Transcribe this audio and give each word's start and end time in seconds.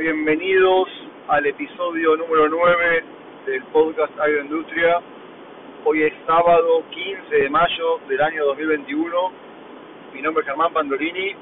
bienvenidos 0.00 0.88
al 1.28 1.44
episodio 1.44 2.16
número 2.16 2.48
9 2.48 3.04
del 3.44 3.62
podcast 3.64 4.18
Agroindustria. 4.18 4.98
Hoy 5.84 6.04
es 6.04 6.14
sábado 6.26 6.82
15 6.88 7.36
de 7.36 7.50
mayo 7.50 8.00
del 8.08 8.22
año 8.22 8.46
2021. 8.46 9.32
Mi 10.14 10.22
nombre 10.22 10.40
es 10.40 10.46
Germán 10.48 10.72
Pandolini 10.72 11.34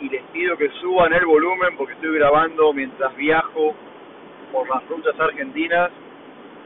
y 0.00 0.08
les 0.08 0.22
pido 0.32 0.56
que 0.56 0.70
suban 0.80 1.12
el 1.12 1.24
volumen 1.24 1.76
porque 1.76 1.92
estoy 1.92 2.18
grabando 2.18 2.72
mientras 2.72 3.14
viajo 3.14 3.76
por 4.50 4.68
las 4.68 4.84
rutas 4.88 5.14
argentinas. 5.20 5.92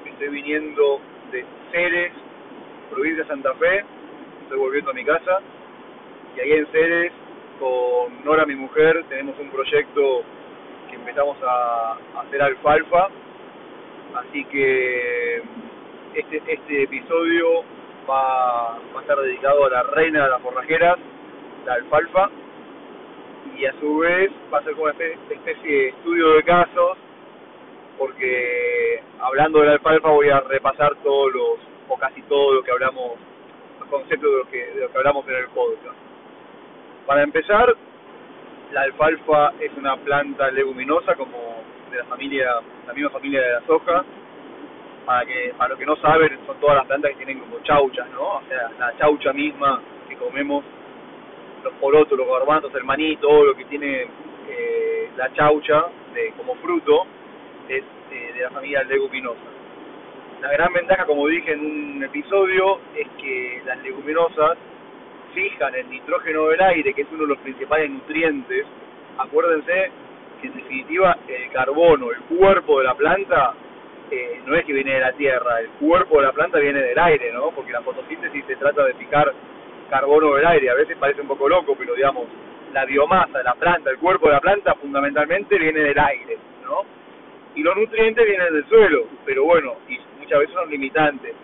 Estoy 0.06 0.28
viniendo 0.28 0.98
de 1.30 1.44
Ceres, 1.72 2.12
provincia 2.90 3.22
de 3.22 3.28
Santa 3.28 3.52
Fe. 3.56 3.84
Estoy 4.44 4.58
volviendo 4.58 4.92
a 4.92 4.94
mi 4.94 5.04
casa. 5.04 5.40
Y 6.38 6.40
ahí 6.40 6.52
en 6.52 6.66
Ceres, 6.68 7.12
con 7.60 8.24
Nora, 8.24 8.46
mi 8.46 8.54
mujer, 8.54 9.04
tenemos 9.10 9.38
un 9.38 9.50
proyecto 9.50 10.25
empezamos 11.06 11.36
a, 11.46 11.96
hacer 12.20 12.42
alfalfa. 12.42 13.08
Así 14.16 14.44
que 14.46 15.42
este, 16.14 16.42
este 16.48 16.82
episodio 16.82 17.62
va, 18.08 18.74
a 18.74 19.00
estar 19.00 19.16
dedicado 19.18 19.66
a 19.66 19.70
la 19.70 19.82
reina 19.84 20.24
de 20.24 20.30
las 20.30 20.42
forrajeras, 20.42 20.98
la 21.64 21.74
alfalfa, 21.74 22.30
y 23.56 23.66
a 23.66 23.72
su 23.79 23.98
vez 23.98 24.30
va 24.52 24.58
a 24.58 24.62
ser 24.64 24.72
como 24.72 24.84
una 24.84 24.92
especie 24.92 25.72
de 25.72 25.88
estudio 25.88 26.30
de 26.30 26.42
casos, 26.42 26.98
porque 27.98 29.02
hablando 29.20 29.60
de 29.60 29.66
la 29.66 29.72
alfalfa 29.74 30.08
voy 30.08 30.29
a 30.29 30.40
repasar 30.40 30.96
todos 31.04 31.32
los, 31.32 31.58
o 31.88 31.96
casi 31.98 32.20
todo 32.22 32.54
lo 32.54 32.62
que 32.64 32.72
hablamos, 32.72 33.12
los 33.78 33.88
conceptos 33.88 34.30
de 34.30 34.38
lo 34.38 34.50
que, 34.50 34.66
de 34.74 34.80
lo 34.80 34.91
que 34.91 34.98
hablamos 34.98 35.28
en 35.28 35.34
el 35.36 35.48
podcast. 35.48 35.96
Para 37.06 37.22
empezar, 37.22 37.77
la 38.72 38.83
alfalfa 38.83 39.52
es 39.61 39.70
una 39.77 39.97
planta 39.97 40.50
leguminosa 40.50 41.14
como 41.14 41.62
de 41.91 41.98
la 41.98 42.04
familia, 42.04 42.50
la 42.86 42.92
misma 42.92 43.10
familia 43.10 43.41
de 43.41 43.52
la 43.52 43.60
soja. 43.66 44.04
Para 45.04 45.24
que, 45.24 45.54
para 45.56 45.70
los 45.70 45.78
que 45.78 45.86
no 45.86 45.96
saben, 45.96 46.36
son 46.46 46.58
todas 46.58 46.76
las 46.76 46.86
plantas 46.86 47.12
que 47.12 47.18
tienen 47.18 47.38
como 47.38 47.60
chauchas, 47.60 48.08
¿no? 48.10 48.38
O 48.38 48.42
sea, 48.48 48.70
la 48.76 48.96
chaucha 48.98 49.32
misma 49.32 49.80
que 50.08 50.16
comemos, 50.16 50.64
los 51.62 51.72
porotos, 51.74 52.18
los 52.18 52.26
garbanzos, 52.26 52.74
el 52.74 52.82
maní, 52.82 53.16
todo 53.18 53.44
lo 53.44 53.54
que 53.54 53.66
tiene 53.66 54.08
eh, 54.48 55.10
la 55.16 55.32
chaucha 55.32 55.84
de, 56.12 56.32
como 56.36 56.56
fruto, 56.56 57.06
es 57.69 57.84
eh, 58.10 58.32
de 58.34 58.41
la 58.41 58.50
familia 58.50 58.82
leguminosa. 58.82 59.41
La 60.41 60.50
gran 60.52 60.72
ventaja, 60.72 61.06
como 61.06 61.28
dije 61.28 61.52
en 61.52 61.60
un 61.60 62.02
episodio, 62.02 62.80
es 62.96 63.06
que 63.20 63.62
las 63.64 63.78
leguminosas 63.84 64.58
fijan 65.36 65.74
el 65.74 65.90
nitrógeno 65.90 66.46
del 66.46 66.60
aire, 66.62 66.94
que 66.94 67.02
es 67.02 67.08
uno 67.12 67.24
de 67.24 67.28
los 67.28 67.38
principales 67.38 67.90
nutrientes, 67.90 68.64
acuérdense 69.18 69.90
que 70.40 70.46
en 70.46 70.54
definitiva 70.54 71.18
el 71.28 71.50
carbono, 71.52 72.10
el 72.10 72.20
cuerpo 72.22 72.78
de 72.78 72.84
la 72.84 72.94
planta, 72.94 73.52
eh, 74.10 74.40
no 74.46 74.56
es 74.56 74.64
que 74.64 74.72
viene 74.72 74.94
de 74.94 75.00
la 75.00 75.12
tierra, 75.12 75.60
el 75.60 75.68
cuerpo 75.78 76.16
de 76.16 76.22
la 76.22 76.32
planta 76.32 76.58
viene 76.58 76.80
del 76.80 76.98
aire, 76.98 77.32
¿no? 77.32 77.50
Porque 77.50 77.72
la 77.72 77.82
fotosíntesis 77.82 78.46
se 78.46 78.56
trata 78.56 78.82
de 78.84 78.94
fijar 78.94 79.30
carbono 79.90 80.34
del 80.34 80.46
aire, 80.46 80.70
a 80.70 80.74
veces 80.74 80.96
parece 80.96 81.20
un 81.20 81.28
poco 81.28 81.48
loco, 81.48 81.76
pero 81.76 81.94
digamos, 81.94 82.24
la 82.72 82.86
biomasa 82.86 83.38
de 83.38 83.44
la 83.44 83.54
planta, 83.54 83.90
el 83.90 83.98
cuerpo 83.98 84.28
de 84.28 84.32
la 84.32 84.40
planta 84.40 84.74
fundamentalmente 84.76 85.58
viene 85.58 85.80
del 85.80 85.98
aire, 85.98 86.38
¿no? 86.64 86.82
Y 87.54 87.62
los 87.62 87.76
nutrientes 87.76 88.24
vienen 88.26 88.54
del 88.54 88.66
suelo, 88.68 89.04
pero 89.26 89.44
bueno, 89.44 89.74
y 89.86 89.98
muchas 90.18 90.38
veces 90.38 90.54
son 90.54 90.70
limitantes. 90.70 91.34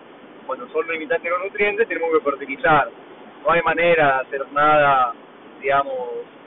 Cuando 0.47 0.67
son 0.69 0.87
limitantes 0.87 1.31
los 1.31 1.43
nutrientes 1.43 1.87
tenemos 1.87 2.09
que 2.11 2.29
fertilizar, 2.29 2.89
no 3.43 3.51
hay 3.51 3.61
manera 3.61 4.05
de 4.05 4.21
hacer 4.21 4.51
nada, 4.51 5.13
digamos, 5.61 5.95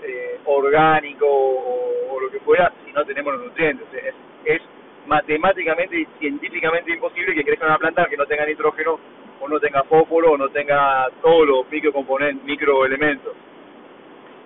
eh, 0.03 0.41
orgánico 0.45 1.27
o, 1.27 2.19
lo 2.21 2.31
que 2.31 2.41
fuera 2.41 2.73
si 2.85 2.93
no 2.93 3.05
tenemos 3.05 3.35
los 3.35 3.45
nutrientes. 3.45 3.87
Es, 3.93 4.15
es 4.45 4.63
matemáticamente 5.07 6.01
y 6.01 6.07
científicamente 6.19 6.93
imposible 6.93 7.35
que 7.35 7.45
crezca 7.45 7.67
una 7.67 7.79
planta 7.79 8.07
que 8.07 8.17
no 8.17 8.27
tenga 8.27 8.47
nitrógeno 8.47 8.99
o 9.41 9.49
no 9.49 9.61
tenga 9.61 9.83
fósforo 9.85 10.33
o 10.33 10.37
no 10.39 10.49
tenga 10.49 11.09
todos 11.23 11.47
los 11.47 11.71
microcomponentes, 11.71 12.45
microelementos. 12.45 13.35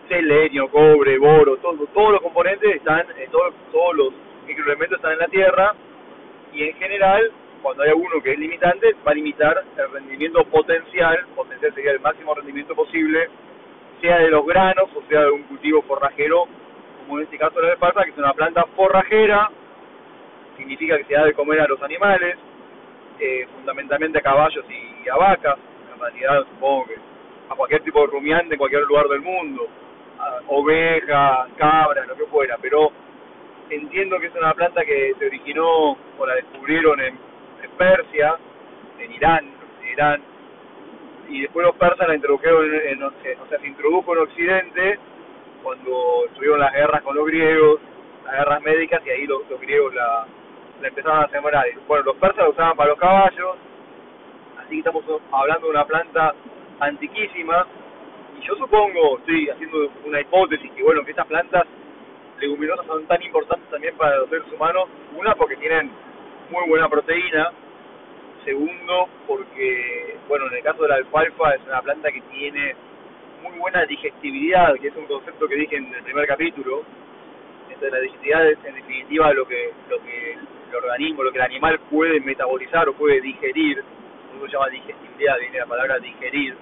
Selenio, 0.08 0.68
cobre, 0.68 1.18
boro, 1.18 1.56
todo, 1.58 1.86
todos 1.94 2.12
los 2.12 2.20
componentes 2.20 2.74
están, 2.74 3.06
eh, 3.16 3.28
todos, 3.30 3.54
todos 3.70 3.96
los 3.96 4.12
microelementos 4.46 4.98
están 4.98 5.12
en 5.12 5.18
la 5.18 5.28
Tierra 5.28 5.74
y 6.52 6.64
en 6.64 6.74
general 6.74 7.30
cuando 7.62 7.82
hay 7.82 7.90
alguno 7.90 8.20
que 8.22 8.32
es 8.32 8.38
limitante, 8.38 8.94
va 9.06 9.12
a 9.12 9.14
limitar 9.14 9.62
el 9.76 9.90
rendimiento 9.92 10.44
potencial, 10.44 11.26
potencial 11.34 11.74
sería 11.74 11.92
el 11.92 12.00
máximo 12.00 12.34
rendimiento 12.34 12.74
posible, 12.74 13.28
sea 14.00 14.18
de 14.18 14.30
los 14.30 14.46
granos 14.46 14.88
o 14.94 15.02
sea 15.08 15.22
de 15.22 15.30
un 15.30 15.42
cultivo 15.44 15.82
forrajero, 15.82 16.46
como 17.00 17.18
en 17.18 17.24
este 17.24 17.38
caso 17.38 17.60
la 17.60 17.72
alfalfa, 17.72 18.04
que 18.04 18.10
es 18.10 18.18
una 18.18 18.32
planta 18.32 18.64
forrajera, 18.76 19.50
significa 20.56 20.96
que 20.96 21.04
se 21.04 21.14
da 21.14 21.24
de 21.24 21.34
comer 21.34 21.60
a 21.60 21.68
los 21.68 21.82
animales, 21.82 22.36
eh, 23.18 23.46
fundamentalmente 23.54 24.18
a 24.18 24.22
caballos 24.22 24.64
y 24.68 25.08
a 25.08 25.16
vacas, 25.16 25.56
en 25.92 26.00
realidad 26.00 26.46
supongo 26.54 26.86
que 26.86 26.96
a 27.50 27.54
cualquier 27.54 27.82
tipo 27.82 28.00
de 28.00 28.06
rumiante 28.06 28.54
en 28.54 28.58
cualquier 28.58 28.82
lugar 28.82 29.08
del 29.08 29.20
mundo, 29.20 29.68
ovejas, 30.48 31.48
cabras, 31.56 32.06
lo 32.06 32.16
que 32.16 32.26
fuera, 32.26 32.56
pero 32.60 32.90
entiendo 33.70 34.18
que 34.18 34.26
es 34.26 34.34
una 34.34 34.54
planta 34.54 34.84
que 34.84 35.14
se 35.18 35.26
originó 35.26 35.96
o 36.18 36.26
la 36.26 36.34
descubrieron 36.34 37.00
en 37.00 37.29
Persia, 37.80 38.36
en 38.98 39.10
Irán, 39.10 39.50
en 39.82 39.88
Irán, 39.88 40.22
y 41.30 41.40
después 41.40 41.64
los 41.64 41.74
persas 41.76 42.06
la 42.06 42.14
introdujeron, 42.14 42.70
en, 42.74 43.02
o 43.02 43.12
sea, 43.48 43.58
se 43.58 43.66
introdujo 43.66 44.12
en 44.12 44.18
Occidente 44.18 44.98
cuando 45.62 46.26
estuvieron 46.26 46.60
las 46.60 46.74
guerras 46.74 47.00
con 47.00 47.16
los 47.16 47.24
griegos, 47.24 47.80
las 48.26 48.34
guerras 48.34 48.62
médicas, 48.62 49.00
y 49.06 49.08
ahí 49.08 49.26
los, 49.26 49.48
griegos 49.58 49.94
la, 49.94 50.26
la 50.82 50.88
empezaron 50.88 51.24
a 51.24 51.28
sembrar. 51.28 51.64
Bueno, 51.88 52.04
los 52.04 52.16
persas 52.16 52.36
la 52.36 52.50
usaban 52.50 52.76
para 52.76 52.90
los 52.90 52.98
caballos, 52.98 53.56
así 54.58 54.70
que 54.70 54.78
estamos 54.78 55.02
hablando 55.32 55.68
de 55.68 55.70
una 55.70 55.86
planta 55.86 56.34
antiquísima, 56.80 57.66
y 58.38 58.42
yo 58.42 58.56
supongo, 58.56 59.20
estoy 59.20 59.48
haciendo 59.48 59.90
una 60.04 60.20
hipótesis, 60.20 60.70
que 60.72 60.82
bueno, 60.82 61.02
que 61.02 61.12
estas 61.12 61.26
plantas 61.26 61.64
leguminosas 62.40 62.84
son 62.84 63.06
tan 63.06 63.22
importantes 63.22 63.70
también 63.70 63.96
para 63.96 64.18
los 64.18 64.28
seres 64.28 64.52
humanos, 64.52 64.84
una 65.16 65.34
porque 65.34 65.56
tienen 65.56 65.90
muy 66.50 66.68
buena 66.68 66.90
proteína, 66.90 67.52
Segundo, 68.44 69.08
porque, 69.26 70.16
bueno, 70.28 70.46
en 70.46 70.54
el 70.54 70.62
caso 70.62 70.82
de 70.82 70.88
la 70.88 70.94
alfalfa 70.96 71.54
es 71.54 71.60
una 71.66 71.82
planta 71.82 72.10
que 72.10 72.22
tiene 72.22 72.74
muy 73.42 73.58
buena 73.58 73.84
digestibilidad, 73.84 74.74
que 74.76 74.88
es 74.88 74.96
un 74.96 75.06
concepto 75.06 75.46
que 75.46 75.56
dije 75.56 75.76
en 75.76 75.92
el 75.94 76.02
primer 76.02 76.26
capítulo. 76.26 76.82
Entonces, 77.64 77.92
la 77.92 78.00
digestibilidad 78.00 78.50
es 78.50 78.58
en 78.64 78.74
definitiva 78.74 79.32
lo 79.34 79.46
que, 79.46 79.72
lo 79.88 80.02
que 80.02 80.32
el 80.32 80.76
organismo, 80.76 81.22
lo 81.22 81.32
que 81.32 81.38
el 81.38 81.44
animal 81.44 81.80
puede 81.90 82.20
metabolizar 82.20 82.88
o 82.88 82.94
puede 82.94 83.20
digerir. 83.20 83.78
Eso 83.78 84.46
se 84.46 84.52
llama 84.52 84.68
digestibilidad, 84.68 85.38
viene 85.38 85.58
la 85.58 85.66
palabra 85.66 85.98
digerir, 85.98 86.54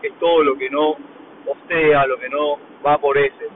que 0.00 0.08
es 0.08 0.18
todo 0.18 0.44
lo 0.44 0.56
que 0.56 0.70
no 0.70 0.96
postea, 1.44 2.06
lo 2.06 2.18
que 2.18 2.28
no 2.28 2.58
va 2.84 2.98
por 2.98 3.16
ese. 3.18 3.48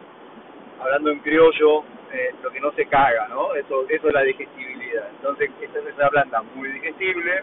Hablando 0.81 1.11
en 1.11 1.21
criollo, 1.21 1.85
eh, 2.13 2.35
lo 2.43 2.51
que 2.51 2.61
no 2.61 2.73
se 2.73 2.87
caga, 2.87 3.27
¿no? 3.29 3.55
Eso, 3.55 3.85
eso 3.89 4.09
es 4.09 4.15
la 4.15 4.23
digestibilidad. 4.23 5.09
Entonces, 5.11 5.51
esta 5.61 5.79
es 5.79 5.97
una 5.97 6.11
planta 6.11 6.43
muy 6.55 6.69
digestible, 6.71 7.43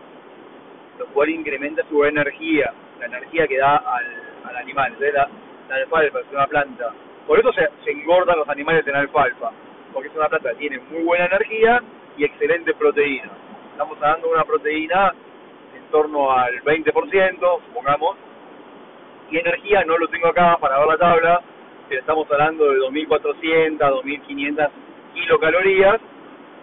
lo 0.97 1.06
cual 1.07 1.30
incrementa 1.30 1.84
su 1.90 2.03
energía, 2.03 2.74
la 3.00 3.06
energía 3.07 3.47
que 3.47 3.57
da 3.57 3.78
al, 3.78 4.06
al 4.46 4.57
animal. 4.57 4.96
La, 5.00 5.30
la 5.69 5.75
alfalfa 5.75 6.19
es 6.19 6.25
una 6.31 6.47
planta. 6.47 6.94
Por 7.25 7.40
eso 7.40 7.52
se, 7.53 7.68
se 7.84 7.91
engordan 7.91 8.38
los 8.38 8.50
animales 8.50 8.85
en 8.88 8.96
alfalfa, 8.96 9.52
porque 9.94 10.09
es 10.09 10.16
una 10.16 10.30
planta 10.30 10.52
que 10.52 10.57
tiene 10.57 10.80
muy 10.91 11.03
buena 11.03 11.25
energía 11.25 11.81
y 12.18 12.25
excelente 12.25 12.74
proteína. 12.74 13.30
Estamos 13.72 13.97
hablando 13.97 14.28
de 14.28 14.34
una 14.34 14.44
proteína 14.44 15.13
en 15.75 15.84
torno 15.91 16.31
al 16.31 16.62
20%, 16.63 17.62
supongamos, 17.68 18.18
y 19.31 19.38
energía 19.38 19.84
no 19.86 19.97
lo 19.97 20.07
tengo 20.07 20.28
acá 20.28 20.57
para 20.59 20.80
ver 20.80 20.88
la 20.88 20.97
tabla, 20.97 21.41
estamos 21.95 22.29
hablando 22.31 22.66
de 22.66 22.79
2.400, 22.79 23.77
2.500 23.77 24.69
kilocalorías, 25.13 26.00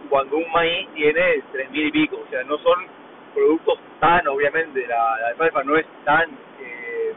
cuando 0.09 0.37
un 0.37 0.51
maíz 0.53 0.89
tiene 0.95 1.43
3.000 1.53 1.69
y 1.73 1.91
pico. 1.91 2.23
O 2.25 2.31
sea, 2.31 2.43
no 2.45 2.59
son 2.59 2.87
productos 3.35 3.79
tan, 4.01 4.27
obviamente, 4.29 4.87
la, 4.87 5.21
la 5.21 5.29
alfalfa 5.29 5.63
no 5.65 5.77
es 5.77 5.87
tan, 6.05 6.31
eh, 6.61 7.13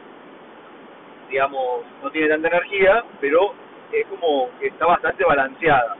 digamos, 1.30 1.84
no 2.02 2.10
tiene 2.10 2.28
tanta 2.28 2.48
energía, 2.48 3.04
pero 3.20 3.54
es 3.92 4.06
como 4.06 4.50
que 4.58 4.68
está 4.68 4.86
bastante 4.86 5.24
balanceada. 5.24 5.96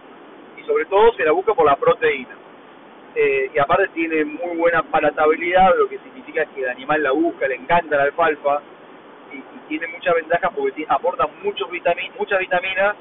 Y 0.57 0.63
sobre 0.65 0.85
todo 0.87 1.13
se 1.15 1.25
la 1.25 1.33
busca 1.33 1.55
por 1.55 1.67
la 1.67 1.77
proteína. 1.77 2.37
Eh, 3.15 3.51
y 3.53 3.59
aparte 3.59 3.89
tiene 3.89 4.25
muy 4.25 4.57
buena 4.57 4.83
palatabilidad, 4.83 5.75
lo 5.77 5.89
que 5.89 5.99
significa 5.99 6.45
que 6.47 6.63
el 6.63 6.69
animal 6.69 7.03
la 7.03 7.11
busca, 7.11 7.49
le 7.49 7.57
encanta 7.57 7.97
la 7.97 8.05
alfalfa, 8.05 8.63
y, 9.33 9.43
tiene 9.69 9.87
muchas 9.87 10.15
ventajas 10.17 10.51
porque 10.55 10.85
aporta 10.89 11.29
muchos 11.45 11.71
vitamin, 11.71 12.11
muchas 12.19 12.41
vitaminas 12.41 12.97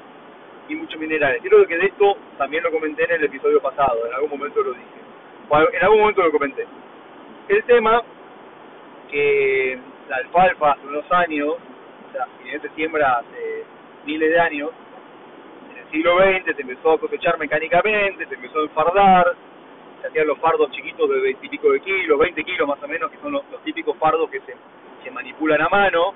y 0.68 0.76
muchos 0.76 1.00
minerales. 1.00 1.42
Creo 1.42 1.66
que 1.66 1.76
de 1.76 1.86
esto 1.86 2.16
también 2.38 2.62
lo 2.62 2.70
comenté 2.70 3.04
en 3.04 3.12
el 3.12 3.24
episodio 3.24 3.60
pasado, 3.60 4.06
en 4.06 4.14
algún 4.14 4.30
momento 4.30 4.62
lo 4.62 4.72
dije. 4.72 5.76
en 5.76 5.82
algún 5.82 5.98
momento 5.98 6.22
lo 6.22 6.30
comenté. 6.30 6.64
El 7.48 7.64
tema 7.64 8.02
que 9.10 9.78
la 10.08 10.16
alfalfa 10.16 10.72
hace 10.72 10.86
unos 10.86 11.10
años, 11.12 11.48
o 11.48 12.12
sea, 12.12 12.26
si 12.42 12.58
se 12.58 12.68
siembra 12.74 13.18
hace 13.18 13.64
miles 14.04 14.30
de 14.30 14.40
años, 14.40 14.70
en 15.70 15.78
el 15.78 15.90
siglo 15.90 16.18
XX 16.18 16.56
se 16.56 16.62
empezó 16.62 16.92
a 16.92 16.98
cosechar 16.98 17.38
mecánicamente, 17.38 18.26
se 18.26 18.34
empezó 18.34 18.60
a 18.60 18.62
enfardar, 18.62 19.36
se 20.00 20.08
hacían 20.08 20.26
los 20.26 20.38
fardos 20.38 20.70
chiquitos 20.70 21.08
de 21.08 21.20
20 21.20 21.46
y 21.46 21.48
pico 21.48 21.72
de 21.72 21.80
kilos, 21.80 22.18
20 22.18 22.44
kilos 22.44 22.68
más 22.68 22.82
o 22.82 22.88
menos, 22.88 23.10
que 23.10 23.18
son 23.18 23.32
los, 23.32 23.42
típicos 23.64 23.96
fardos 23.98 24.30
que 24.30 24.40
se, 24.40 24.54
se 25.02 25.10
manipulan 25.10 25.60
a 25.60 25.68
mano. 25.68 26.14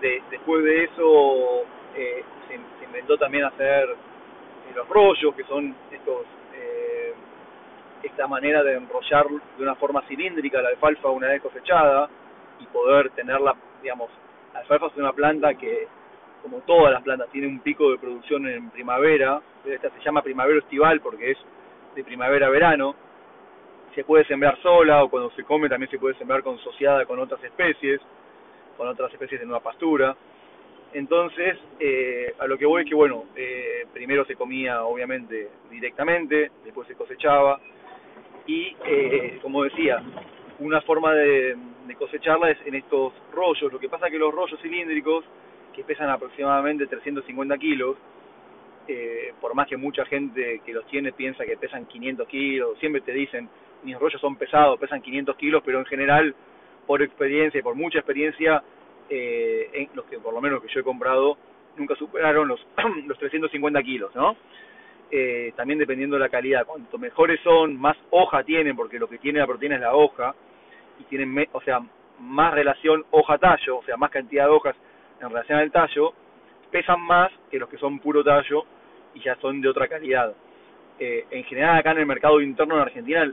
De, 0.00 0.22
después 0.30 0.64
de 0.64 0.84
eso 0.84 1.62
eh, 1.94 2.24
se, 2.48 2.84
inventó 2.84 3.16
también 3.16 3.44
hacer 3.44 3.88
eh, 3.90 4.72
los 4.74 4.88
rollos, 4.88 5.34
que 5.34 5.44
son 5.44 5.74
estos 5.90 6.22
eh, 6.54 7.14
esta 8.02 8.26
manera 8.26 8.62
de 8.62 8.74
enrollar 8.74 9.26
de 9.28 9.62
una 9.62 9.74
forma 9.76 10.02
cilíndrica 10.02 10.60
la 10.60 10.68
alfalfa 10.70 11.08
una 11.08 11.28
vez 11.28 11.40
cosechada 11.40 12.08
y 12.60 12.66
poder 12.66 13.10
tenerla, 13.10 13.54
digamos, 13.82 14.10
la 14.52 14.60
alfalfa 14.60 14.86
es 14.86 14.96
una 14.96 15.12
planta 15.12 15.54
que, 15.54 15.88
como 16.42 16.58
todas 16.58 16.92
las 16.92 17.02
plantas, 17.02 17.30
tiene 17.30 17.48
un 17.48 17.60
pico 17.60 17.90
de 17.90 17.98
producción 17.98 18.46
en 18.46 18.70
primavera, 18.70 19.40
esta 19.64 19.90
se 19.90 20.00
llama 20.04 20.22
primavera 20.22 20.58
estival 20.58 21.00
porque 21.00 21.32
es 21.32 21.38
de 21.94 22.04
primavera 22.04 22.46
a 22.46 22.50
verano, 22.50 22.94
se 23.94 24.04
puede 24.04 24.24
sembrar 24.24 24.60
sola 24.60 25.04
o 25.04 25.08
cuando 25.08 25.30
se 25.30 25.44
come 25.44 25.68
también 25.68 25.90
se 25.90 25.98
puede 25.98 26.14
sembrar 26.16 26.42
consociada 26.42 27.04
con 27.06 27.18
otras 27.18 27.42
especies, 27.44 28.00
con 28.76 28.88
otras 28.88 29.12
especies 29.12 29.40
de 29.40 29.46
nueva 29.46 29.62
pastura. 29.62 30.16
Entonces, 30.92 31.58
eh, 31.80 32.34
a 32.38 32.46
lo 32.46 32.56
que 32.56 32.66
voy 32.66 32.82
es 32.82 32.88
que, 32.88 32.94
bueno, 32.94 33.24
eh, 33.34 33.86
primero 33.92 34.24
se 34.24 34.36
comía 34.36 34.84
obviamente 34.84 35.48
directamente, 35.70 36.52
después 36.64 36.86
se 36.86 36.94
cosechaba 36.94 37.60
y, 38.46 38.76
eh, 38.84 39.38
como 39.42 39.64
decía, 39.64 40.02
una 40.60 40.80
forma 40.82 41.12
de, 41.14 41.56
de 41.86 41.94
cosecharla 41.96 42.50
es 42.50 42.58
en 42.66 42.76
estos 42.76 43.12
rollos. 43.32 43.72
Lo 43.72 43.80
que 43.80 43.88
pasa 43.88 44.06
es 44.06 44.12
que 44.12 44.18
los 44.18 44.32
rollos 44.32 44.60
cilíndricos, 44.60 45.24
que 45.72 45.82
pesan 45.82 46.08
aproximadamente 46.08 46.86
350 46.86 47.58
kilos, 47.58 47.96
eh, 48.86 49.32
por 49.40 49.54
más 49.54 49.66
que 49.66 49.76
mucha 49.76 50.04
gente 50.04 50.60
que 50.64 50.72
los 50.72 50.86
tiene 50.86 51.12
piensa 51.12 51.44
que 51.44 51.56
pesan 51.56 51.86
500 51.86 52.28
kilos, 52.28 52.78
siempre 52.78 53.00
te 53.00 53.12
dicen, 53.12 53.48
mis 53.84 53.98
rollos 53.98 54.20
son 54.20 54.36
pesados, 54.36 54.78
pesan 54.78 55.02
500 55.02 55.36
kilos, 55.36 55.62
pero 55.64 55.78
en 55.78 55.86
general, 55.86 56.34
por 56.86 57.02
experiencia 57.02 57.58
y 57.58 57.62
por 57.62 57.74
mucha 57.74 57.98
experiencia, 57.98 58.62
eh, 59.08 59.70
en 59.72 59.90
los 59.94 60.04
que 60.06 60.18
por 60.18 60.32
lo 60.34 60.40
menos 60.40 60.62
que 60.62 60.68
yo 60.68 60.80
he 60.80 60.84
comprado, 60.84 61.36
nunca 61.76 61.94
superaron 61.96 62.48
los, 62.48 62.66
los 63.06 63.18
350 63.18 63.82
kilos, 63.82 64.14
¿no? 64.14 64.36
Eh, 65.10 65.52
también 65.54 65.78
dependiendo 65.78 66.16
de 66.16 66.20
la 66.20 66.28
calidad, 66.28 66.66
cuanto 66.66 66.98
mejores 66.98 67.40
son, 67.42 67.78
más 67.78 67.96
hoja 68.10 68.42
tienen, 68.42 68.74
porque 68.74 68.98
lo 68.98 69.08
que 69.08 69.18
tiene 69.18 69.38
la 69.38 69.46
proteína 69.46 69.76
es 69.76 69.80
la 69.82 69.94
hoja, 69.94 70.34
y 70.98 71.04
tienen, 71.04 71.46
o 71.52 71.60
sea, 71.60 71.80
más 72.20 72.54
relación 72.54 73.04
hoja-tallo, 73.10 73.78
o 73.78 73.84
sea, 73.84 73.96
más 73.96 74.10
cantidad 74.10 74.44
de 74.44 74.50
hojas 74.50 74.76
en 75.20 75.28
relación 75.28 75.58
al 75.58 75.70
tallo, 75.70 76.12
pesan 76.70 77.00
más 77.00 77.30
que 77.50 77.58
los 77.58 77.68
que 77.68 77.78
son 77.78 77.98
puro 77.98 78.24
tallo 78.24 78.64
y 79.14 79.20
ya 79.20 79.36
son 79.36 79.60
de 79.60 79.68
otra 79.68 79.88
calidad. 79.88 80.34
Eh, 80.98 81.26
en 81.30 81.44
general 81.44 81.78
acá 81.78 81.90
en 81.90 81.98
el 81.98 82.06
mercado 82.06 82.40
interno 82.40 82.76
en 82.76 82.82
Argentina 82.82 83.24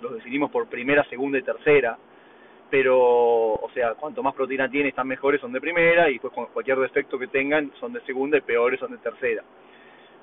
los 0.00 0.14
definimos 0.14 0.50
por 0.50 0.66
primera, 0.66 1.04
segunda 1.04 1.38
y 1.38 1.42
tercera, 1.42 1.96
pero, 2.70 2.98
o 2.98 3.70
sea, 3.72 3.94
cuanto 3.94 4.22
más 4.22 4.34
proteína 4.34 4.68
tiene, 4.68 4.88
están 4.88 5.06
mejores, 5.06 5.40
son 5.40 5.52
de 5.52 5.60
primera, 5.60 6.10
y 6.10 6.18
pues 6.18 6.32
cualquier 6.52 6.78
defecto 6.78 7.18
que 7.18 7.28
tengan 7.28 7.70
son 7.78 7.92
de 7.92 8.00
segunda 8.00 8.36
y 8.36 8.40
peores 8.40 8.80
son 8.80 8.90
de 8.90 8.98
tercera. 8.98 9.44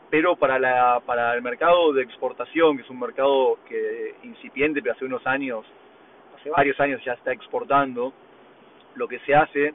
Pero 0.10 0.36
para, 0.36 0.60
la, 0.60 1.02
para 1.06 1.34
el 1.34 1.42
mercado 1.42 1.94
de 1.94 2.04
exportación, 2.04 2.76
que 2.76 2.84
es 2.84 2.90
un 2.90 3.00
mercado 3.00 3.60
que 3.70 4.16
incipiente, 4.24 4.82
pero 4.82 4.96
hace 4.96 5.06
unos 5.06 5.26
años, 5.26 5.66
hace 6.38 6.50
varios 6.50 6.78
años 6.82 7.02
ya 7.06 7.14
está 7.14 7.32
exportando, 7.32 8.12
lo 8.96 9.08
que 9.08 9.20
se 9.20 9.34
hace 9.34 9.74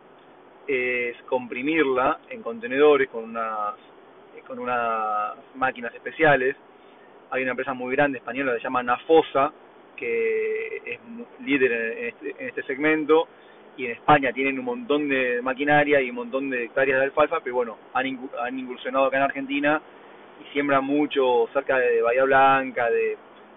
es 0.66 1.16
comprimirla 1.22 2.18
en 2.28 2.42
contenedores 2.42 3.08
con 3.08 3.24
unas 3.24 3.74
con 4.46 4.58
unas 4.58 5.34
máquinas 5.54 5.94
especiales. 5.94 6.56
Hay 7.30 7.42
una 7.42 7.52
empresa 7.52 7.74
muy 7.74 7.94
grande 7.94 8.18
española 8.18 8.52
que 8.52 8.58
se 8.58 8.64
llama 8.64 8.82
Nafosa, 8.82 9.52
que 9.96 10.82
es 10.84 11.00
líder 11.44 11.72
en 11.72 12.08
este, 12.08 12.34
en 12.38 12.48
este 12.48 12.62
segmento, 12.64 13.28
y 13.76 13.86
en 13.86 13.92
España 13.92 14.32
tienen 14.32 14.58
un 14.58 14.64
montón 14.64 15.08
de 15.08 15.40
maquinaria 15.42 16.00
y 16.00 16.10
un 16.10 16.16
montón 16.16 16.50
de 16.50 16.64
hectáreas 16.64 16.98
de 16.98 17.06
alfalfa, 17.06 17.40
pero 17.40 17.56
bueno, 17.56 17.78
han, 17.92 18.06
han 18.40 18.58
incursionado 18.58 19.06
acá 19.06 19.18
en 19.18 19.22
Argentina 19.24 19.80
y 20.42 20.52
siembran 20.52 20.84
mucho 20.84 21.48
cerca 21.52 21.78
de 21.78 22.00
Bahía 22.02 22.24
Blanca, 22.24 22.88
de 22.90 23.16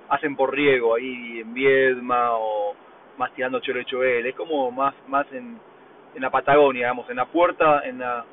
hacen 0.10 0.36
por 0.36 0.54
riego 0.54 0.96
ahí 0.96 1.42
en 1.42 1.54
Viedma 1.54 2.32
o 2.34 2.76
más 3.18 3.34
tirando 3.34 3.60
Chorechoel, 3.60 4.26
es 4.26 4.36
como 4.36 4.72
más 4.72 4.94
más 5.08 5.32
en 5.32 5.60
en 6.16 6.22
la 6.22 6.30
Patagonia, 6.30 6.88
digamos, 6.88 7.10
en 7.10 7.18
la 7.18 7.26
puerta, 7.26 7.82
en 7.86 8.00
la 8.00 8.26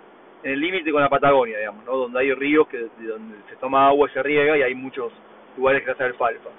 en 0.47 0.53
el 0.53 0.61
límite 0.61 0.93
con 0.93 1.03
la 1.03 1.09
Patagonia, 1.09 1.59
digamos, 1.59 1.85
¿no? 1.85 1.97
Donde 1.97 2.21
hay 2.21 2.33
ríos 2.33 2.69
que 2.69 2.79
donde 2.79 3.37
se 3.51 3.57
toma 3.57 3.89
agua 3.89 4.09
y 4.09 4.13
se 4.13 4.23
riega 4.23 4.57
y 4.57 4.63
hay 4.63 4.77
muchos 4.77 5.13
lugares 5.57 5.83
que 5.83 5.91
hace 5.91 6.05
alfalfa. 6.05 6.51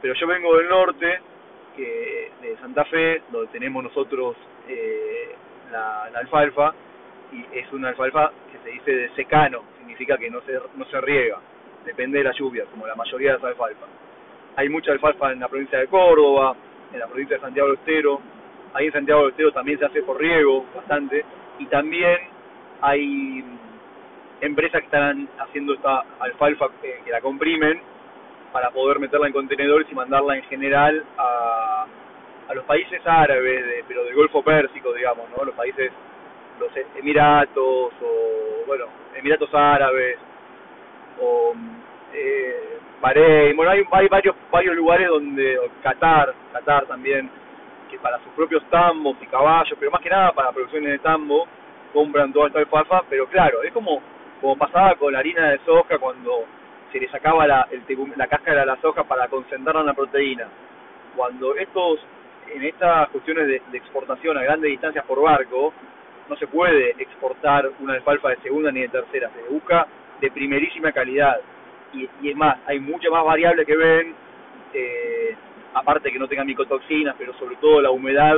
Pero 0.00 0.14
yo 0.14 0.26
vengo 0.26 0.56
del 0.56 0.68
norte, 0.68 1.20
que 1.76 2.32
de 2.42 2.56
Santa 2.56 2.84
Fe, 2.86 3.22
donde 3.30 3.52
tenemos 3.52 3.84
nosotros 3.84 4.34
eh, 4.68 5.36
la, 5.70 6.10
alfalfa, 6.18 6.74
y 7.30 7.46
es 7.56 7.72
una 7.72 7.90
alfalfa 7.90 8.32
que 8.50 8.58
se 8.58 8.70
dice 8.70 8.90
de 8.90 9.08
secano, 9.10 9.62
significa 9.78 10.18
que 10.18 10.28
no 10.28 10.40
se, 10.40 10.58
no 10.74 10.84
se 10.86 11.00
riega, 11.00 11.38
depende 11.84 12.18
de 12.18 12.24
la 12.24 12.32
lluvia, 12.32 12.64
como 12.72 12.88
la 12.88 12.96
mayoría 12.96 13.34
de 13.34 13.38
las 13.38 13.44
alfalfas. 13.44 13.88
Hay 14.56 14.68
mucha 14.68 14.90
alfalfa 14.90 15.30
en 15.30 15.38
la 15.38 15.46
provincia 15.46 15.78
de 15.78 15.86
Córdoba, 15.86 16.56
en 16.92 16.98
la 16.98 17.06
provincia 17.06 17.36
de 17.36 17.42
Santiago 17.42 17.68
del 17.68 17.78
Estero, 17.78 18.20
ahí 18.74 18.86
en 18.86 18.92
Santiago 18.92 19.20
del 19.20 19.30
Estero 19.30 19.52
también 19.52 19.78
se 19.78 19.84
hace 19.84 20.02
por 20.02 20.18
riego 20.18 20.66
bastante, 20.74 21.24
y 21.60 21.66
también 21.66 22.31
hay 22.82 23.44
empresas 24.40 24.80
que 24.80 24.86
están 24.86 25.28
haciendo 25.38 25.74
esta 25.74 26.04
alfalfa 26.20 26.68
que, 26.80 27.10
la 27.10 27.20
comprimen 27.20 27.80
para 28.52 28.70
poder 28.70 28.98
meterla 28.98 29.28
en 29.28 29.32
contenedores 29.32 29.86
y 29.90 29.94
mandarla 29.94 30.36
en 30.36 30.42
general 30.44 31.04
a, 31.16 31.86
a 32.48 32.54
los 32.54 32.64
países 32.64 33.00
árabes, 33.06 33.84
pero 33.88 34.04
del 34.04 34.14
Golfo 34.14 34.42
Pérsico, 34.42 34.92
digamos, 34.92 35.26
¿no? 35.36 35.44
Los 35.44 35.54
países, 35.54 35.90
los 36.58 36.70
Emiratos, 36.96 37.92
o, 38.02 38.66
bueno, 38.66 38.86
Emiratos 39.14 39.54
Árabes, 39.54 40.18
o 41.20 41.54
eh, 42.12 42.78
bueno, 43.00 43.70
hay, 43.70 43.84
hay 43.90 44.08
varios, 44.08 44.36
varios 44.50 44.76
lugares 44.76 45.08
donde, 45.08 45.58
Qatar, 45.82 46.34
Qatar 46.52 46.86
también, 46.86 47.28
que 47.90 47.98
para 47.98 48.18
sus 48.18 48.32
propios 48.32 48.62
tambos 48.70 49.16
y 49.20 49.26
caballos, 49.26 49.76
pero 49.78 49.90
más 49.90 50.00
que 50.00 50.10
nada 50.10 50.32
para 50.32 50.52
producciones 50.52 50.92
de 50.92 50.98
tambo, 50.98 51.46
compran 51.92 52.32
toda 52.32 52.48
esta 52.48 52.58
alfalfa, 52.58 53.02
pero 53.08 53.26
claro, 53.26 53.62
es 53.62 53.72
como, 53.72 54.00
como 54.40 54.56
pasaba 54.56 54.94
con 54.96 55.12
la 55.12 55.20
harina 55.20 55.50
de 55.50 55.58
soja 55.64 55.98
cuando 55.98 56.44
se 56.90 57.00
le 57.00 57.08
sacaba 57.08 57.46
la, 57.46 57.68
el, 57.70 57.82
la 58.16 58.26
cáscara 58.26 58.60
de 58.60 58.66
la 58.66 58.80
soja 58.80 59.04
para 59.04 59.28
concentrarla 59.28 59.80
en 59.80 59.86
la 59.86 59.94
proteína. 59.94 60.48
Cuando 61.16 61.56
estos, 61.56 62.00
en 62.54 62.62
estas 62.64 63.08
cuestiones 63.08 63.46
de, 63.46 63.62
exportación 63.76 64.36
a 64.36 64.42
grandes 64.42 64.70
distancias 64.70 65.04
por 65.06 65.22
barco, 65.22 65.72
no 66.28 66.36
se 66.36 66.46
puede 66.46 66.90
exportar 66.98 67.70
una 67.80 67.94
alfalfa 67.94 68.30
de 68.30 68.36
segunda 68.36 68.70
ni 68.70 68.80
de 68.80 68.88
tercera, 68.88 69.30
se 69.34 69.52
busca 69.52 69.86
de 70.20 70.30
primerísima 70.30 70.92
calidad. 70.92 71.40
Y, 71.92 72.08
y 72.22 72.30
es 72.30 72.36
más, 72.36 72.58
hay 72.66 72.78
muchas 72.78 73.10
más 73.10 73.24
variables 73.24 73.66
que 73.66 73.76
ven, 73.76 74.14
eh, 74.72 75.36
aparte 75.74 76.10
que 76.10 76.18
no 76.18 76.28
tengan 76.28 76.46
micotoxinas, 76.46 77.14
pero 77.18 77.34
sobre 77.34 77.56
todo 77.56 77.80
la 77.80 77.90
humedad, 77.90 78.36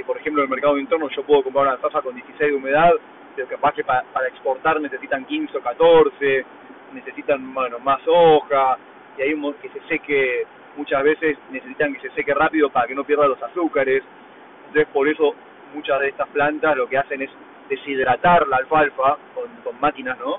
que 0.00 0.04
por 0.04 0.16
ejemplo 0.16 0.42
en 0.42 0.44
el 0.44 0.50
mercado 0.50 0.78
interno 0.78 1.10
yo 1.10 1.22
puedo 1.24 1.42
comprar 1.42 1.64
una 1.64 1.72
alfalfa 1.72 2.00
con 2.00 2.14
16 2.14 2.52
de 2.52 2.56
humedad, 2.56 2.90
pero 3.36 3.46
capaz 3.48 3.74
que 3.74 3.84
para, 3.84 4.02
exportar 4.28 4.80
necesitan 4.80 5.26
15 5.26 5.58
o 5.58 5.60
14, 5.60 6.44
necesitan 6.94 7.52
bueno, 7.52 7.78
más 7.80 8.00
hoja, 8.06 8.78
y 9.18 9.22
hay 9.22 9.34
un 9.34 9.52
que 9.54 9.68
se 9.68 9.80
seque, 9.88 10.46
muchas 10.78 11.02
veces 11.02 11.36
necesitan 11.50 11.92
que 11.92 12.00
se 12.00 12.14
seque 12.14 12.32
rápido 12.32 12.70
para 12.70 12.86
que 12.86 12.94
no 12.94 13.04
pierda 13.04 13.28
los 13.28 13.42
azúcares, 13.42 14.02
entonces 14.68 14.88
por 14.90 15.06
eso 15.06 15.34
muchas 15.74 16.00
de 16.00 16.08
estas 16.08 16.28
plantas 16.28 16.74
lo 16.78 16.88
que 16.88 16.96
hacen 16.96 17.20
es 17.20 17.30
deshidratar 17.68 18.48
la 18.48 18.56
alfalfa 18.56 19.18
con, 19.34 19.50
con 19.62 19.78
máquinas, 19.80 20.18
¿no? 20.18 20.38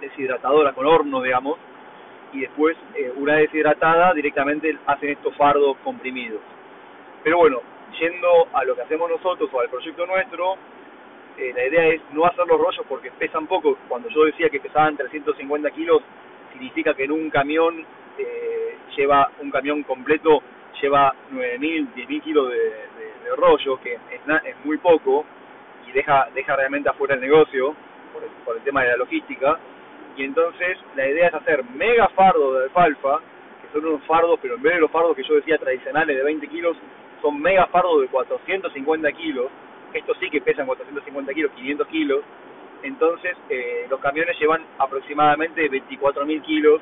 Deshidratadoras, 0.00 0.72
con 0.74 0.86
horno, 0.86 1.20
digamos, 1.20 1.58
y 2.32 2.42
después, 2.42 2.76
eh, 2.94 3.12
una 3.16 3.34
deshidratada, 3.34 4.14
directamente 4.14 4.78
hacen 4.86 5.10
estos 5.10 5.34
fardos 5.34 5.76
comprimidos. 5.82 6.40
Pero 7.24 7.38
bueno, 7.38 7.60
yendo 7.98 8.48
a 8.52 8.64
lo 8.64 8.74
que 8.74 8.82
hacemos 8.82 9.10
nosotros 9.10 9.50
o 9.52 9.60
al 9.60 9.68
proyecto 9.68 10.06
nuestro, 10.06 10.56
eh, 11.36 11.52
la 11.54 11.66
idea 11.66 11.86
es 11.86 12.00
no 12.12 12.24
hacer 12.24 12.46
los 12.46 12.60
rollos 12.60 12.84
porque 12.88 13.10
pesan 13.12 13.46
poco. 13.46 13.76
Cuando 13.88 14.08
yo 14.08 14.24
decía 14.24 14.48
que 14.50 14.60
pesaban 14.60 14.96
350 14.96 15.70
kilos, 15.70 16.02
significa 16.52 16.94
que 16.94 17.04
en 17.04 17.12
un 17.12 17.30
camión 17.30 17.84
eh, 18.18 18.76
lleva, 18.96 19.30
un 19.40 19.50
camión 19.50 19.82
completo 19.84 20.42
lleva 20.80 21.14
9.000, 21.32 21.94
10.000 21.94 22.22
kilos 22.22 22.50
de, 22.50 22.58
de, 22.58 23.36
rollo, 23.36 23.78
que 23.80 23.94
es, 23.94 24.00
es 24.44 24.64
muy 24.64 24.78
poco 24.78 25.24
y 25.86 25.92
deja, 25.92 26.28
deja 26.34 26.56
realmente 26.56 26.88
afuera 26.88 27.14
el 27.14 27.20
negocio 27.20 27.74
por 28.12 28.22
por 28.44 28.56
el 28.56 28.62
tema 28.62 28.82
de 28.82 28.88
la 28.88 28.96
logística 28.96 29.58
y 30.18 30.24
entonces 30.24 30.76
la 30.96 31.08
idea 31.08 31.28
es 31.28 31.34
hacer 31.34 31.64
mega 31.76 32.08
fardos 32.08 32.58
de 32.58 32.64
alfalfa, 32.64 33.20
que 33.62 33.72
son 33.72 33.86
unos 33.86 34.02
fardos, 34.02 34.38
pero 34.42 34.56
en 34.56 34.62
vez 34.62 34.74
de 34.74 34.80
los 34.80 34.90
fardos 34.90 35.14
que 35.14 35.22
yo 35.22 35.36
decía 35.36 35.58
tradicionales 35.58 36.16
de 36.16 36.24
20 36.24 36.48
kilos, 36.48 36.76
son 37.22 37.40
mega 37.40 37.66
fardos 37.66 38.00
de 38.02 38.08
450 38.08 39.12
kilos, 39.12 39.46
estos 39.92 40.16
sí 40.18 40.30
que 40.30 40.40
pesan 40.40 40.66
450 40.66 41.34
kilos, 41.34 41.52
500 41.52 41.86
kilos, 41.88 42.20
Entonces, 42.82 43.36
eh, 43.48 43.86
los 43.90 43.98
camiones 43.98 44.38
llevan 44.38 44.62
aproximadamente 44.78 45.68
24.000 45.68 46.42
kilos 46.42 46.80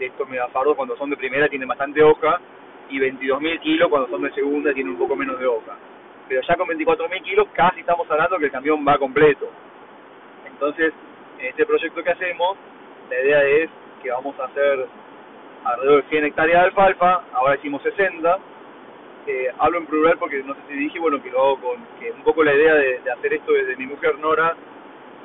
de 0.00 0.06
estos 0.06 0.28
megafardos 0.28 0.74
cuando 0.74 0.96
son 0.96 1.08
de 1.10 1.16
primera 1.16 1.48
tienen 1.48 1.68
bastante 1.68 2.02
hoja 2.02 2.40
y 2.88 2.98
22.000 2.98 3.60
kilos 3.60 3.88
cuando 3.88 4.08
son 4.08 4.22
de 4.22 4.32
segunda 4.32 4.74
tienen 4.74 4.94
un 4.94 4.98
poco 4.98 5.14
menos 5.14 5.38
de 5.38 5.46
hoja. 5.46 5.76
Pero 6.28 6.40
ya 6.42 6.56
con 6.56 6.66
24.000 6.68 7.22
kilos 7.22 7.46
casi 7.52 7.80
estamos 7.80 8.10
hablando 8.10 8.38
que 8.38 8.46
el 8.46 8.50
camión 8.50 8.84
va 8.86 8.98
completo. 8.98 9.48
Entonces, 10.46 10.92
en 11.38 11.46
este 11.46 11.64
proyecto 11.64 12.02
que 12.02 12.10
hacemos, 12.10 12.56
la 13.08 13.20
idea 13.20 13.44
es 13.44 13.70
que 14.02 14.10
vamos 14.10 14.38
a 14.40 14.44
hacer 14.44 14.86
alrededor 15.64 16.02
de 16.02 16.08
100 16.10 16.24
hectáreas 16.24 16.60
de 16.60 16.66
alfalfa, 16.66 17.22
ahora 17.32 17.54
hicimos 17.56 17.82
60. 17.82 18.38
Eh, 19.30 19.48
hablo 19.60 19.78
en 19.78 19.86
plural 19.86 20.18
porque 20.18 20.42
no 20.42 20.54
sé 20.54 20.60
si 20.68 20.74
dije, 20.74 20.98
bueno, 20.98 21.22
que 21.22 21.30
lo 21.30 21.40
hago 21.40 21.60
con, 21.60 21.76
que 22.00 22.10
un 22.10 22.22
poco 22.24 22.42
la 22.42 22.52
idea 22.52 22.74
de, 22.74 23.00
hacer 23.12 23.32
esto 23.34 23.52
desde 23.52 23.76
mi 23.76 23.86
mujer 23.86 24.18
Nora, 24.18 24.56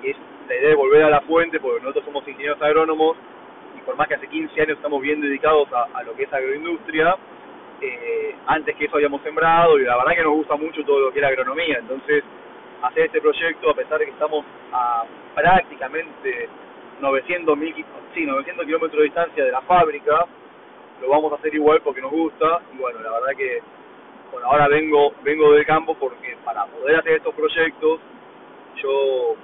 es 0.04 0.16
la 0.48 0.56
idea 0.56 0.70
de 0.70 0.76
volver 0.76 1.04
a 1.04 1.10
la 1.10 1.22
fuente, 1.22 1.60
porque 1.60 1.80
nosotros 1.80 2.06
somos 2.06 2.28
ingenieros 2.28 2.62
agrónomos, 2.62 3.18
y 3.76 3.82
por 3.82 3.96
más 3.96 4.08
que 4.08 4.14
hace 4.14 4.28
15 4.28 4.62
años 4.62 4.78
estamos 4.78 5.02
bien 5.02 5.22
dedicados 5.22 5.68
a, 5.74 5.88
a 5.98 6.04
lo 6.04 6.16
que 6.16 6.24
es 6.24 6.34
agroindustria, 6.34 7.18
eh, 7.82 8.36
antes 8.46 8.76
que 8.76 8.86
eso 8.86 8.98
habíamos 8.98 9.24
sembrado, 9.24 9.80
y 9.80 9.86
la 9.86 9.98
verdad 9.98 10.16
que 10.16 10.24
nos 10.24 10.34
gusta 10.34 10.56
mucho 10.56 10.84
todo 10.84 11.00
lo 11.00 11.12
que 11.12 11.18
es 11.18 11.24
la 11.24 11.30
agronomía, 11.30 11.80
entonces 11.80 12.24
hacer 12.84 13.06
este 13.08 13.22
proyecto, 13.22 13.72
a 13.72 13.74
pesar 13.74 13.98
de 13.98 14.06
que 14.06 14.12
estamos 14.12 14.46
a 14.72 15.04
prácticamente 15.34 16.48
900, 17.02 17.58
mil, 17.58 17.74
sí, 18.14 18.24
900 18.24 18.66
kilómetros 18.68 19.00
de 19.00 19.04
distancia 19.06 19.46
de 19.46 19.52
la 19.52 19.62
fábrica, 19.62 20.28
lo 21.02 21.10
vamos 21.10 21.32
a 21.32 21.38
hacer 21.38 21.56
igual 21.56 21.82
porque 21.82 22.02
nos 22.02 22.12
gusta 22.12 22.62
y 22.72 22.78
bueno, 22.78 23.00
la 23.00 23.12
verdad 23.12 23.36
que 23.36 23.62
bueno, 24.32 24.48
ahora 24.48 24.68
vengo 24.68 25.14
vengo 25.24 25.52
del 25.54 25.66
campo 25.66 25.96
porque 25.96 26.38
para 26.44 26.66
poder 26.66 26.98
hacer 26.98 27.14
estos 27.14 27.34
proyectos 27.34 28.00
yo 28.82 29.36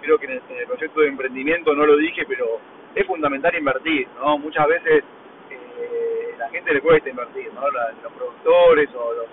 creo 0.00 0.18
que 0.18 0.26
en 0.26 0.32
el, 0.32 0.66
proyecto 0.66 1.00
de 1.00 1.08
emprendimiento 1.08 1.74
no 1.74 1.86
lo 1.86 1.96
dije, 1.96 2.24
pero 2.26 2.60
es 2.94 3.06
fundamental 3.06 3.54
invertir, 3.56 4.06
¿no? 4.20 4.38
Muchas 4.38 4.66
veces 4.68 5.02
eh, 5.50 6.34
la 6.38 6.48
gente 6.50 6.74
le 6.74 6.80
cuesta 6.80 7.08
invertir, 7.08 7.52
¿no? 7.54 7.62
los 7.70 8.12
productores 8.12 8.90
o 8.94 9.12
los, 9.14 9.26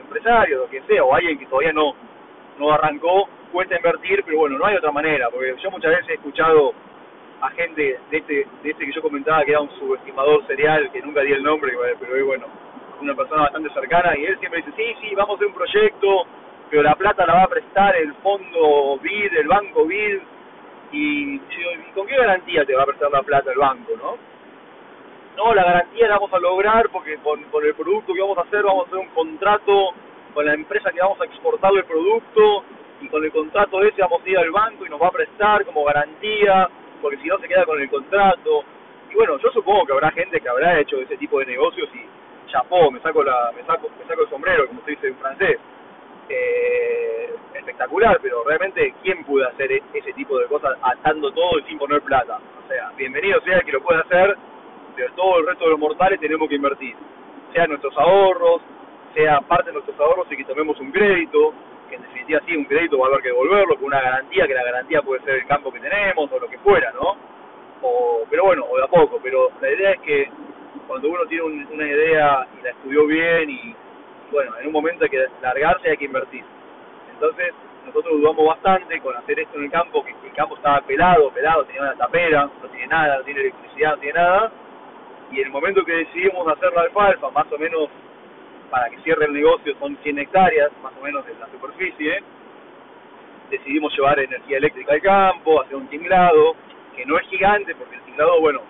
empresarios, 0.00 0.60
lo 0.60 0.70
que 0.70 0.82
sea, 0.82 1.02
o 1.02 1.14
alguien 1.14 1.38
que 1.38 1.46
todavía 1.46 1.72
no 1.72 1.94
no 2.58 2.72
arrancó, 2.72 3.28
cuesta 3.52 3.76
invertir, 3.76 4.22
pero 4.24 4.38
bueno, 4.38 4.58
no 4.58 4.64
hay 4.64 4.76
otra 4.76 4.90
manera, 4.90 5.28
porque 5.30 5.54
yo 5.62 5.70
muchas 5.70 5.90
veces 5.90 6.08
he 6.10 6.14
escuchado 6.14 6.72
a 7.40 7.50
gente 7.50 7.98
de 8.10 8.16
este, 8.16 8.46
de 8.62 8.70
este 8.70 8.86
que 8.86 8.92
yo 8.92 9.02
comentaba 9.02 9.44
que 9.44 9.50
era 9.50 9.60
un 9.60 9.70
subestimador 9.78 10.46
serial, 10.46 10.90
que 10.90 11.02
nunca 11.02 11.20
di 11.20 11.32
el 11.32 11.42
nombre, 11.42 11.72
pero 12.00 12.26
bueno, 12.26 12.46
una 13.00 13.14
persona 13.14 13.42
bastante 13.42 13.70
cercana, 13.70 14.16
y 14.18 14.24
él 14.24 14.38
siempre 14.38 14.62
dice, 14.62 14.72
sí, 14.76 14.94
sí, 15.00 15.14
vamos 15.14 15.32
a 15.32 15.36
hacer 15.36 15.46
un 15.48 15.54
proyecto, 15.54 16.26
pero 16.70 16.82
la 16.82 16.94
plata 16.94 17.26
la 17.26 17.34
va 17.34 17.42
a 17.44 17.48
prestar 17.48 17.96
el 17.96 18.14
fondo 18.14 18.98
BID, 19.02 19.36
el 19.36 19.48
banco 19.48 19.84
BID, 19.86 20.18
y, 20.92 21.34
¿y 21.34 21.40
con 21.94 22.06
qué 22.06 22.16
garantía 22.16 22.64
te 22.64 22.74
va 22.74 22.82
a 22.82 22.86
prestar 22.86 23.10
la 23.10 23.22
plata 23.22 23.52
el 23.52 23.58
banco, 23.58 23.92
no? 23.96 24.16
No, 25.36 25.54
la 25.54 25.64
garantía 25.64 26.08
la 26.08 26.14
vamos 26.14 26.32
a 26.32 26.38
lograr 26.38 26.88
porque 26.90 27.18
con, 27.18 27.42
con 27.44 27.64
el 27.64 27.74
producto 27.74 28.14
que 28.14 28.20
vamos 28.20 28.38
a 28.38 28.42
hacer 28.42 28.62
vamos 28.62 28.84
a 28.84 28.88
hacer 28.88 28.98
un 28.98 29.08
contrato 29.08 29.90
con 30.32 30.46
la 30.46 30.54
empresa 30.54 30.90
que 30.90 31.00
vamos 31.00 31.20
a 31.20 31.24
exportarle 31.24 31.80
el 31.80 31.84
producto 31.84 32.64
y 33.02 33.08
con 33.08 33.22
el 33.22 33.30
contrato 33.30 33.82
ese 33.82 34.00
vamos 34.00 34.22
a 34.24 34.28
ir 34.28 34.38
al 34.38 34.50
banco 34.50 34.86
y 34.86 34.88
nos 34.88 35.00
va 35.00 35.08
a 35.08 35.12
prestar 35.12 35.64
como 35.66 35.84
garantía 35.84 36.70
porque 37.02 37.18
si 37.18 37.28
no 37.28 37.38
se 37.38 37.48
queda 37.48 37.66
con 37.66 37.80
el 37.80 37.90
contrato. 37.90 38.64
Y 39.10 39.14
bueno, 39.14 39.38
yo 39.38 39.50
supongo 39.50 39.84
que 39.84 39.92
habrá 39.92 40.10
gente 40.12 40.40
que 40.40 40.48
habrá 40.48 40.80
hecho 40.80 40.98
ese 41.00 41.18
tipo 41.18 41.38
de 41.40 41.46
negocios 41.46 41.88
y 41.94 42.00
chapó, 42.56 42.90
me 42.90 43.00
saco 43.00 43.22
la 43.22 43.52
me 43.54 43.62
saco 43.64 43.90
me 43.98 44.06
saco 44.06 44.22
el 44.22 44.30
sombrero, 44.30 44.66
como 44.66 44.82
se 44.84 44.92
dice 44.92 45.08
en 45.08 45.16
francés. 45.16 45.58
Eh, 46.28 47.34
espectacular, 47.54 48.18
pero 48.20 48.42
realmente 48.44 48.94
quién 49.02 49.24
puede 49.24 49.46
hacer 49.46 49.70
e-, 49.70 49.82
ese 49.94 50.12
tipo 50.14 50.38
de 50.38 50.46
cosas 50.46 50.76
atando 50.82 51.30
todo 51.32 51.58
y 51.58 51.62
sin 51.64 51.78
poner 51.78 52.02
plata. 52.02 52.38
O 52.64 52.68
sea, 52.68 52.90
bienvenido 52.96 53.40
sea 53.42 53.58
el 53.58 53.64
que 53.64 53.72
lo 53.72 53.82
pueda 53.82 54.00
hacer, 54.00 54.36
pero 54.94 55.12
todo 55.14 55.38
el 55.38 55.46
resto 55.46 55.64
de 55.64 55.70
los 55.70 55.78
mortales 55.78 56.18
tenemos 56.20 56.48
que 56.48 56.56
invertir, 56.56 56.96
sea 57.52 57.66
nuestros 57.66 57.96
ahorros, 57.96 58.62
sea 59.14 59.40
parte 59.42 59.66
de 59.66 59.74
nuestros 59.74 59.98
ahorros 60.00 60.26
y 60.30 60.36
que 60.36 60.44
tomemos 60.44 60.78
un 60.80 60.90
crédito, 60.90 61.52
que 61.88 61.96
en 61.96 62.02
definitiva 62.02 62.40
sí, 62.46 62.56
un 62.56 62.64
crédito 62.64 62.98
va 62.98 63.06
a 63.06 63.08
haber 63.08 63.22
que 63.22 63.28
devolverlo 63.28 63.76
con 63.76 63.84
una 63.84 64.00
garantía, 64.00 64.46
que 64.46 64.54
la 64.54 64.64
garantía 64.64 65.02
puede 65.02 65.22
ser 65.22 65.36
el 65.36 65.46
campo 65.46 65.72
que 65.72 65.80
tenemos 65.80 66.30
o 66.32 66.38
lo 66.38 66.48
que 66.48 66.58
fuera, 66.58 66.92
¿no? 66.92 67.16
O, 67.82 68.24
pero 68.28 68.44
bueno, 68.44 68.64
o 68.68 68.76
de 68.76 68.84
a 68.84 68.88
poco, 68.88 69.20
pero 69.22 69.50
la 69.60 69.70
idea 69.70 69.92
es 69.92 70.00
que 70.00 70.28
cuando 70.86 71.08
uno 71.08 71.26
tiene 71.26 71.44
un, 71.44 71.66
una 71.72 71.86
idea 71.86 72.46
y 72.58 72.62
la 72.62 72.70
estudió 72.70 73.06
bien 73.06 73.50
y 73.50 73.74
bueno, 74.30 74.52
en 74.58 74.66
un 74.66 74.72
momento 74.72 75.04
hay 75.04 75.10
que 75.10 75.26
largarse 75.40 75.88
y 75.88 75.90
hay 75.90 75.96
que 75.96 76.04
invertir. 76.06 76.44
Entonces, 77.12 77.54
nosotros 77.86 78.20
dudamos 78.20 78.46
bastante 78.46 79.00
con 79.00 79.16
hacer 79.16 79.38
esto 79.38 79.56
en 79.58 79.64
el 79.64 79.70
campo, 79.70 80.04
que 80.04 80.10
el 80.10 80.34
campo 80.34 80.56
estaba 80.56 80.80
pelado, 80.82 81.30
pelado, 81.30 81.64
tenía 81.64 81.82
una 81.82 81.94
tapera, 81.94 82.50
no 82.60 82.68
tiene 82.68 82.88
nada, 82.88 83.18
no 83.18 83.24
tiene 83.24 83.40
electricidad, 83.40 83.92
no 83.92 83.98
tiene 83.98 84.18
nada, 84.18 84.52
y 85.30 85.40
en 85.40 85.46
el 85.46 85.52
momento 85.52 85.84
que 85.84 85.92
decidimos 85.92 86.46
hacer 86.48 86.72
la 86.72 86.82
alfalfa, 86.82 87.30
más 87.30 87.50
o 87.52 87.58
menos 87.58 87.88
para 88.70 88.90
que 88.90 88.98
cierre 88.98 89.26
el 89.26 89.32
negocio 89.32 89.74
son 89.78 89.96
100 90.02 90.18
hectáreas, 90.18 90.70
más 90.82 90.92
o 90.98 91.04
menos 91.04 91.24
de 91.26 91.34
la 91.34 91.46
superficie. 91.46 92.22
Decidimos 93.50 93.94
llevar 93.94 94.18
energía 94.18 94.58
eléctrica 94.58 94.92
al 94.92 95.02
campo, 95.02 95.62
hacer 95.62 95.76
un 95.76 95.86
tinglado, 95.88 96.56
que 96.96 97.06
no 97.06 97.18
es 97.18 97.26
gigante, 97.28 97.74
porque 97.76 97.96
el 97.96 98.02
tinglado, 98.02 98.40
bueno, 98.40 98.60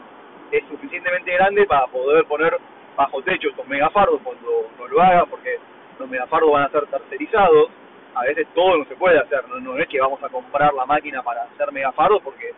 es 0.50 0.64
suficientemente 0.68 1.32
grande 1.32 1.66
para 1.66 1.86
poder 1.86 2.24
poner 2.26 2.56
bajo 2.96 3.22
techo 3.22 3.48
estos 3.48 3.66
megafardos 3.68 4.20
cuando 4.22 4.70
no 4.78 4.86
lo 4.86 5.02
haga, 5.02 5.26
porque 5.26 5.58
los 5.98 6.08
megafardos 6.08 6.50
van 6.50 6.64
a 6.64 6.70
ser 6.70 6.86
tercerizados. 6.86 7.68
A 8.14 8.22
veces 8.22 8.46
todo 8.54 8.78
no 8.78 8.84
se 8.86 8.96
puede 8.96 9.18
hacer, 9.18 9.46
no, 9.48 9.60
no 9.60 9.78
es 9.78 9.86
que 9.88 10.00
vamos 10.00 10.22
a 10.22 10.28
comprar 10.30 10.72
la 10.72 10.86
máquina 10.86 11.22
para 11.22 11.42
hacer 11.42 11.70
megafardos, 11.70 12.22
porque 12.22 12.52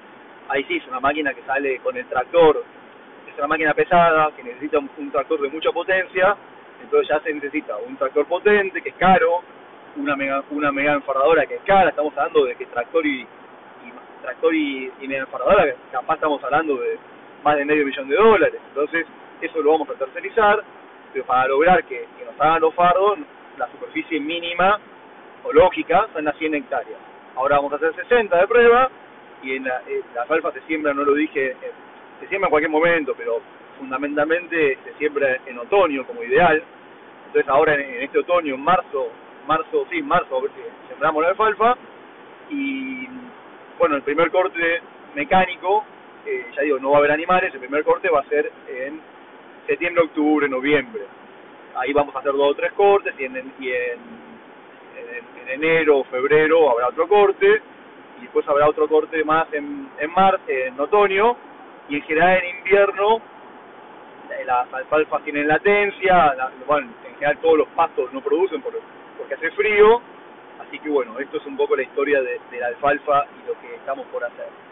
ahí 0.48 0.64
sí 0.64 0.76
es 0.76 0.86
una 0.86 1.00
máquina 1.00 1.34
que 1.34 1.42
sale 1.42 1.78
con 1.80 1.96
el 1.96 2.06
tractor, 2.06 2.62
es 3.28 3.36
una 3.36 3.48
máquina 3.48 3.74
pesada, 3.74 4.30
que 4.36 4.44
necesita 4.44 4.78
un, 4.78 5.10
tractor 5.10 5.40
de 5.40 5.48
mucha 5.48 5.72
potencia, 5.72 6.36
entonces 6.80 7.08
ya 7.08 7.20
se 7.20 7.34
necesita 7.34 7.76
un 7.76 7.96
tractor 7.96 8.26
potente, 8.26 8.80
que 8.80 8.90
es 8.90 8.94
caro, 8.96 9.42
una 9.96 10.14
mega, 10.14 10.44
una 10.50 10.70
mega 10.70 10.92
enfardadora 10.92 11.44
que 11.46 11.56
es 11.56 11.62
cara, 11.62 11.90
estamos 11.90 12.16
hablando 12.16 12.44
de 12.44 12.54
que 12.54 12.66
tractor 12.66 13.04
y, 13.04 13.22
y 13.22 14.22
tractor 14.22 14.54
y, 14.54 14.92
y 15.00 15.08
mega 15.08 15.22
enfardadora, 15.22 15.74
capaz 15.90 16.14
estamos 16.14 16.42
hablando 16.44 16.76
de 16.76 16.98
más 17.44 17.56
de 17.56 17.64
medio 17.64 17.84
millón 17.84 18.08
de 18.08 18.16
dólares, 18.16 18.60
entonces 18.68 19.06
eso 19.40 19.62
lo 19.62 19.72
vamos 19.72 19.88
a 19.90 19.94
tercerizar, 19.94 20.62
pero 21.12 21.24
para 21.24 21.48
lograr 21.48 21.84
que, 21.84 22.06
que 22.18 22.24
nos 22.24 22.40
hagan 22.40 22.60
los 22.60 22.74
fardos, 22.74 23.18
la 23.56 23.68
superficie 23.70 24.20
mínima 24.20 24.78
o 25.44 25.52
lógica 25.52 26.08
son 26.12 26.24
las 26.24 26.36
100 26.36 26.54
hectáreas. 26.54 26.98
Ahora 27.36 27.56
vamos 27.56 27.72
a 27.72 27.76
hacer 27.76 27.94
60 27.94 28.36
de 28.36 28.46
prueba 28.46 28.90
y 29.42 29.56
en 29.56 29.64
la, 29.64 29.82
en 29.86 30.02
la 30.14 30.22
alfalfa 30.22 30.52
se 30.52 30.60
siembra, 30.62 30.92
no 30.92 31.04
lo 31.04 31.14
dije, 31.14 31.56
se 32.20 32.28
siembra 32.28 32.48
en 32.48 32.50
cualquier 32.50 32.70
momento, 32.70 33.14
pero 33.16 33.40
fundamentalmente 33.78 34.78
se 34.84 34.94
siembra 34.94 35.38
en 35.46 35.58
otoño 35.58 36.04
como 36.06 36.22
ideal. 36.22 36.62
Entonces 37.26 37.48
ahora 37.48 37.74
en, 37.74 37.80
en 37.80 38.02
este 38.02 38.18
otoño, 38.18 38.54
en 38.54 38.60
marzo, 38.60 39.08
marzo, 39.46 39.86
sí, 39.90 40.02
marzo, 40.02 40.42
sembramos 40.88 41.22
la 41.22 41.30
alfalfa 41.30 41.76
y 42.50 43.06
bueno, 43.78 43.96
el 43.96 44.02
primer 44.02 44.30
corte 44.30 44.80
mecánico, 45.14 45.84
eh, 46.28 46.46
ya 46.54 46.62
digo, 46.62 46.78
no 46.78 46.90
va 46.90 46.96
a 46.96 46.98
haber 46.98 47.12
animales, 47.12 47.52
el 47.54 47.60
primer 47.60 47.84
corte 47.84 48.08
va 48.10 48.20
a 48.20 48.24
ser 48.24 48.50
en 48.68 49.00
septiembre, 49.66 50.04
octubre, 50.04 50.48
noviembre. 50.48 51.02
Ahí 51.74 51.92
vamos 51.92 52.14
a 52.14 52.18
hacer 52.18 52.32
dos 52.32 52.50
o 52.50 52.54
tres 52.54 52.72
cortes 52.72 53.14
y 53.18 53.24
en, 53.24 53.36
y 53.58 53.68
en, 53.70 54.00
en, 54.96 55.42
en 55.42 55.48
enero 55.48 55.98
o 55.98 56.04
febrero 56.04 56.70
habrá 56.70 56.88
otro 56.88 57.08
corte 57.08 57.62
y 58.18 58.22
después 58.22 58.46
habrá 58.48 58.68
otro 58.68 58.88
corte 58.88 59.22
más 59.24 59.46
en, 59.52 59.88
en 59.98 60.10
marzo, 60.12 60.42
en 60.48 60.78
otoño 60.78 61.36
y 61.88 61.96
en 61.96 62.02
general 62.02 62.42
en 62.42 62.58
invierno 62.58 63.22
las 64.44 64.72
alfalfas 64.72 65.22
tienen 65.24 65.46
latencia, 65.46 66.34
la, 66.34 66.50
bueno, 66.66 66.88
en 67.06 67.14
general 67.14 67.38
todos 67.38 67.58
los 67.58 67.68
pastos 67.68 68.12
no 68.12 68.20
producen 68.22 68.62
por, 68.62 68.72
porque 69.18 69.34
hace 69.34 69.50
frío, 69.50 70.00
así 70.60 70.78
que 70.78 70.88
bueno, 70.88 71.18
esto 71.18 71.36
es 71.36 71.46
un 71.46 71.56
poco 71.56 71.76
la 71.76 71.82
historia 71.82 72.22
de, 72.22 72.40
de 72.50 72.60
la 72.60 72.68
alfalfa 72.68 73.26
y 73.42 73.46
lo 73.46 73.60
que 73.60 73.74
estamos 73.74 74.06
por 74.06 74.24
hacer. 74.24 74.67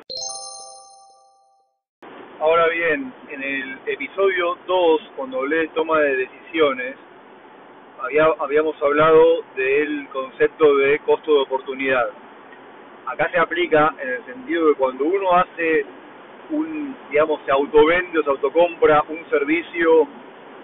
Ahora 2.39 2.69
bien, 2.69 3.15
en 3.31 3.43
el 3.43 3.79
episodio 3.87 4.59
2, 4.67 5.01
cuando 5.17 5.39
hablé 5.39 5.57
de 5.57 5.69
toma 5.69 6.01
de 6.01 6.17
decisiones, 6.17 6.95
había, 7.99 8.27
habíamos 8.39 8.81
hablado 8.83 9.43
del 9.57 10.07
concepto 10.13 10.77
de 10.77 10.99
costo 10.99 11.33
de 11.33 11.41
oportunidad. 11.41 12.11
Acá 13.07 13.31
se 13.31 13.39
aplica 13.39 13.95
en 14.03 14.09
el 14.11 14.25
sentido 14.27 14.69
de 14.69 14.75
cuando 14.75 15.05
uno 15.07 15.33
hace 15.33 15.87
un, 16.51 16.95
digamos, 17.11 17.41
se 17.47 17.53
autovende 17.53 18.19
o 18.19 18.23
se 18.23 18.29
autocompra 18.29 19.03
un 19.09 19.25
servicio 19.31 20.07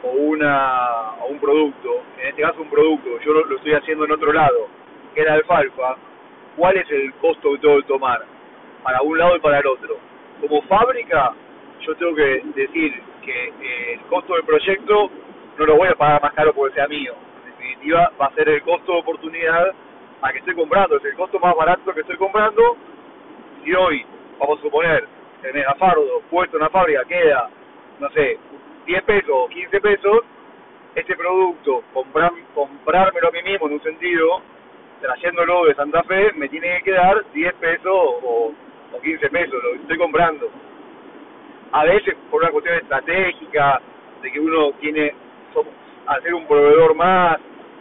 o 0.03 0.11
una 0.11 1.13
o 1.23 1.29
un 1.29 1.39
producto, 1.39 2.03
en 2.21 2.29
este 2.29 2.43
caso 2.43 2.61
un 2.61 2.69
producto, 2.69 3.19
yo 3.21 3.33
lo, 3.33 3.57
estoy 3.57 3.73
haciendo 3.73 4.05
en 4.05 4.13
otro 4.13 4.31
lado, 4.31 4.69
que 5.15 5.23
era 5.23 5.33
alfalfa, 5.33 5.97
¿cuál 6.55 6.77
es 6.77 6.91
el 6.91 7.15
costo 7.15 7.53
que 7.53 7.59
tengo 7.61 7.79
que 7.79 7.89
tomar? 7.89 8.23
Para 8.83 9.01
un 9.01 9.17
lado 9.17 9.37
y 9.37 9.41
para 9.41 9.61
el 9.61 9.67
otro. 9.67 9.97
Como 10.39 10.61
fábrica, 10.63 11.33
yo 11.87 11.95
tengo 11.97 12.15
que 12.15 12.43
decir 12.55 13.03
que 13.25 13.49
eh, 13.49 13.93
el 13.95 14.01
costo 14.03 14.35
del 14.35 14.45
proyecto 14.45 15.11
no 15.59 15.67
lo 15.67 15.77
voy 15.77 15.89
a 15.89 15.95
pagar 15.95 16.23
más 16.23 16.33
caro 16.35 16.53
porque 16.55 16.75
sea 16.75 16.89
mío. 16.89 17.15
En 17.45 17.51
definitiva, 17.51 18.13
va 18.21 18.27
a 18.27 18.35
ser 18.35 18.49
el 18.49 18.63
costo 18.63 18.93
de 18.93 18.99
oportunidad 18.99 19.73
a 20.23 20.33
que 20.33 20.39
estoy 20.39 20.55
comprando. 20.55 20.97
Es 20.97 21.05
el 21.05 21.15
costo 21.15 21.39
más 21.39 21.55
barato 21.55 21.93
que 21.93 22.01
estoy 22.01 22.17
comprando 22.17 22.77
si 23.65 23.75
hoy, 23.75 24.05
vamos 24.39 24.59
a 24.59 24.63
suponer, 24.63 25.07
el 25.43 25.55
megafardo 25.55 26.23
puesto 26.31 26.57
en 26.57 26.63
la 26.63 26.71
fábrica 26.71 27.05
queda, 27.05 27.49
no 27.99 28.11
sé, 28.11 28.39
10 28.87 29.03
pesos 29.05 29.31
o 29.31 29.49
15 29.49 29.81
pesos, 29.81 30.25
este 30.95 31.17
producto, 31.17 31.83
comprar, 31.93 32.33
comprármelo 32.55 33.29
a 33.29 33.31
mí 33.31 33.43
mismo 33.43 33.67
en 33.67 33.75
un 33.75 33.83
sentido, 33.83 34.43
trayéndolo 35.01 35.67
de 35.67 35.75
Santa 35.75 36.03
Fe, 36.05 36.33
me 36.35 36.49
tiene 36.49 36.79
que 36.79 36.85
quedar 36.85 37.25
10 37.33 37.55
pesos 37.55 37.87
o, 37.87 38.53
o 38.93 39.01
15 39.01 39.31
pesos, 39.31 39.63
lo 39.63 39.75
estoy 39.75 39.99
comprando. 39.99 40.51
A 41.73 41.85
veces 41.85 42.15
por 42.31 42.43
una 42.43 42.51
cuestión 42.51 42.77
estratégica, 42.77 43.81
de 44.23 44.31
que 44.31 44.41
uno 44.41 44.73
tiene, 44.81 45.15
hacer 46.07 46.35
un 46.35 46.47
proveedor 46.47 46.95
más, 46.95 47.39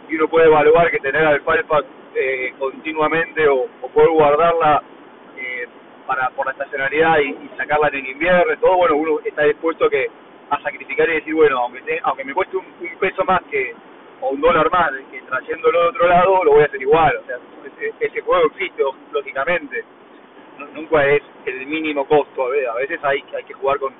y 0.08 0.16
uno 0.16 0.28
puede 0.28 0.46
evaluar 0.46 0.90
que 0.90 0.98
tener 0.98 1.24
alfalfa 1.24 1.80
eh, 2.14 2.52
continuamente 2.58 3.46
o, 3.48 3.66
poder 3.92 4.10
guardarla 4.10 4.82
eh, 5.36 5.66
para 6.06 6.30
por 6.30 6.46
la 6.46 6.52
estacionalidad 6.52 7.18
y, 7.20 7.50
sacarla 7.56 7.88
en 7.88 7.96
el 7.96 8.08
invierno, 8.08 8.56
todo, 8.60 8.76
bueno, 8.76 8.96
uno 8.96 9.20
está 9.24 9.42
dispuesto 9.44 9.86
a 9.86 9.90
que 9.90 10.06
a 10.50 10.60
sacrificar 10.62 11.08
y 11.08 11.14
decir, 11.14 11.34
bueno, 11.34 11.58
aunque, 11.58 12.00
aunque 12.02 12.24
me 12.24 12.34
cueste 12.34 12.56
un, 12.56 12.64
peso 12.98 13.24
más 13.24 13.42
que 13.50 13.74
o 14.20 14.30
un 14.30 14.40
dólar 14.40 14.70
más 14.70 14.90
que 15.10 15.20
trayéndolo 15.22 15.82
de 15.82 15.88
otro 15.88 16.08
lado, 16.08 16.44
lo 16.44 16.52
voy 16.52 16.62
a 16.62 16.66
hacer 16.66 16.80
igual, 16.80 17.16
o 17.16 17.26
sea, 17.26 17.36
ese, 17.64 17.94
ese 18.00 18.20
juego 18.20 18.46
existe, 18.46 18.82
lógicamente, 19.12 19.84
nunca 20.74 21.06
es 21.06 21.22
el 21.46 21.66
mínimo 21.66 22.06
costo, 22.06 22.46
a, 22.46 22.74
veces 22.76 23.00
hay, 23.02 23.24
hay 23.36 23.44
que 23.44 23.54
jugar 23.54 23.78
con, 23.78 23.92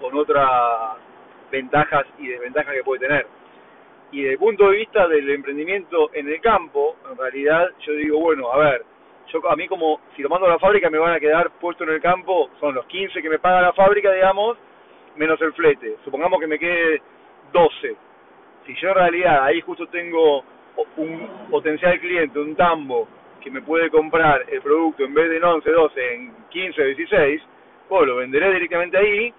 con 0.00 0.16
otras 0.16 0.96
ventajas 1.50 2.06
y 2.18 2.28
desventajas 2.28 2.74
que 2.74 2.84
puede 2.84 3.00
tener 3.00 3.26
y 4.12 4.22
desde 4.22 4.32
el 4.32 4.38
punto 4.38 4.70
de 4.70 4.78
vista 4.78 5.08
del 5.08 5.28
emprendimiento 5.30 6.10
en 6.12 6.28
el 6.28 6.40
campo, 6.40 6.96
en 7.10 7.18
realidad 7.18 7.70
yo 7.80 7.92
digo, 7.94 8.20
bueno, 8.20 8.52
a 8.52 8.58
ver, 8.58 8.84
yo 9.32 9.46
a 9.50 9.56
mí 9.56 9.66
como 9.66 10.00
si 10.14 10.22
lo 10.22 10.28
mando 10.28 10.46
a 10.46 10.50
la 10.50 10.58
fábrica 10.58 10.88
me 10.90 10.98
van 10.98 11.14
a 11.14 11.20
quedar 11.20 11.50
puesto 11.58 11.84
en 11.84 11.90
el 11.90 12.00
campo, 12.00 12.50
son 12.60 12.74
los 12.74 12.86
15 12.86 13.20
que 13.20 13.28
me 13.28 13.38
paga 13.38 13.62
la 13.62 13.72
fábrica, 13.72 14.12
digamos, 14.12 14.56
menos 15.16 15.40
el 15.42 15.52
flete. 15.52 15.96
Supongamos 16.04 16.38
que 16.40 16.46
me 16.46 16.58
quede 16.58 17.02
12. 17.52 17.96
Si 18.66 18.74
yo 18.76 18.88
en 18.88 18.94
realidad 18.94 19.44
ahí 19.44 19.60
justo 19.60 19.86
tengo 19.88 20.44
un 20.96 21.48
potencial 21.50 21.98
cliente, 21.98 22.38
un 22.38 22.54
tambo, 22.54 23.08
que 23.46 23.50
me 23.52 23.62
puede 23.62 23.90
comprar 23.90 24.44
el 24.48 24.60
producto 24.60 25.04
en 25.04 25.14
vez 25.14 25.30
de 25.30 25.36
en 25.36 25.44
11, 25.44 25.70
12, 25.70 26.14
en 26.14 26.34
15 26.50 26.82
o 26.82 26.84
16, 26.84 27.42
pues 27.88 28.06
lo 28.06 28.16
venderé 28.16 28.52
directamente 28.52 28.98
ahí 28.98 29.32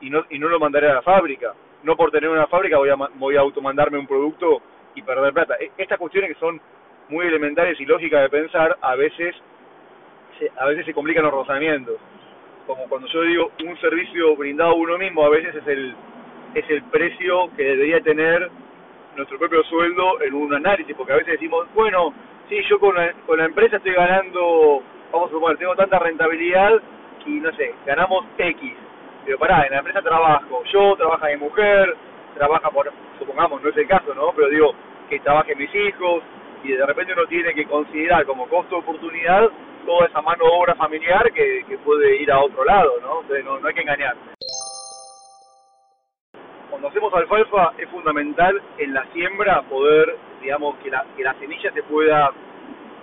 y 0.00 0.10
no, 0.10 0.24
y 0.28 0.40
no 0.40 0.48
lo 0.48 0.58
mandaré 0.58 0.90
a 0.90 0.94
la 0.94 1.02
fábrica 1.02 1.54
no 1.84 1.96
por 1.96 2.10
tener 2.10 2.28
una 2.30 2.46
fábrica 2.46 2.78
voy 2.78 2.88
a, 2.88 2.96
voy 2.96 3.36
a 3.36 3.40
automandarme 3.40 3.98
un 3.98 4.06
producto 4.06 4.62
y 4.94 5.02
perder 5.02 5.32
plata. 5.32 5.54
E, 5.60 5.70
estas 5.78 5.98
cuestiones 5.98 6.32
que 6.32 6.40
son 6.40 6.60
muy 7.08 7.26
elementales 7.26 7.78
y 7.78 7.84
lógicas 7.84 8.22
de 8.22 8.30
pensar, 8.30 8.76
a 8.80 8.96
veces 8.96 9.36
se, 10.38 10.50
a 10.56 10.66
veces 10.66 10.86
se 10.86 10.94
complican 10.94 11.24
los 11.24 11.32
rozamientos. 11.32 11.96
Como 12.66 12.88
cuando 12.88 13.06
yo 13.08 13.22
digo 13.22 13.52
un 13.64 13.78
servicio 13.80 14.34
brindado 14.36 14.70
a 14.70 14.74
uno 14.74 14.98
mismo, 14.98 15.24
a 15.24 15.28
veces 15.28 15.54
es 15.54 15.66
el, 15.66 15.94
es 16.54 16.68
el 16.70 16.82
precio 16.84 17.50
que 17.56 17.62
debería 17.62 18.00
tener 18.00 18.50
nuestro 19.16 19.38
propio 19.38 19.62
sueldo 19.64 20.22
en 20.22 20.34
un 20.34 20.54
análisis, 20.54 20.96
porque 20.96 21.12
a 21.12 21.16
veces 21.16 21.34
decimos, 21.34 21.68
bueno, 21.74 22.14
sí, 22.48 22.62
yo 22.68 22.78
con 22.78 22.94
la, 22.94 23.12
con 23.26 23.38
la 23.38 23.46
empresa 23.46 23.76
estoy 23.76 23.92
ganando, 23.92 24.82
vamos 25.12 25.28
a 25.28 25.32
suponer, 25.32 25.58
tengo 25.58 25.74
tanta 25.76 25.98
rentabilidad 25.98 26.80
y 27.26 27.40
no 27.40 27.52
sé, 27.52 27.74
ganamos 27.86 28.24
X 28.36 28.74
Digo, 29.26 29.38
pará, 29.38 29.64
en 29.64 29.72
la 29.72 29.78
empresa 29.78 30.02
trabajo 30.02 30.62
yo, 30.70 30.96
trabaja 30.96 31.28
mi 31.28 31.36
mujer, 31.38 31.96
trabaja 32.34 32.70
por, 32.70 32.92
supongamos, 33.18 33.62
no 33.62 33.70
es 33.70 33.76
el 33.76 33.88
caso, 33.88 34.14
¿no? 34.14 34.32
Pero 34.36 34.50
digo, 34.50 34.74
que 35.08 35.18
trabajen 35.20 35.56
mis 35.56 35.74
hijos, 35.74 36.22
y 36.62 36.72
de 36.72 36.84
repente 36.84 37.14
uno 37.14 37.26
tiene 37.26 37.54
que 37.54 37.64
considerar 37.64 38.26
como 38.26 38.46
costo 38.48 38.76
de 38.76 38.82
oportunidad 38.82 39.48
toda 39.86 40.06
esa 40.06 40.20
mano 40.22 40.44
obra 40.44 40.74
familiar 40.74 41.30
que, 41.32 41.64
que 41.68 41.78
puede 41.78 42.16
ir 42.16 42.30
a 42.30 42.40
otro 42.40 42.64
lado, 42.64 42.92
¿no? 43.00 43.20
Entonces 43.20 43.44
no, 43.44 43.58
no 43.58 43.68
hay 43.68 43.74
que 43.74 43.82
engañarse. 43.82 44.33
Cuando 46.84 46.98
hacemos 46.98 47.14
alfalfa 47.14 47.72
es 47.78 47.88
fundamental 47.88 48.60
en 48.76 48.92
la 48.92 49.06
siembra 49.14 49.62
poder, 49.62 50.16
digamos, 50.42 50.76
que 50.82 50.90
la, 50.90 51.02
que 51.16 51.22
la 51.22 51.32
semilla 51.36 51.72
se 51.72 51.82
pueda 51.84 52.30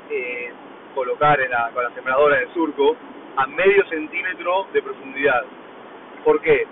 eh, 0.08 0.52
colocar 0.94 1.42
en 1.42 1.50
la, 1.50 1.72
con 1.74 1.84
la 1.86 1.90
sembradora 1.90 2.38
en 2.38 2.44
el 2.44 2.54
surco 2.54 2.96
a 3.38 3.48
medio 3.48 3.84
centímetro 3.88 4.68
de 4.72 4.84
profundidad 4.84 5.46
¿Por 6.24 6.40
qué? 6.42 6.68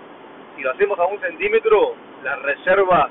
Si 0.54 0.62
lo 0.62 0.70
hacemos 0.70 0.96
a 1.00 1.06
un 1.06 1.20
centímetro, 1.20 1.96
las 2.22 2.40
reservas, 2.42 3.10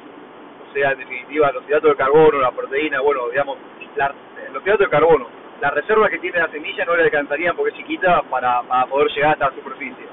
o 0.69 0.73
sea, 0.73 0.91
en 0.91 0.99
definitiva, 0.99 1.51
los 1.51 1.67
hidratos 1.67 1.89
de 1.89 1.97
carbono, 1.97 2.39
la 2.39 2.51
proteína, 2.51 3.01
bueno, 3.01 3.27
digamos, 3.27 3.57
la, 3.97 4.13
los 4.53 4.63
hidratos 4.63 4.87
de 4.87 4.91
carbono, 4.91 5.27
las 5.59 5.73
reservas 5.73 6.09
que 6.09 6.19
tiene 6.19 6.39
la 6.39 6.47
semilla 6.47 6.85
no 6.85 6.95
le 6.95 7.03
alcanzarían 7.03 7.53
porque 7.53 7.71
es 7.71 7.77
chiquita 7.79 8.21
para, 8.29 8.61
para 8.61 8.85
poder 8.85 9.11
llegar 9.11 9.33
hasta 9.33 9.49
la 9.49 9.55
superficie. 9.55 10.05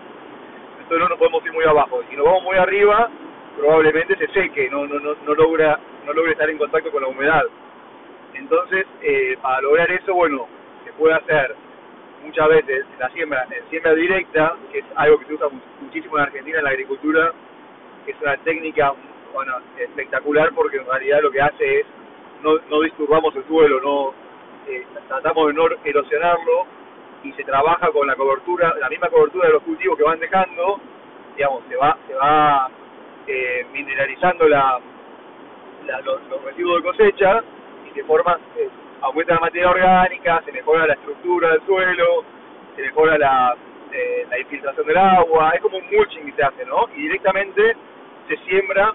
Entonces 0.72 0.98
no 0.98 1.08
nos 1.08 1.18
podemos 1.18 1.46
ir 1.46 1.52
muy 1.52 1.64
abajo. 1.64 2.02
Si 2.10 2.16
nos 2.16 2.24
vamos 2.24 2.42
muy 2.42 2.56
arriba, 2.56 3.10
probablemente 3.56 4.16
se 4.16 4.28
seque, 4.28 4.68
no, 4.70 4.86
no, 4.86 4.98
no, 5.00 5.14
no 5.24 5.34
logra 5.34 5.78
no 6.06 6.12
logra 6.12 6.32
estar 6.32 6.48
en 6.48 6.58
contacto 6.58 6.90
con 6.90 7.02
la 7.02 7.08
humedad. 7.08 7.42
Entonces, 8.34 8.86
eh, 9.02 9.36
para 9.42 9.60
lograr 9.60 9.90
eso, 9.90 10.14
bueno, 10.14 10.46
se 10.84 10.92
puede 10.92 11.14
hacer 11.14 11.54
muchas 12.24 12.48
veces 12.48 12.86
la 12.98 13.08
siembra, 13.10 13.46
en 13.50 13.68
siembra 13.70 13.94
directa, 13.94 14.56
que 14.72 14.78
es 14.78 14.84
algo 14.94 15.18
que 15.18 15.26
se 15.26 15.34
usa 15.34 15.48
muchísimo 15.80 16.18
en 16.18 16.24
Argentina 16.24 16.58
en 16.58 16.64
la 16.64 16.70
agricultura, 16.70 17.32
que 18.04 18.12
es 18.12 18.20
una 18.20 18.36
técnica 18.38 18.92
bueno, 19.32 19.54
espectacular 19.78 20.52
porque 20.54 20.78
en 20.78 20.86
realidad 20.86 21.20
lo 21.22 21.30
que 21.30 21.40
hace 21.40 21.80
es 21.80 21.86
no, 22.42 22.58
no 22.68 22.82
disturbamos 22.82 23.34
el 23.36 23.44
suelo, 23.46 23.80
no 23.80 24.14
eh, 24.68 24.84
tratamos 25.08 25.48
de 25.48 25.52
no 25.54 25.68
erosionarlo 25.84 26.66
y 27.22 27.32
se 27.32 27.44
trabaja 27.44 27.90
con 27.90 28.06
la 28.06 28.14
cobertura, 28.14 28.74
la 28.80 28.88
misma 28.88 29.08
cobertura 29.08 29.48
de 29.48 29.54
los 29.54 29.62
cultivos 29.62 29.96
que 29.96 30.04
van 30.04 30.20
dejando, 30.20 30.80
digamos, 31.36 31.62
se 31.68 31.76
va, 31.76 31.96
se 32.06 32.14
va 32.14 32.70
eh, 33.26 33.66
mineralizando 33.72 34.48
la, 34.48 34.78
la 35.86 36.00
los, 36.00 36.26
los, 36.28 36.42
residuos 36.44 36.82
de 36.82 36.88
cosecha 36.88 37.42
y 37.88 37.94
se 37.94 38.04
forma, 38.04 38.38
eh, 38.56 38.68
aumenta 39.02 39.34
la 39.34 39.40
materia 39.40 39.70
orgánica, 39.70 40.42
se 40.44 40.52
mejora 40.52 40.86
la 40.86 40.94
estructura 40.94 41.50
del 41.52 41.62
suelo, 41.66 42.24
se 42.74 42.82
mejora 42.82 43.18
la, 43.18 43.56
eh, 43.92 44.26
la 44.30 44.38
infiltración 44.38 44.86
del 44.86 44.96
agua, 44.96 45.52
es 45.54 45.60
como 45.60 45.78
un 45.78 45.84
mulching 45.90 46.26
que 46.26 46.32
se 46.32 46.42
hace, 46.42 46.64
¿no? 46.66 46.86
Y 46.94 47.02
directamente 47.02 47.76
se 48.28 48.36
siembra 48.48 48.92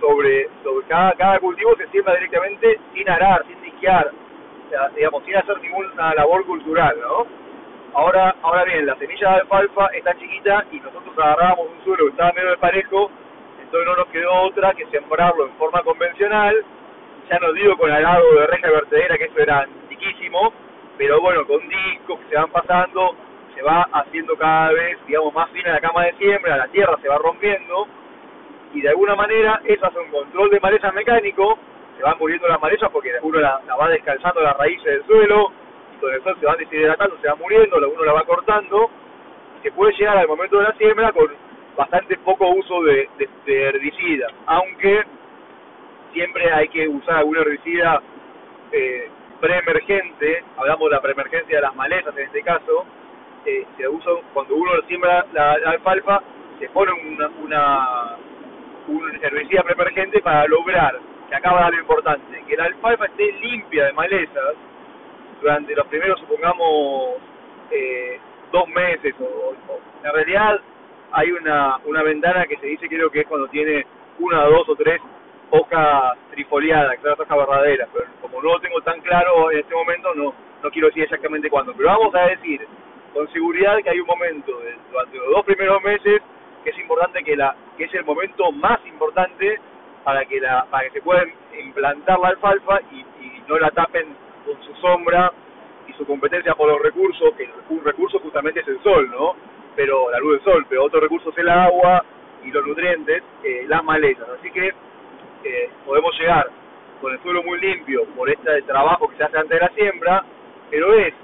sobre, 0.00 0.48
sobre 0.62 0.86
cada, 0.86 1.12
cada 1.12 1.38
cultivo 1.40 1.76
se 1.76 1.88
siembra 1.88 2.14
directamente 2.14 2.78
sin 2.94 3.08
arar, 3.08 3.44
sin 3.46 3.58
sea, 3.80 4.88
digamos, 4.94 5.24
sin 5.24 5.36
hacer 5.36 5.60
ninguna 5.60 6.14
labor 6.14 6.44
cultural, 6.44 6.96
¿no? 7.00 7.26
Ahora, 7.94 8.34
ahora 8.42 8.64
bien, 8.64 8.86
la 8.86 8.96
semilla 8.96 9.30
de 9.30 9.40
alfalfa 9.40 9.86
está 9.94 10.14
chiquita 10.18 10.64
y 10.70 10.80
nosotros 10.80 11.16
agarrábamos 11.16 11.68
un 11.70 11.84
suelo 11.84 12.04
que 12.04 12.10
estaba 12.10 12.32
medio 12.32 12.50
de 12.50 12.56
parejo, 12.58 13.10
entonces 13.68 13.86
no 13.86 13.96
nos 13.96 14.08
quedó 14.08 14.32
otra 14.44 14.72
que 14.72 14.86
sembrarlo 14.86 15.44
en 15.44 15.52
forma 15.52 15.82
convencional. 15.82 16.56
Ya 17.28 17.38
no 17.38 17.52
digo 17.52 17.76
con 17.76 17.90
arado 17.90 18.32
de 18.32 18.46
reja 18.46 18.70
vertedera, 18.70 19.18
que 19.18 19.24
eso 19.24 19.38
era 19.38 19.60
antiquísimo, 19.60 20.54
pero 20.96 21.20
bueno, 21.20 21.46
con 21.46 21.60
discos 21.68 22.18
que 22.20 22.28
se 22.30 22.36
van 22.36 22.48
pasando, 22.48 23.14
se 23.54 23.60
va 23.60 23.86
haciendo 23.92 24.34
cada 24.36 24.72
vez, 24.72 24.96
digamos, 25.06 25.34
más 25.34 25.50
fina 25.50 25.72
la 25.72 25.80
cama 25.80 26.06
de 26.06 26.14
siembra, 26.14 26.56
la 26.56 26.68
tierra 26.68 26.96
se 27.02 27.08
va 27.08 27.18
rompiendo, 27.18 27.86
y 28.72 28.80
de 28.80 28.88
alguna 28.88 29.14
manera 29.14 29.60
eso 29.64 29.84
hace 29.84 29.98
un 29.98 30.10
control 30.10 30.48
de 30.48 30.60
malezas 30.60 30.94
mecánico, 30.94 31.58
se 31.98 32.02
van 32.02 32.16
muriendo 32.18 32.48
las 32.48 32.62
malezas 32.62 32.90
porque 32.90 33.12
uno 33.20 33.38
la, 33.38 33.60
la 33.66 33.76
va 33.76 33.90
descalzando 33.90 34.40
las 34.40 34.56
raíces 34.56 34.84
del 34.84 35.04
suelo, 35.04 35.52
y 35.94 36.00
con 36.00 36.14
el 36.14 36.22
sol 36.22 36.36
se 36.40 36.46
van 36.46 36.56
deshidratando, 36.56 37.18
se 37.20 37.28
va 37.28 37.34
muriendo, 37.34 37.76
uno 37.76 38.04
la 38.04 38.12
va 38.14 38.24
cortando, 38.24 38.88
y 39.58 39.62
se 39.62 39.72
puede 39.72 39.92
llegar 39.92 40.16
al 40.16 40.28
momento 40.28 40.56
de 40.56 40.64
la 40.64 40.72
siembra 40.72 41.12
con 41.12 41.28
bastante 41.78 42.16
poco 42.18 42.48
uso 42.48 42.82
de, 42.82 43.08
de, 43.18 43.28
de 43.46 43.62
herbicida, 43.68 44.26
aunque 44.46 45.04
siempre 46.12 46.52
hay 46.52 46.68
que 46.68 46.88
usar 46.88 47.18
alguna 47.18 47.40
herbicida 47.40 48.02
eh, 48.72 49.08
preemergente, 49.40 50.42
hablamos 50.56 50.90
de 50.90 50.96
la 50.96 51.00
preemergencia 51.00 51.56
de 51.56 51.62
las 51.62 51.74
malezas 51.76 52.16
en 52.16 52.24
este 52.24 52.42
caso, 52.42 52.84
eh, 53.46 53.64
se 53.76 53.88
usa 53.88 54.12
cuando 54.34 54.56
uno 54.56 54.72
siembra 54.88 55.24
la, 55.32 55.52
alfalfa, 55.52 56.20
se 56.58 56.68
pone 56.70 56.90
una, 56.92 57.28
una 57.44 58.16
un 58.88 59.18
herbicida 59.22 59.62
preemergente 59.62 60.20
para 60.20 60.48
lograr, 60.48 60.98
que 61.28 61.36
acaba 61.36 61.66
de 61.66 61.76
lo 61.76 61.82
importante, 61.82 62.42
que 62.48 62.56
la 62.56 62.64
alfalfa 62.64 63.04
esté 63.04 63.30
limpia 63.40 63.84
de 63.84 63.92
malezas 63.92 64.54
durante 65.40 65.76
los 65.76 65.86
primeros, 65.86 66.18
supongamos, 66.18 67.18
eh, 67.70 68.18
dos 68.50 68.66
meses, 68.68 69.14
o, 69.20 69.54
en 70.02 70.12
realidad 70.12 70.60
hay 71.12 71.32
una, 71.32 71.78
una 71.84 72.02
ventana 72.02 72.46
que 72.46 72.56
se 72.56 72.66
dice 72.66 72.88
creo 72.88 73.10
que 73.10 73.20
es 73.20 73.26
cuando 73.26 73.48
tiene 73.48 73.86
una, 74.18 74.44
dos 74.44 74.68
o 74.68 74.76
tres 74.76 75.00
hojas 75.50 76.18
trifoliadas, 76.30 77.02
las 77.02 77.18
hojas 77.18 77.38
verdaderas, 77.38 77.88
pero 77.92 78.06
como 78.20 78.42
no 78.42 78.52
lo 78.52 78.60
tengo 78.60 78.80
tan 78.82 79.00
claro 79.00 79.50
en 79.50 79.60
este 79.60 79.74
momento, 79.74 80.14
no, 80.14 80.34
no 80.62 80.70
quiero 80.70 80.88
decir 80.88 81.04
exactamente 81.04 81.48
cuándo, 81.48 81.72
pero 81.74 81.88
vamos 81.88 82.14
a 82.14 82.26
decir 82.26 82.66
con 83.14 83.30
seguridad 83.32 83.78
que 83.82 83.90
hay 83.90 84.00
un 84.00 84.06
momento 84.06 84.52
durante 84.90 85.16
los 85.16 85.30
dos 85.30 85.44
primeros 85.44 85.82
meses 85.82 86.20
que 86.62 86.70
es 86.70 86.78
importante 86.78 87.22
que 87.24 87.36
la 87.36 87.54
que 87.76 87.84
es 87.84 87.94
el 87.94 88.04
momento 88.04 88.52
más 88.52 88.78
importante 88.86 89.58
para 90.04 90.24
que 90.26 90.40
la 90.40 90.66
para 90.66 90.84
que 90.84 90.98
se 90.98 91.02
pueda 91.02 91.24
implantar 91.58 92.18
la 92.18 92.28
alfalfa 92.28 92.80
y, 92.92 93.00
y 93.00 93.42
no 93.48 93.58
la 93.58 93.70
tapen 93.70 94.06
con 94.44 94.62
su 94.62 94.74
sombra 94.80 95.32
y 95.86 95.92
su 95.94 96.06
competencia 96.06 96.54
por 96.54 96.68
los 96.68 96.82
recursos, 96.82 97.32
que 97.34 97.48
un 97.70 97.82
recurso 97.82 98.18
justamente 98.18 98.60
es 98.60 98.68
el 98.68 98.82
sol, 98.82 99.10
¿no? 99.10 99.34
Pero 99.78 100.10
la 100.10 100.18
luz 100.18 100.32
del 100.32 100.42
sol, 100.42 100.66
pero 100.68 100.82
otro 100.82 100.98
recurso 100.98 101.30
es 101.30 101.38
el 101.38 101.48
agua 101.48 102.04
y 102.42 102.50
los 102.50 102.66
nutrientes, 102.66 103.22
eh, 103.44 103.64
las 103.68 103.84
malezas. 103.84 104.28
Así 104.28 104.50
que 104.50 104.72
eh, 105.44 105.70
podemos 105.86 106.18
llegar 106.18 106.50
con 107.00 107.12
el 107.12 107.22
suelo 107.22 107.44
muy 107.44 107.60
limpio 107.60 108.04
por 108.16 108.28
este 108.28 108.62
trabajo 108.62 109.06
que 109.06 109.16
se 109.16 109.22
hace 109.22 109.38
antes 109.38 109.56
de 109.56 109.64
la 109.64 109.72
siembra, 109.76 110.24
pero 110.68 110.92
es 110.94 111.14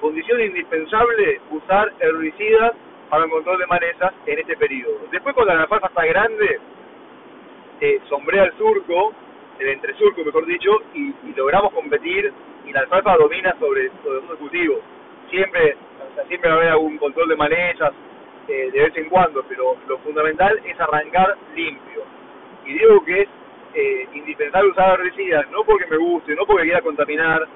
condición 0.00 0.40
indispensable 0.42 1.40
usar 1.50 1.92
herbicidas 1.98 2.70
para 3.10 3.24
el 3.24 3.30
control 3.30 3.58
de 3.58 3.66
malezas 3.66 4.12
en 4.26 4.38
este 4.38 4.56
periodo. 4.56 5.00
Después 5.10 5.34
cuando 5.34 5.52
la 5.52 5.62
alfalfa 5.62 5.88
está 5.88 6.04
grande, 6.04 6.60
eh, 7.80 8.00
sombrea 8.08 8.44
el 8.44 8.52
surco, 8.58 9.12
el 9.58 9.68
entresurco 9.70 10.24
mejor 10.24 10.46
dicho, 10.46 10.70
y, 10.94 11.12
logramos 11.34 11.72
competir 11.72 12.32
y 12.64 12.72
la 12.72 12.78
alfalfa 12.82 13.16
domina 13.16 13.56
sobre, 13.58 13.90
sobre 14.04 14.24
los 14.28 14.38
cultivos. 14.38 14.78
Siempre, 15.30 15.76
siempre 16.28 16.50
va 16.50 16.56
a 16.56 16.58
haber 16.58 16.72
algún 16.72 16.98
control 16.98 17.28
de 17.28 17.36
malezas 17.36 17.92
eh, 18.48 18.70
de 18.72 18.80
vez 18.80 18.96
en 18.96 19.08
cuando, 19.08 19.44
pero 19.48 19.76
lo 19.86 19.98
fundamental 19.98 20.60
es 20.64 20.78
arrancar 20.80 21.36
limpio. 21.54 22.02
Y 22.66 22.74
digo 22.74 23.04
que 23.04 23.22
es 23.22 23.28
eh, 23.74 24.08
indispensable 24.14 24.70
usar 24.70 25.00
herbicidas, 25.00 25.48
no 25.50 25.64
porque 25.64 25.86
me 25.86 25.96
guste, 25.96 26.34
no 26.34 26.44
porque 26.44 26.64
quiera 26.64 26.80
contaminar, 26.80 27.46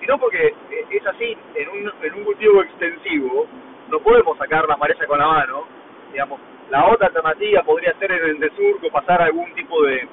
sino 0.00 0.18
porque 0.18 0.46
eh, 0.46 0.86
es 0.90 1.06
así, 1.06 1.36
en 1.54 1.68
un, 1.68 1.92
en 2.02 2.14
un 2.14 2.24
cultivo 2.24 2.62
extensivo, 2.62 3.46
no 3.88 4.00
podemos 4.00 4.38
sacar 4.38 4.68
la 4.68 4.76
maleza 4.76 5.06
con 5.06 5.18
la 5.18 5.26
mano, 5.26 5.64
digamos, 6.12 6.40
la 6.70 6.86
otra 6.86 7.08
alternativa 7.08 7.62
podría 7.62 7.94
ser 7.98 8.10
en 8.12 8.24
el 8.24 8.38
desurco, 8.40 8.90
pasar 8.90 9.22
algún 9.22 9.52
tipo 9.54 9.82
de, 9.84 10.08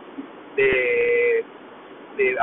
de, 0.55 1.45
de 2.17 2.37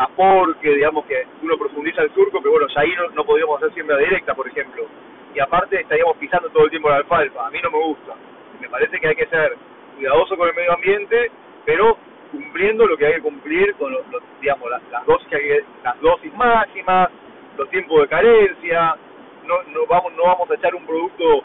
digamos, 0.62 1.04
que 1.06 1.26
uno 1.42 1.56
profundiza 1.56 2.02
el 2.02 2.12
surco, 2.14 2.40
pero 2.40 2.52
bueno, 2.52 2.66
ya 2.74 2.80
ahí 2.80 2.92
no, 2.96 3.08
no 3.10 3.24
podríamos 3.24 3.56
hacer 3.58 3.72
siembra 3.74 3.98
directa, 3.98 4.34
por 4.34 4.48
ejemplo. 4.48 4.86
Y 5.34 5.40
aparte 5.40 5.80
estaríamos 5.80 6.16
pisando 6.16 6.48
todo 6.50 6.64
el 6.64 6.70
tiempo 6.70 6.90
la 6.90 6.96
alfalfa, 6.96 7.46
a 7.46 7.50
mí 7.50 7.58
no 7.62 7.70
me 7.70 7.78
gusta. 7.78 8.14
Me 8.60 8.68
parece 8.68 8.98
que 8.98 9.08
hay 9.08 9.16
que 9.16 9.26
ser 9.26 9.56
cuidadoso 9.96 10.36
con 10.36 10.48
el 10.48 10.54
medio 10.54 10.72
ambiente, 10.72 11.30
pero 11.64 11.96
cumpliendo 12.30 12.86
lo 12.86 12.96
que 12.96 13.06
hay 13.06 13.14
que 13.14 13.22
cumplir 13.22 13.74
con 13.74 13.92
los, 13.92 14.02
digamos 14.40 14.70
las, 14.70 15.06
dosis 15.06 15.28
las 15.82 16.00
dosis 16.00 16.32
máximas 16.34 17.10
los 17.56 17.68
tiempos 17.70 18.02
de 18.02 18.08
carencia 18.08 18.96
no 19.44 19.62
no 19.64 19.86
vamos 19.86 20.12
no 20.14 20.24
vamos 20.24 20.50
a 20.50 20.54
echar 20.54 20.74
un 20.74 20.86
producto 20.86 21.42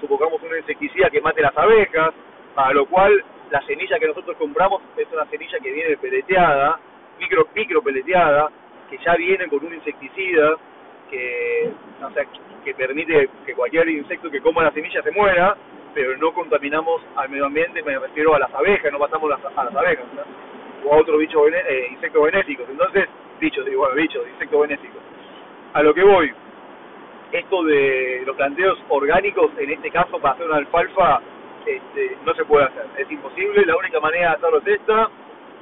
supongamos 0.00 0.42
un 0.42 0.56
insecticida 0.56 1.08
que 1.10 1.20
mate 1.20 1.40
las 1.40 1.56
abejas 1.56 2.12
para 2.54 2.72
lo 2.72 2.86
cual 2.86 3.22
la 3.50 3.62
semilla 3.62 3.98
que 3.98 4.08
nosotros 4.08 4.36
compramos 4.36 4.82
es 4.96 5.06
una 5.12 5.24
semilla 5.26 5.58
que 5.60 5.70
viene 5.70 5.96
peleteada 5.96 6.78
micro 7.20 7.46
micro 7.54 7.82
peleteada 7.82 8.50
que 8.90 8.98
ya 8.98 9.14
viene 9.14 9.46
con 9.48 9.64
un 9.64 9.74
insecticida 9.74 10.56
que 11.14 11.70
o 12.04 12.10
sea 12.10 12.24
que 12.64 12.74
permite 12.74 13.28
que 13.46 13.54
cualquier 13.54 13.88
insecto 13.88 14.30
que 14.30 14.40
coma 14.40 14.64
la 14.64 14.72
semilla 14.72 15.02
se 15.02 15.10
muera 15.10 15.56
pero 15.94 16.16
no 16.16 16.34
contaminamos 16.34 17.02
al 17.14 17.28
medio 17.28 17.46
ambiente, 17.46 17.82
me 17.82 17.98
refiero 17.98 18.34
a 18.34 18.40
las 18.40 18.52
abejas, 18.52 18.92
no 18.92 18.98
matamos 18.98 19.30
las, 19.30 19.40
a 19.56 19.64
las 19.64 19.74
abejas, 19.74 20.04
o 20.84 20.92
a 20.92 20.96
otros 20.96 21.18
bichos, 21.18 21.40
eh, 21.52 21.88
insectos 21.92 22.22
benéficos. 22.24 22.66
Entonces, 22.68 23.08
bichos, 23.40 23.64
digo, 23.64 23.82
bueno, 23.82 23.94
bichos, 23.94 24.26
insectos 24.28 24.60
benéficos. 24.60 25.00
A 25.72 25.82
lo 25.82 25.94
que 25.94 26.02
voy, 26.02 26.32
esto 27.32 27.62
de 27.64 28.22
los 28.26 28.36
planteos 28.36 28.78
orgánicos, 28.88 29.52
en 29.58 29.70
este 29.70 29.90
caso 29.90 30.18
para 30.18 30.34
hacer 30.34 30.46
una 30.46 30.56
alfalfa, 30.56 31.20
este, 31.64 32.16
no 32.26 32.34
se 32.34 32.44
puede 32.44 32.66
hacer, 32.66 32.86
es 32.98 33.10
imposible, 33.10 33.64
la 33.64 33.76
única 33.76 34.00
manera 34.00 34.30
de 34.30 34.36
hacerlo 34.36 34.58
es 34.58 34.66
esta. 34.66 35.08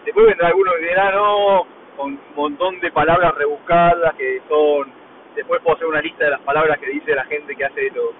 Después 0.04 0.26
vendrá 0.26 0.48
alguno 0.48 0.72
y 0.78 0.84
dirá, 0.84 1.12
no, 1.12 1.66
con 1.96 2.12
un 2.12 2.20
montón 2.34 2.80
de 2.80 2.90
palabras 2.90 3.34
rebuscadas 3.36 4.14
que 4.14 4.40
son, 4.48 4.90
después 5.34 5.60
puedo 5.62 5.76
hacer 5.76 5.86
una 5.86 6.00
lista 6.00 6.24
de 6.24 6.30
las 6.30 6.40
palabras 6.40 6.78
que 6.78 6.90
dice 6.90 7.14
la 7.14 7.24
gente 7.24 7.54
que 7.54 7.64
hace 7.64 7.90
los 7.90 8.12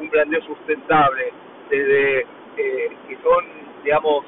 un 0.00 0.08
planteo 0.10 0.40
sustentable, 0.42 1.32
desde 1.68 2.20
eh, 2.56 2.90
que 3.08 3.18
son, 3.22 3.44
digamos, 3.82 4.24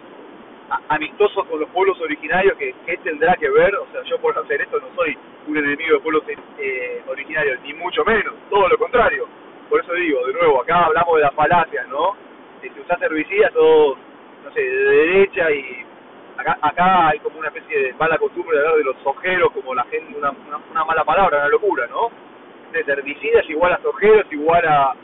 amistosos 0.88 1.46
con 1.46 1.60
los 1.60 1.68
pueblos 1.70 2.00
originarios, 2.00 2.56
que 2.56 2.74
qué 2.86 2.96
tendrá 2.98 3.36
que 3.36 3.48
ver, 3.48 3.74
o 3.76 3.86
sea, 3.92 4.02
yo 4.02 4.18
por 4.18 4.36
hacer 4.36 4.62
esto 4.62 4.80
no 4.80 4.88
soy 4.96 5.16
un 5.46 5.56
enemigo 5.56 5.94
de 5.94 6.00
pueblos 6.00 6.24
eh, 6.58 7.02
originarios, 7.06 7.60
ni 7.62 7.74
mucho 7.74 8.04
menos, 8.04 8.34
todo 8.50 8.68
lo 8.68 8.78
contrario. 8.78 9.28
Por 9.68 9.80
eso 9.80 9.92
digo, 9.94 10.26
de 10.26 10.32
nuevo, 10.32 10.62
acá 10.62 10.86
hablamos 10.86 11.16
de 11.16 11.22
las 11.22 11.34
falacias, 11.34 11.86
¿no? 11.88 12.16
Que 12.60 12.68
usás 12.80 13.00
herbicidas 13.00 13.52
todos, 13.52 13.98
no 14.44 14.52
sé, 14.52 14.60
de 14.60 14.84
derecha 14.84 15.50
y 15.50 15.84
acá, 16.36 16.58
acá 16.60 17.08
hay 17.08 17.18
como 17.20 17.38
una 17.38 17.48
especie 17.48 17.78
de 17.78 17.92
mala 17.94 18.18
costumbre 18.18 18.56
de 18.56 18.64
hablar 18.64 18.78
de 18.78 18.84
los 18.84 18.96
ojeros 19.04 19.52
como 19.52 19.74
la 19.74 19.84
gente, 19.84 20.16
una, 20.16 20.30
una, 20.70 20.84
mala 20.84 21.04
palabra, 21.04 21.38
una 21.38 21.48
locura, 21.48 21.86
¿no? 21.88 22.10
Entonces, 22.66 22.88
herbicidas 22.88 23.48
igual 23.48 23.72
a 23.72 23.88
ojeros, 23.88 24.26
igual 24.30 24.66
a, 24.66 24.94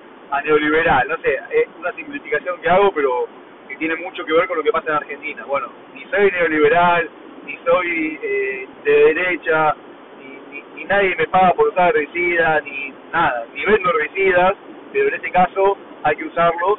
neoliberal. 0.44 1.08
No 1.08 1.16
sé, 1.18 1.38
es 1.50 1.68
una 1.78 1.92
simplificación 1.92 2.60
que 2.60 2.68
hago, 2.68 2.92
pero 2.92 3.26
que 3.68 3.76
tiene 3.76 3.96
mucho 3.96 4.24
que 4.24 4.32
ver 4.32 4.46
con 4.48 4.58
lo 4.58 4.62
que 4.62 4.72
pasa 4.72 4.90
en 4.90 4.96
Argentina. 4.96 5.44
Bueno, 5.44 5.68
ni 5.94 6.04
soy 6.04 6.30
neoliberal, 6.30 7.08
ni 7.44 7.56
soy 7.64 8.18
eh, 8.22 8.68
de 8.84 8.92
derecha, 9.14 9.74
ni, 10.18 10.62
ni, 10.74 10.84
nadie 10.84 11.14
me 11.16 11.26
paga 11.26 11.52
por 11.54 11.68
usar 11.68 11.96
herbicidas, 11.96 12.62
ni 12.64 12.92
nada, 13.12 13.44
ni 13.54 13.64
vendo 13.64 13.90
herbicidas, 13.90 14.54
pero 14.92 15.08
en 15.08 15.14
este 15.14 15.30
caso 15.30 15.76
hay 16.02 16.16
que 16.16 16.24
usarlos, 16.24 16.78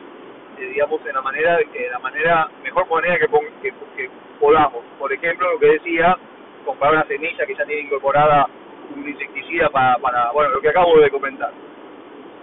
eh, 0.59 0.65
digamos, 0.65 1.05
en 1.05 1.13
la 1.13 1.21
manera, 1.21 1.59
en 1.59 1.91
la 1.91 1.99
manera, 1.99 2.49
mejor 2.63 2.89
manera 2.89 3.17
que, 3.17 3.27
que, 3.61 3.73
que 3.95 4.09
podamos. 4.41 4.83
Por 4.99 5.13
ejemplo, 5.13 5.53
lo 5.53 5.59
que 5.59 5.67
decía, 5.67 6.17
comprar 6.65 6.93
una 6.93 7.05
semilla 7.05 7.45
que 7.45 7.55
ya 7.55 7.65
tiene 7.65 7.83
incorporada 7.83 8.47
un 8.93 9.07
insecticida 9.07 9.69
para, 9.69 9.95
para 9.97 10.31
bueno, 10.31 10.49
lo 10.49 10.59
que 10.59 10.69
acabo 10.69 10.99
de 10.99 11.09
comentar. 11.09 11.51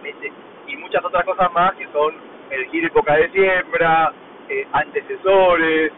Este, 0.03 0.33
y 0.69 0.77
muchas 0.77 1.05
otras 1.05 1.25
cosas 1.25 1.53
más 1.53 1.75
que 1.75 1.87
son 1.93 2.15
elegir 2.51 2.85
época 2.85 3.15
de 3.17 3.29
siembra, 3.31 4.13
eh, 4.49 4.67
antecesores, 4.73 5.93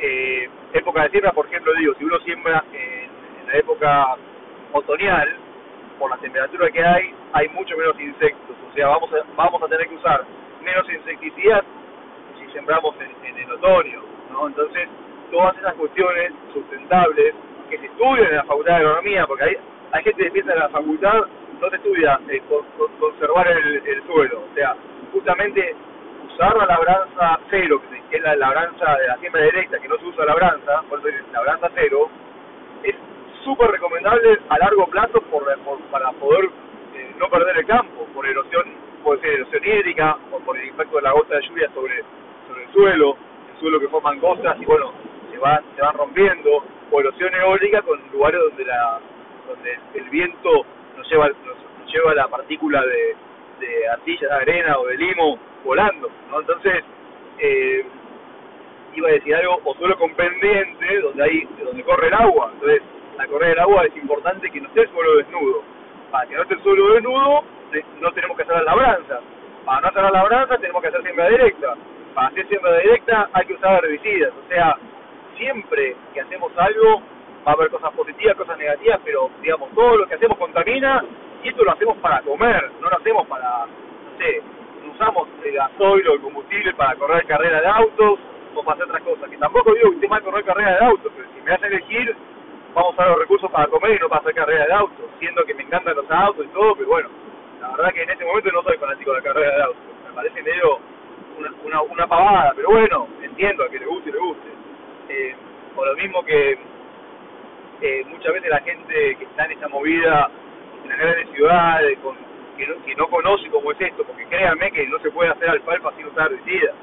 eh, 0.00 0.48
época 0.74 1.04
de 1.04 1.10
siembra, 1.10 1.32
por 1.32 1.46
ejemplo, 1.46 1.72
digo, 1.74 1.94
si 1.98 2.04
uno 2.04 2.18
siembra 2.20 2.62
en, 2.72 3.10
la 3.46 3.58
época 3.58 4.16
otoñal, 4.72 5.28
por 5.98 6.08
la 6.08 6.16
temperatura 6.18 6.70
que 6.70 6.84
hay, 6.84 7.12
hay 7.32 7.48
mucho 7.48 7.76
menos 7.76 7.98
insectos, 7.98 8.56
o 8.70 8.72
sea, 8.74 8.86
vamos 8.86 9.10
a, 9.12 9.16
vamos 9.34 9.60
a 9.60 9.66
tener 9.66 9.88
que 9.88 9.96
usar 9.96 10.24
menos 10.62 10.88
insecticidas 10.88 11.62
si 12.38 12.52
sembramos 12.52 12.94
en, 13.00 13.26
en 13.26 13.38
el 13.38 13.50
otoño, 13.50 14.02
¿no? 14.30 14.46
Entonces, 14.46 14.88
todas 15.30 15.56
esas 15.58 15.74
cuestiones 15.74 16.32
sustentables 16.52 17.34
que 17.68 17.78
se 17.78 17.86
estudian 17.86 18.26
en 18.26 18.36
la 18.36 18.44
Facultad 18.44 18.72
de 18.72 18.78
Agronomía, 18.78 19.26
porque 19.26 19.44
hay, 19.44 19.56
hay 19.92 20.02
gente 20.02 20.24
que 20.24 20.30
piensa 20.30 20.52
en 20.52 20.58
la 20.58 20.68
facultad 20.68 21.24
no 21.60 21.68
se 21.68 21.76
estudia 21.76 22.18
eh, 22.28 22.42
conservar 22.98 23.48
el, 23.48 23.82
el, 23.86 24.02
suelo, 24.06 24.44
o 24.50 24.54
sea, 24.54 24.74
justamente 25.12 25.74
usar 26.26 26.56
la 26.56 26.64
labranza 26.64 27.38
cero, 27.50 27.82
que 28.08 28.16
es 28.16 28.22
la 28.22 28.34
labranza 28.34 28.96
de 28.96 29.06
la 29.06 29.18
siembra 29.18 29.42
directa, 29.42 29.78
que 29.78 29.88
no 29.88 29.98
se 29.98 30.06
usa 30.06 30.24
labranza, 30.24 30.82
por 30.88 31.00
eso 31.00 31.08
es 31.08 31.32
labranza 31.32 31.70
cero, 31.74 32.08
es 32.82 32.94
súper 33.44 33.70
recomendable 33.70 34.38
a 34.48 34.58
largo 34.58 34.86
plazo 34.86 35.20
por, 35.30 35.44
para 35.90 36.12
poder 36.12 36.46
eh, 36.94 37.14
no 37.18 37.28
perder 37.28 37.58
el 37.58 37.66
campo, 37.66 38.06
por 38.14 38.26
erosión, 38.26 38.64
puede 39.04 39.20
ser 39.20 39.30
erosión 39.34 39.62
hídrica, 39.64 40.16
o 40.32 40.38
por 40.40 40.56
el 40.56 40.66
impacto 40.66 40.96
de 40.96 41.02
la 41.02 41.12
gota 41.12 41.36
de 41.36 41.42
lluvia 41.42 41.70
sobre, 41.74 42.02
sobre 42.48 42.64
el 42.64 42.72
suelo, 42.72 43.16
el 43.52 43.60
suelo 43.60 43.80
que 43.80 43.88
forman 43.88 44.18
costas 44.18 44.56
y 44.60 44.64
bueno, 44.64 44.92
van, 45.40 45.62
se 45.74 45.82
van 45.82 45.94
rompiendo, 45.94 46.64
erosión 46.92 47.34
eólica 47.34 47.82
con 47.82 48.00
lugares 48.12 48.40
donde 48.40 48.64
la 48.64 49.00
donde 49.48 49.78
el 49.94 50.08
viento 50.10 50.64
nos 50.96 51.10
lleva, 51.10 51.28
nos, 51.28 51.92
lleva 51.92 52.14
la 52.14 52.28
partícula 52.28 52.84
de, 52.84 53.16
de 53.58 53.88
arcilla, 53.88 54.28
de 54.28 54.34
arena 54.34 54.78
o 54.78 54.86
de 54.86 54.96
limo 54.96 55.38
volando, 55.64 56.08
¿no? 56.30 56.40
Entonces, 56.40 56.84
eh, 57.38 57.84
iba 58.94 59.08
a 59.08 59.12
decir 59.12 59.34
algo, 59.34 59.60
o 59.64 59.74
suelo 59.74 59.96
con 59.98 60.14
pendiente, 60.14 61.00
donde 61.00 61.22
hay, 61.24 61.48
donde 61.64 61.82
corre 61.82 62.08
el 62.08 62.14
agua, 62.14 62.50
entonces, 62.54 62.82
la 63.20 63.26
correr 63.26 63.50
del 63.50 63.58
agua 63.58 63.84
es 63.84 63.96
importante 63.96 64.50
que 64.50 64.60
no 64.62 64.68
esté 64.68 64.80
el 64.80 64.88
suelo 64.88 65.16
desnudo. 65.16 65.62
Para 66.10 66.26
que 66.26 66.34
no 66.34 66.42
esté 66.42 66.54
el 66.54 66.62
suelo 66.62 66.94
desnudo, 66.94 67.44
no 68.00 68.12
tenemos 68.12 68.36
que 68.36 68.44
hacer 68.44 68.56
la 68.56 68.62
labranza. 68.62 69.20
Para 69.66 69.80
no 69.82 69.88
hacer 69.88 70.02
la 70.04 70.10
labranza, 70.10 70.56
tenemos 70.56 70.80
que 70.80 70.88
hacer 70.88 71.02
siembra 71.02 71.28
directa. 71.28 71.76
Para 72.14 72.28
hacer 72.28 72.48
siembra 72.48 72.78
directa, 72.78 73.28
hay 73.34 73.44
que 73.44 73.52
usar 73.52 73.84
herbicidas. 73.84 74.32
O 74.32 74.48
sea, 74.48 74.76
siempre 75.40 75.96
que 76.12 76.20
hacemos 76.20 76.52
algo, 76.56 77.02
va 77.46 77.52
a 77.52 77.54
haber 77.54 77.70
cosas 77.70 77.90
positivas, 77.92 78.36
cosas 78.36 78.58
negativas, 78.58 79.00
pero 79.04 79.30
digamos, 79.40 79.70
todo 79.70 79.96
lo 79.96 80.06
que 80.06 80.14
hacemos 80.14 80.36
contamina 80.36 81.02
y 81.42 81.48
esto 81.48 81.64
lo 81.64 81.72
hacemos 81.72 81.96
para 81.98 82.20
comer, 82.20 82.70
no 82.80 82.90
lo 82.90 82.96
hacemos 82.96 83.26
para, 83.26 83.66
no 83.66 84.18
sé, 84.18 84.42
usamos 84.92 85.28
el 85.42 85.52
gasoil 85.54 86.08
o 86.08 86.12
el 86.12 86.20
combustible 86.20 86.74
para 86.74 86.94
correr 86.96 87.24
carrera 87.26 87.60
de 87.60 87.66
autos 87.66 88.18
o 88.54 88.62
para 88.62 88.74
hacer 88.74 88.86
otras 88.86 89.02
cosas, 89.02 89.30
que 89.30 89.38
tampoco 89.38 89.72
digo 89.74 89.88
que 89.90 89.94
esté 89.96 90.08
mal 90.08 90.22
correr 90.22 90.44
carrera 90.44 90.78
de 90.78 90.84
autos, 90.84 91.12
pero 91.16 91.28
si 91.34 91.40
me 91.40 91.52
hace 91.52 91.66
elegir, 91.66 92.14
vamos 92.74 92.98
a 92.98 93.06
los 93.06 93.18
recursos 93.18 93.50
para 93.50 93.66
comer 93.68 93.96
y 93.96 93.98
no 93.98 94.08
para 94.08 94.20
hacer 94.20 94.34
carrera 94.34 94.66
de 94.66 94.72
autos, 94.74 95.06
siendo 95.18 95.42
que 95.44 95.54
me 95.54 95.62
encantan 95.62 95.96
los 95.96 96.10
autos 96.10 96.44
y 96.44 96.48
todo, 96.48 96.74
pero 96.76 96.88
bueno, 96.88 97.08
la 97.60 97.70
verdad 97.70 97.94
que 97.94 98.02
en 98.02 98.10
este 98.10 98.24
momento 98.24 98.52
no 98.52 98.62
soy 98.62 98.76
fanático 98.76 99.12
de 99.12 99.16
la 99.16 99.22
carrera 99.22 99.56
de 99.56 99.62
autos, 99.62 99.82
me 100.06 100.14
parece 100.14 100.42
medio 100.42 100.78
una, 101.38 101.50
una, 101.64 101.82
una 101.82 102.06
pavada, 102.06 102.52
pero 102.54 102.68
bueno, 102.68 103.08
entiendo 103.22 103.64
a 103.64 103.70
que 103.70 103.78
le 103.78 103.86
guste 103.86 104.10
y 104.10 104.12
le 104.12 104.18
guste. 104.18 104.59
Eh, 105.10 105.34
o 105.76 105.84
lo 105.84 105.94
mismo 105.96 106.24
que 106.24 106.58
muchas 108.06 108.32
veces 108.34 108.50
la 108.50 108.60
gente 108.60 109.16
que 109.16 109.24
está 109.24 109.46
en 109.46 109.52
esta 109.52 109.68
movida 109.68 110.30
las 110.90 110.98
grandes 110.98 111.30
ciudades, 111.30 111.98
con, 112.00 112.16
que, 112.56 112.66
no, 112.66 112.84
que 112.84 112.94
no 112.94 113.06
conoce 113.08 113.48
cómo 113.48 113.72
es 113.72 113.80
esto, 113.80 114.04
porque 114.04 114.26
créanme 114.26 114.70
que 114.70 114.86
no 114.86 114.98
se 114.98 115.10
puede 115.10 115.30
hacer 115.30 115.48
alfalfa 115.48 115.92
sin 115.96 116.06
usar 116.06 116.30
herbicidas. 116.30 116.74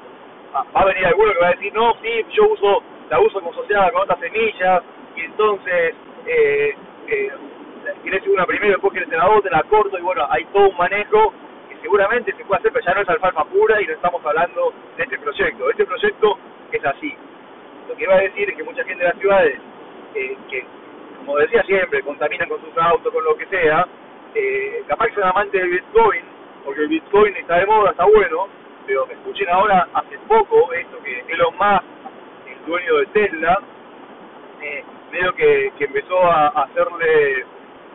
Ah, 0.54 0.64
va 0.74 0.80
a 0.80 0.84
venir 0.86 1.06
alguno 1.06 1.32
que 1.32 1.38
va 1.38 1.48
a 1.48 1.52
decir, 1.52 1.72
no, 1.74 1.94
sí, 2.02 2.24
yo 2.32 2.48
uso 2.48 2.82
la 3.10 3.20
uso 3.20 3.40
como 3.40 3.52
asociada 3.52 3.90
con 3.90 4.02
otras 4.02 4.18
semillas, 4.20 4.82
y 5.16 5.20
entonces 5.22 5.94
eh, 6.26 6.74
eh, 7.06 7.32
una 8.26 8.46
primero, 8.46 8.72
después 8.72 8.92
querés 8.92 9.08
la 9.08 9.30
otra, 9.30 9.50
la 9.50 9.62
corto, 9.64 9.98
y 9.98 10.02
bueno, 10.02 10.26
hay 10.30 10.44
todo 10.46 10.68
un 10.68 10.76
manejo 10.76 11.32
que 11.68 11.76
seguramente 11.80 12.32
se 12.36 12.44
puede 12.44 12.60
hacer, 12.60 12.72
pero 12.72 12.84
ya 12.84 12.94
no 12.94 13.00
es 13.02 13.08
alfalfa 13.08 13.44
pura 13.44 13.80
y 13.80 13.86
no 13.86 13.92
estamos 13.92 14.24
hablando 14.24 14.72
de 14.96 15.04
este 15.04 15.18
proyecto. 15.18 15.70
Este 15.70 15.86
proyecto 15.86 16.38
es 16.72 16.84
así. 16.84 17.14
Lo 17.88 17.96
que 17.96 18.02
iba 18.04 18.14
a 18.14 18.20
decir 18.20 18.50
es 18.50 18.56
que 18.56 18.62
mucha 18.62 18.84
gente 18.84 19.02
de 19.02 19.10
las 19.10 19.18
ciudades, 19.18 19.58
eh, 20.14 20.36
que 20.50 20.64
como 21.28 21.38
decía 21.38 21.62
siempre, 21.64 22.02
contaminan 22.02 22.48
con 22.48 22.60
sus 22.60 22.76
autos, 22.78 23.12
con 23.12 23.24
lo 23.24 23.36
que 23.36 23.46
sea, 23.46 23.86
eh, 24.34 24.82
capaz 24.86 25.08
que 25.08 25.14
son 25.14 25.24
amantes 25.24 25.60
del 25.60 25.70
Bitcoin, 25.70 26.22
porque 26.64 26.82
el 26.82 26.88
Bitcoin 26.88 27.36
está 27.36 27.58
de 27.58 27.66
moda, 27.66 27.90
está 27.90 28.04
bueno, 28.04 28.48
pero 28.86 29.06
escuchen 29.10 29.48
ahora, 29.50 29.88
hace 29.94 30.18
poco, 30.26 30.72
esto 30.72 30.98
que 31.02 31.24
Elon 31.28 31.54
Musk, 31.54 31.84
el 32.46 32.66
dueño 32.66 32.96
de 32.96 33.06
Tesla, 33.06 33.58
eh, 34.62 34.84
medio 35.12 35.34
que, 35.34 35.72
que 35.78 35.84
empezó 35.84 36.18
a, 36.22 36.48
hacerle, 36.48 37.44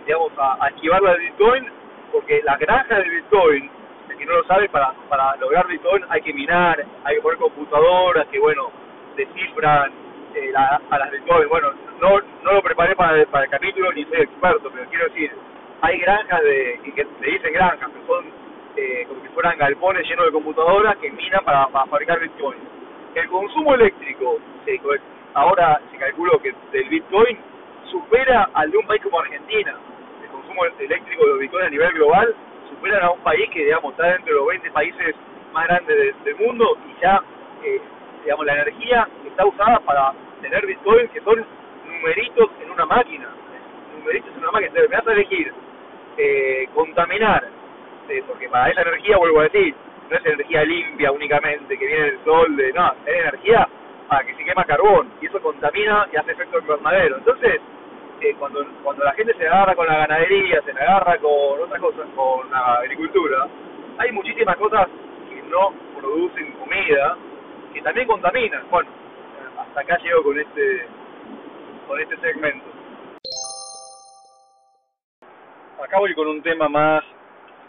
digamos, 0.06 0.32
a, 0.38 0.66
a 0.66 0.68
esquivarle 0.70 1.10
al 1.10 1.20
Bitcoin, 1.20 1.66
porque 2.12 2.42
la 2.44 2.58
granja 2.58 3.00
del 3.00 3.10
Bitcoin, 3.10 3.70
el 4.10 4.18
que 4.18 4.26
no 4.26 4.34
lo 4.34 4.44
sabe, 4.46 4.70
para, 4.70 4.94
para 5.10 5.36
lograr 5.38 5.68
Bitcoin 5.68 6.04
hay 6.10 6.22
que 6.22 6.34
minar, 6.34 6.84
hay 7.04 7.16
que 7.16 7.22
poner 7.22 7.40
computadoras 7.40 8.28
que, 8.28 8.40
bueno, 8.40 8.72
descifran 9.16 9.92
eh, 10.36 10.50
la, 10.52 10.82
a 10.90 11.00
las 11.00 11.12
Bitcoin. 11.12 11.48
Bueno, 11.50 11.72
no, 12.02 12.20
no 12.44 12.54
lo 12.54 12.62
preparé 12.62 12.96
para, 12.96 13.26
para 13.28 13.46
el 13.46 13.52
capítulo 13.52 13.92
ni 13.94 14.04
soy 14.06 14.22
experto, 14.22 14.70
pero 14.72 14.90
quiero 14.90 15.06
decir, 15.06 15.32
hay 15.82 16.00
granjas 16.00 16.42
de, 16.44 16.80
que 16.96 17.06
se 17.20 17.26
dicen 17.26 17.54
granjas, 17.54 17.90
que 17.90 18.08
son 18.08 18.26
eh, 18.76 19.06
como 19.08 19.22
si 19.22 19.28
fueran 19.30 19.58
galpones 19.58 20.08
llenos 20.08 20.26
de 20.26 20.32
computadoras 20.32 20.98
que 20.98 21.12
minan 21.12 21.44
para, 21.44 21.68
fabricar 21.68 22.20
Bitcoin. 22.20 22.58
El 23.16 23.28
consumo 23.28 23.76
eléctrico, 23.76 24.40
ahora 25.34 25.80
se 25.92 25.98
calculó 25.98 26.40
que 26.42 26.54
del 26.72 26.90
Bitcoin 26.90 27.38
supera 27.92 28.50
al 28.54 28.72
de 28.72 28.78
un 28.78 28.88
país 28.88 29.04
como 29.04 29.20
Argentina. 29.20 29.76
El 30.24 30.30
consumo 30.30 30.66
eléctrico 30.66 31.26
de 31.26 31.30
los 31.30 31.40
Bitcoin 31.40 31.66
a 31.66 31.70
nivel 31.70 31.92
global 31.94 32.36
supera 32.70 33.06
a 33.06 33.12
un 33.12 33.20
país 33.20 33.50
que, 33.52 33.66
digamos, 33.66 33.92
está 33.92 34.08
dentro 34.08 34.34
de 34.34 34.40
los 34.40 34.48
20 34.48 34.72
países 34.72 35.16
más 35.54 35.68
grandes 35.68 36.24
del 36.24 36.36
mundo 36.38 36.78
y 36.88 37.02
ya, 37.02 37.22
eh, 37.64 37.82
digamos, 38.24 38.46
la 38.46 38.54
energía 38.54 39.08
está 39.26 39.46
usada 39.46 39.80
para 39.80 40.14
tener 40.42 40.66
Bitcoin 40.66 41.08
que 41.10 41.22
son 41.22 41.46
numeritos 41.86 42.50
en 42.64 42.72
una 42.72 42.86
máquina. 42.86 43.30
Numeritos 44.00 44.32
en 44.32 44.40
una 44.40 44.52
máquina. 44.52 44.72
Entonces, 44.76 44.90
me 44.90 45.12
a 45.12 45.16
elegir 45.16 45.54
eh, 46.18 46.68
contaminar, 46.74 47.44
eh, 48.10 48.24
porque 48.28 48.50
para 48.50 48.70
esa 48.70 48.82
energía, 48.82 49.18
vuelvo 49.18 49.40
a 49.40 49.44
decir, 49.44 49.74
no 50.10 50.18
es 50.18 50.26
energía 50.26 50.64
limpia 50.64 51.12
únicamente 51.12 51.78
que 51.78 51.88
viene 51.88 52.06
del 52.06 52.24
sol, 52.24 52.56
de 52.56 52.74
no, 52.74 52.94
es 53.06 53.14
energía 53.14 53.68
para 54.08 54.24
que 54.26 54.36
se 54.36 54.44
quema 54.44 54.64
carbón 54.66 55.12
y 55.22 55.26
eso 55.26 55.42
contamina 55.42 56.08
y 56.12 56.18
hace 56.18 56.32
efecto 56.34 56.60
invernadero. 56.60 57.18
Entonces, 57.18 57.60
eh, 58.22 58.36
cuando 58.38 58.66
cuando 58.84 59.04
la 59.04 59.14
gente 59.14 59.34
se 59.34 59.48
agarra 59.48 59.76
con 59.76 59.88
la 59.88 59.98
ganadería, 59.98 60.62
se 60.62 60.72
agarra 60.72 61.18
con 61.18 61.62
otras 61.62 61.82
cosas, 61.82 62.08
con 62.16 62.50
la 62.52 62.76
agricultura, 62.76 63.48
hay 63.98 64.12
muchísimas 64.12 64.56
cosas 64.58 64.88
que 65.30 65.42
no 65.50 65.74
producen 65.98 66.52
comida 66.54 67.18
que 67.74 67.82
también 67.82 68.08
contaminan. 68.08 68.64
Bueno, 68.70 68.90
hasta 69.58 69.82
acá 69.82 69.98
llego 69.98 70.24
con 70.24 70.40
este 70.40 70.86
con 71.88 72.00
este 72.00 72.18
segmento. 72.18 72.66
Acá 75.84 76.00
voy 76.00 76.14
con 76.14 76.28
un 76.28 76.42
tema 76.42 76.70
más 76.70 77.04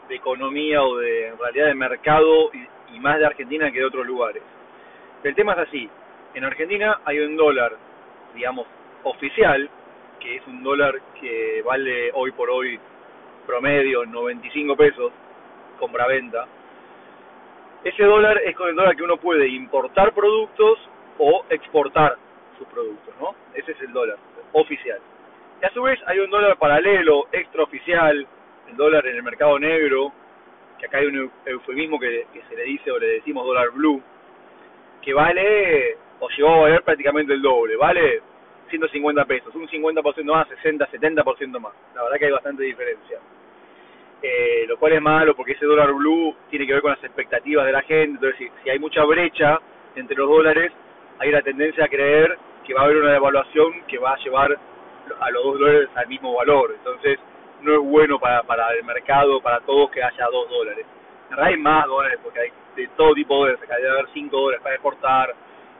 de 0.08 0.14
economía 0.14 0.82
o 0.82 0.96
de 0.98 1.34
realidad 1.38 1.66
de 1.66 1.74
mercado 1.74 2.50
y, 2.52 2.96
y 2.96 3.00
más 3.00 3.18
de 3.18 3.26
Argentina 3.26 3.70
que 3.70 3.78
de 3.80 3.84
otros 3.84 4.06
lugares. 4.06 4.42
El 5.22 5.34
tema 5.34 5.54
es 5.54 5.58
así, 5.60 5.90
en 6.34 6.44
Argentina 6.44 7.00
hay 7.04 7.20
un 7.20 7.36
dólar, 7.36 7.76
digamos, 8.34 8.66
oficial, 9.04 9.70
que 10.20 10.36
es 10.36 10.46
un 10.46 10.62
dólar 10.62 11.00
que 11.20 11.62
vale 11.64 12.10
hoy 12.12 12.32
por 12.32 12.50
hoy 12.50 12.78
promedio 13.46 14.04
95 14.04 14.76
pesos, 14.76 15.12
compra-venta. 15.78 16.46
Ese 17.85 18.03
dólar 18.03 18.40
es 18.44 18.57
con 18.57 18.70
el 18.70 18.77
dólar 18.77 18.97
que 18.97 19.03
uno 19.03 19.18
puede 19.18 19.47
importar 19.47 20.14
productos 20.14 20.79
o 21.18 21.44
exportar 21.51 22.16
sus 22.57 22.66
productos, 22.68 23.14
¿no? 23.20 23.35
Ese 23.55 23.73
es 23.73 23.81
el 23.83 23.92
dólar 23.92 24.16
oficial. 24.53 24.99
Y 25.61 25.66
a 25.66 25.70
su 25.70 25.83
vez 25.83 26.01
hay 26.07 26.18
un 26.18 26.31
dólar 26.31 26.57
paralelo, 26.57 27.29
extraoficial, 27.31 28.27
el 28.68 28.77
dólar 28.77 29.07
en 29.07 29.16
el 29.16 29.23
mercado 29.23 29.59
negro, 29.59 30.12
que 30.79 30.87
acá 30.87 30.99
hay 30.99 31.07
un 31.07 31.31
eufemismo 31.44 31.99
que, 31.99 32.27
se 32.49 32.57
le 32.57 32.64
dice 32.64 32.90
o 32.90 32.99
le 32.99 33.07
decimos 33.07 33.44
dólar 33.44 33.70
blue, 33.70 34.03
que 35.03 35.12
vale, 35.12 35.97
o 36.20 36.29
llegó 36.31 36.55
a 36.55 36.61
valer 36.61 36.83
prácticamente 36.83 37.35
el 37.35 37.42
doble, 37.42 37.77
vale 37.77 38.23
150 38.70 39.25
pesos, 39.27 39.55
un 39.55 39.68
50% 39.68 40.25
más, 40.25 40.49
60, 40.49 40.88
70% 40.90 41.61
más. 41.61 41.75
La 41.94 42.03
verdad 42.03 42.18
que 42.18 42.25
hay 42.25 42.33
bastante 42.33 42.62
diferencia. 42.62 43.18
Eh, 44.26 44.64
lo 44.66 44.78
cual 44.78 44.94
es 44.94 45.02
malo 45.02 45.37
porque 45.37 45.52
ese 45.52 45.66
dólar 45.66 45.92
blue 45.92 46.34
tiene 46.48 46.66
que 46.66 46.72
ver 46.72 46.80
con 46.80 46.92
las 46.92 47.04
expectativas 47.04 47.66
de 47.66 47.72
la 47.72 47.82
gente, 47.82 48.16
entonces 48.16 48.50
si, 48.62 48.70
hay 48.70 48.78
mucha 48.78 49.04
brecha 49.04 49.60
entre 49.96 50.16
los 50.16 50.26
dólares, 50.26 50.72
hay 51.18 51.30
la 51.30 51.42
tendencia 51.42 51.84
a 51.84 51.88
creer 51.88 52.38
que 52.64 52.72
va 52.72 52.80
a 52.80 52.84
haber 52.84 52.96
una 52.96 53.12
devaluación 53.12 53.82
que 53.87 53.98
va 53.98 54.14
a 54.14 54.18
llevar 54.20 54.58
a 55.20 55.30
los 55.30 55.44
dos 55.44 55.58
dólares 55.58 55.90
al 55.94 56.08
mismo 56.08 56.32
valor. 56.32 56.72
Entonces, 56.74 57.18
no 57.60 57.74
es 57.74 57.80
bueno 57.80 58.18
para, 58.18 58.42
para 58.44 58.72
el 58.72 58.82
mercado, 58.84 59.42
para 59.42 59.60
todos, 59.60 59.90
que 59.90 60.02
haya 60.02 60.26
dos 60.32 60.48
dólares. 60.48 60.87
En 61.28 61.37
realidad 61.37 61.58
hay 61.58 61.62
más 61.62 61.87
dólares, 61.87 62.18
porque 62.22 62.40
hay 62.40 62.48
de 62.76 62.88
todo 62.96 63.12
tipo 63.12 63.34
de 63.34 63.40
dólares. 63.40 63.62
Acá 63.62 63.76
debe 63.76 63.90
haber 63.90 64.06
cinco 64.14 64.38
dólares 64.38 64.62
para 64.62 64.74
exportar, 64.74 65.34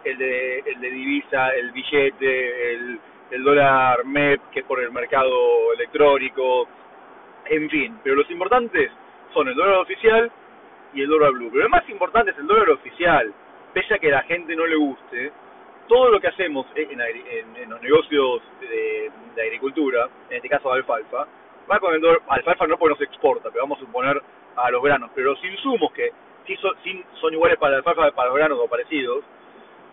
el 0.04 0.18
de, 0.18 0.59
el 0.59 0.80
de 0.83 0.90
divisa, 0.90 1.48
el 1.54 1.72
billete, 1.72 2.74
el, 2.74 3.00
el 3.30 3.42
dólar 3.42 4.04
MEP, 4.04 4.50
que 4.52 4.61
es 4.61 4.66
por 4.66 4.80
el 4.80 4.92
mercado 4.92 5.72
electrónico, 5.72 6.68
en 7.46 7.70
fin. 7.70 7.98
Pero 8.02 8.16
los 8.16 8.30
importantes 8.30 8.90
son 9.33 9.48
el 9.48 9.54
dólar 9.54 9.78
oficial 9.78 10.30
y 10.94 11.02
el 11.02 11.09
dólar 11.09 11.33
blue. 11.33 11.50
Pero 11.50 11.64
lo 11.64 11.70
más 11.70 11.88
importante 11.88 12.30
es 12.30 12.38
el 12.38 12.46
dólar 12.46 12.70
oficial. 12.70 13.33
Pese 13.72 13.94
a 13.94 13.98
que 13.98 14.09
a 14.09 14.16
la 14.16 14.22
gente 14.22 14.54
no 14.54 14.66
le 14.66 14.76
guste, 14.76 15.33
todo 15.88 16.11
lo 16.11 16.20
que 16.20 16.28
hacemos 16.28 16.66
en, 16.74 16.98
los 17.68 17.83
negocios 17.83 18.42
de, 18.61 19.11
de, 19.35 19.42
agricultura, 19.42 20.09
en 20.30 20.37
este 20.37 20.48
caso 20.48 20.70
de 20.70 20.76
alfalfa, 20.76 21.26
va 21.70 21.80
con 21.80 21.94
el 21.94 22.00
dólar, 22.00 22.20
alfalfa 22.28 22.66
no 22.66 22.78
porque 22.78 22.94
no 22.94 22.98
se 22.98 23.04
exporta, 23.04 23.50
pero 23.50 23.64
vamos 23.64 23.78
a 23.78 23.85
suponer 23.85 24.22
a 24.57 24.70
los 24.70 24.83
granos, 24.83 25.11
pero 25.14 25.30
los 25.33 25.44
insumos 25.44 25.92
que 25.92 26.12
sí 26.46 26.57
son, 26.57 26.72
son 27.20 27.33
iguales 27.33 27.59
para 27.59 27.72
la 27.72 27.78
alfalfa 27.78 28.11
para 28.12 28.28
los 28.28 28.37
granos 28.37 28.59
o 28.61 28.68
parecidos, 28.68 29.24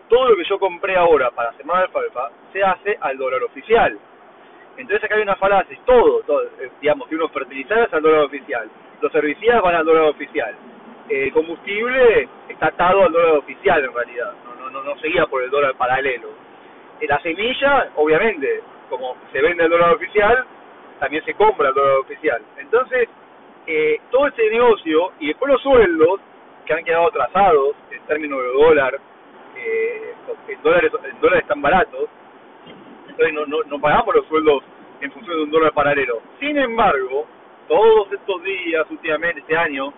todo 0.08 0.30
lo 0.30 0.36
que 0.36 0.44
yo 0.44 0.58
compré 0.58 0.96
ahora 0.96 1.30
para 1.30 1.52
sembrar 1.54 1.84
alfalfa 1.84 2.30
se 2.52 2.62
hace 2.62 2.98
al 3.00 3.16
dólar 3.16 3.42
oficial. 3.42 3.98
Entonces 4.76 5.04
acá 5.04 5.16
hay 5.16 5.22
una 5.22 5.36
falacia, 5.36 5.78
todo, 5.84 6.22
todo 6.22 6.42
eh, 6.60 6.70
digamos 6.80 7.08
que 7.08 7.14
unos 7.14 7.30
fertilizantes 7.30 7.92
al 7.92 8.02
dólar 8.02 8.24
oficial, 8.24 8.68
los 9.00 9.14
herbicidas 9.14 9.62
van 9.62 9.74
al 9.74 9.84
dólar 9.84 10.04
oficial, 10.04 10.54
el 11.08 11.32
combustible 11.32 12.28
está 12.48 12.68
atado 12.68 13.04
al 13.04 13.12
dólar 13.12 13.36
oficial 13.36 13.84
en 13.84 13.92
realidad, 13.92 14.32
no, 14.44 14.70
no, 14.70 14.82
no, 14.82 14.98
seguía 14.98 15.26
por 15.26 15.42
el 15.42 15.50
dólar 15.50 15.74
paralelo. 15.74 16.28
La 17.02 17.20
semilla, 17.20 17.90
obviamente, 17.96 18.62
como 18.88 19.16
se 19.32 19.42
vende 19.42 19.64
el 19.64 19.70
dólar 19.70 19.94
oficial, 19.94 20.44
también 21.00 21.24
se 21.24 21.34
compra 21.34 21.68
el 21.68 21.74
dólar 21.74 21.96
oficial. 21.98 22.40
Entonces, 22.58 23.08
eh, 23.66 24.00
todo 24.10 24.28
este 24.28 24.48
negocio 24.50 25.12
y 25.18 25.28
después 25.28 25.52
los 25.52 25.62
sueldos 25.62 26.20
que 26.64 26.74
han 26.74 26.84
quedado 26.84 27.10
trazados 27.10 27.74
en 27.90 28.00
términos 28.06 28.40
de 28.40 28.48
dólar, 28.48 29.00
eh, 29.56 30.14
en 30.48 30.62
dólares, 30.62 30.92
en 31.04 31.20
dólares 31.20 31.46
tan 31.46 31.60
baratos, 31.60 32.08
no, 33.32 33.46
no, 33.46 33.62
no 33.64 33.80
pagamos 33.80 34.14
los 34.14 34.26
sueldos 34.26 34.62
en 35.00 35.10
función 35.12 35.36
de 35.36 35.42
un 35.44 35.50
dólar 35.50 35.72
paralelo. 35.72 36.20
Sin 36.40 36.56
embargo, 36.56 37.26
todos 37.68 38.12
estos 38.12 38.42
días, 38.42 38.86
últimamente, 38.90 39.40
este 39.40 39.56
año, 39.56 39.92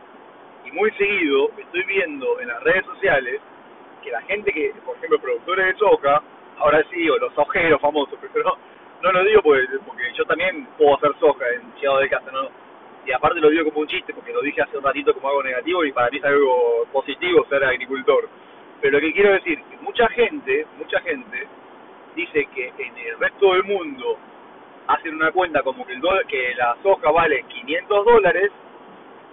y 0.65 0.71
muy 0.73 0.91
seguido, 0.93 1.51
estoy 1.59 1.83
viendo 1.85 2.41
en 2.41 2.49
las 2.49 2.63
redes 2.63 2.85
sociales 2.87 3.41
que 4.03 4.11
la 4.11 4.23
gente 4.23 4.53
que, 4.53 4.73
por 4.85 4.97
ejemplo, 4.97 5.19
productores 5.19 5.67
de 5.67 5.79
soja, 5.79 6.23
ahora 6.59 6.85
sí, 6.91 7.09
o 7.09 7.19
los 7.19 7.35
sojeros 7.35 7.81
famosos, 7.81 8.19
pero 8.33 8.45
no, 8.45 8.57
no 9.03 9.13
lo 9.13 9.25
digo 9.25 9.43
porque, 9.43 9.67
porque 9.87 10.13
yo 10.15 10.25
también 10.25 10.67
puedo 10.79 10.97
hacer 10.97 11.13
soja 11.21 11.45
en 11.55 11.75
Chiado 11.77 11.99
de 11.99 12.09
Casa, 12.09 12.31
¿no? 12.33 12.49
Y 13.07 13.13
aparte 13.13 13.39
lo 13.39 13.51
digo 13.51 13.65
como 13.67 13.81
un 13.81 13.87
chiste, 13.87 14.15
porque 14.15 14.33
lo 14.33 14.41
dije 14.41 14.63
hace 14.63 14.79
un 14.79 14.85
ratito 14.85 15.13
como 15.13 15.29
algo 15.29 15.43
negativo 15.43 15.85
y 15.85 15.93
para 15.93 16.09
mí 16.11 16.17
es 16.17 16.25
algo 16.25 16.87
positivo 16.91 17.45
ser 17.51 17.63
agricultor. 17.63 18.29
Pero 18.81 18.99
lo 18.99 19.01
que 19.01 19.13
quiero 19.13 19.33
decir, 19.33 19.63
que 19.65 19.77
mucha 19.83 20.09
gente, 20.09 20.67
mucha 20.79 21.01
gente 21.01 21.47
dice 22.15 22.47
que 22.55 22.73
en 22.79 22.97
el 22.97 23.19
resto 23.19 23.53
del 23.53 23.65
mundo 23.65 24.19
hacen 24.87 25.15
una 25.15 25.33
cuenta 25.33 25.63
como 25.63 25.85
que, 25.87 25.93
el 25.95 26.01
dólar, 26.01 26.27
que 26.27 26.55
la 26.57 26.77
soja 26.83 27.11
vale 27.11 27.45
500 27.49 28.05
dólares, 28.05 28.51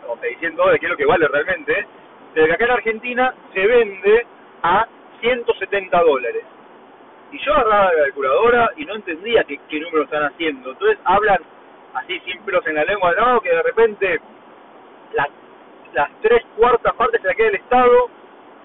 o 0.08 0.18
600 0.18 0.58
dólares, 0.58 0.80
que 0.80 0.86
es 0.86 0.92
lo 0.92 0.98
que 0.98 1.06
vale 1.06 1.28
realmente, 1.28 1.88
pero 2.34 2.48
que 2.48 2.54
acá 2.54 2.66
en 2.66 2.72
Argentina 2.72 3.34
se 3.54 3.68
vende 3.68 4.26
a 4.64 4.88
170 5.20 6.02
dólares. 6.02 6.44
Y 7.32 7.40
yo 7.40 7.54
agarraba 7.54 7.94
la 7.94 8.04
calculadora 8.06 8.72
y 8.78 8.86
no 8.86 8.96
entendía 8.96 9.44
qué, 9.46 9.80
número 9.80 10.04
están 10.04 10.24
haciendo. 10.24 10.72
Entonces 10.72 10.98
hablan 11.06 11.40
así 11.94 12.20
sin 12.22 12.42
pelos 12.44 12.66
en 12.68 12.76
la 12.76 12.84
lengua, 12.84 13.14
no, 13.14 13.40
que 13.42 13.50
de 13.50 13.64
repente 13.64 14.20
las, 15.14 15.28
las 15.94 16.10
tres 16.22 16.44
cuartas 16.58 16.94
partes 16.96 17.22
se 17.22 17.28
la 17.28 17.34
queda 17.36 17.48
el 17.50 17.56
Estado 17.56 18.10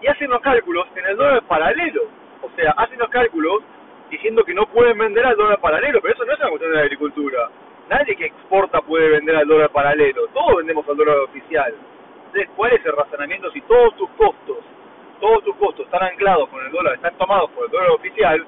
y 0.00 0.06
hacen 0.08 0.30
los 0.30 0.40
cálculos 0.40 0.86
en 0.96 1.06
el 1.06 1.16
dólar 1.16 1.42
paralelo. 1.42 2.02
O 2.42 2.50
sea, 2.56 2.72
hacen 2.72 2.98
los 2.98 3.08
cálculos 3.08 3.62
diciendo 4.10 4.44
que 4.44 4.54
no 4.54 4.66
pueden 4.66 4.98
vender 4.98 5.26
al 5.26 5.36
dólar 5.36 5.60
paralelo, 5.60 6.00
pero 6.00 6.14
eso 6.14 6.24
no 6.24 6.32
es 6.32 6.38
una 6.40 6.48
cuestión 6.50 6.72
de 6.72 6.78
la 6.78 6.84
agricultura. 6.84 7.48
Nadie 7.88 8.16
que 8.16 8.26
exporta 8.26 8.80
puede 8.82 9.08
vender 9.10 9.36
al 9.36 9.46
dólar 9.46 9.70
paralelo, 9.70 10.26
todos 10.28 10.56
vendemos 10.56 10.88
al 10.88 10.96
dólar 10.96 11.18
oficial. 11.18 11.74
Entonces, 12.26 12.50
¿cuál 12.56 12.72
es 12.72 12.84
el 12.84 12.92
razonamiento? 12.92 13.50
Si 13.52 13.60
todos 13.62 13.96
tus 13.96 14.10
costos, 14.10 14.58
todos 15.20 15.44
tus 15.44 15.56
costos 15.56 15.86
están 15.86 16.02
anclados 16.02 16.48
con 16.48 16.64
el 16.64 16.72
dólar, 16.72 16.94
están 16.94 17.16
tomados 17.16 17.50
por 17.50 17.64
el 17.64 17.70
dólar 17.70 17.90
oficial, 17.90 18.44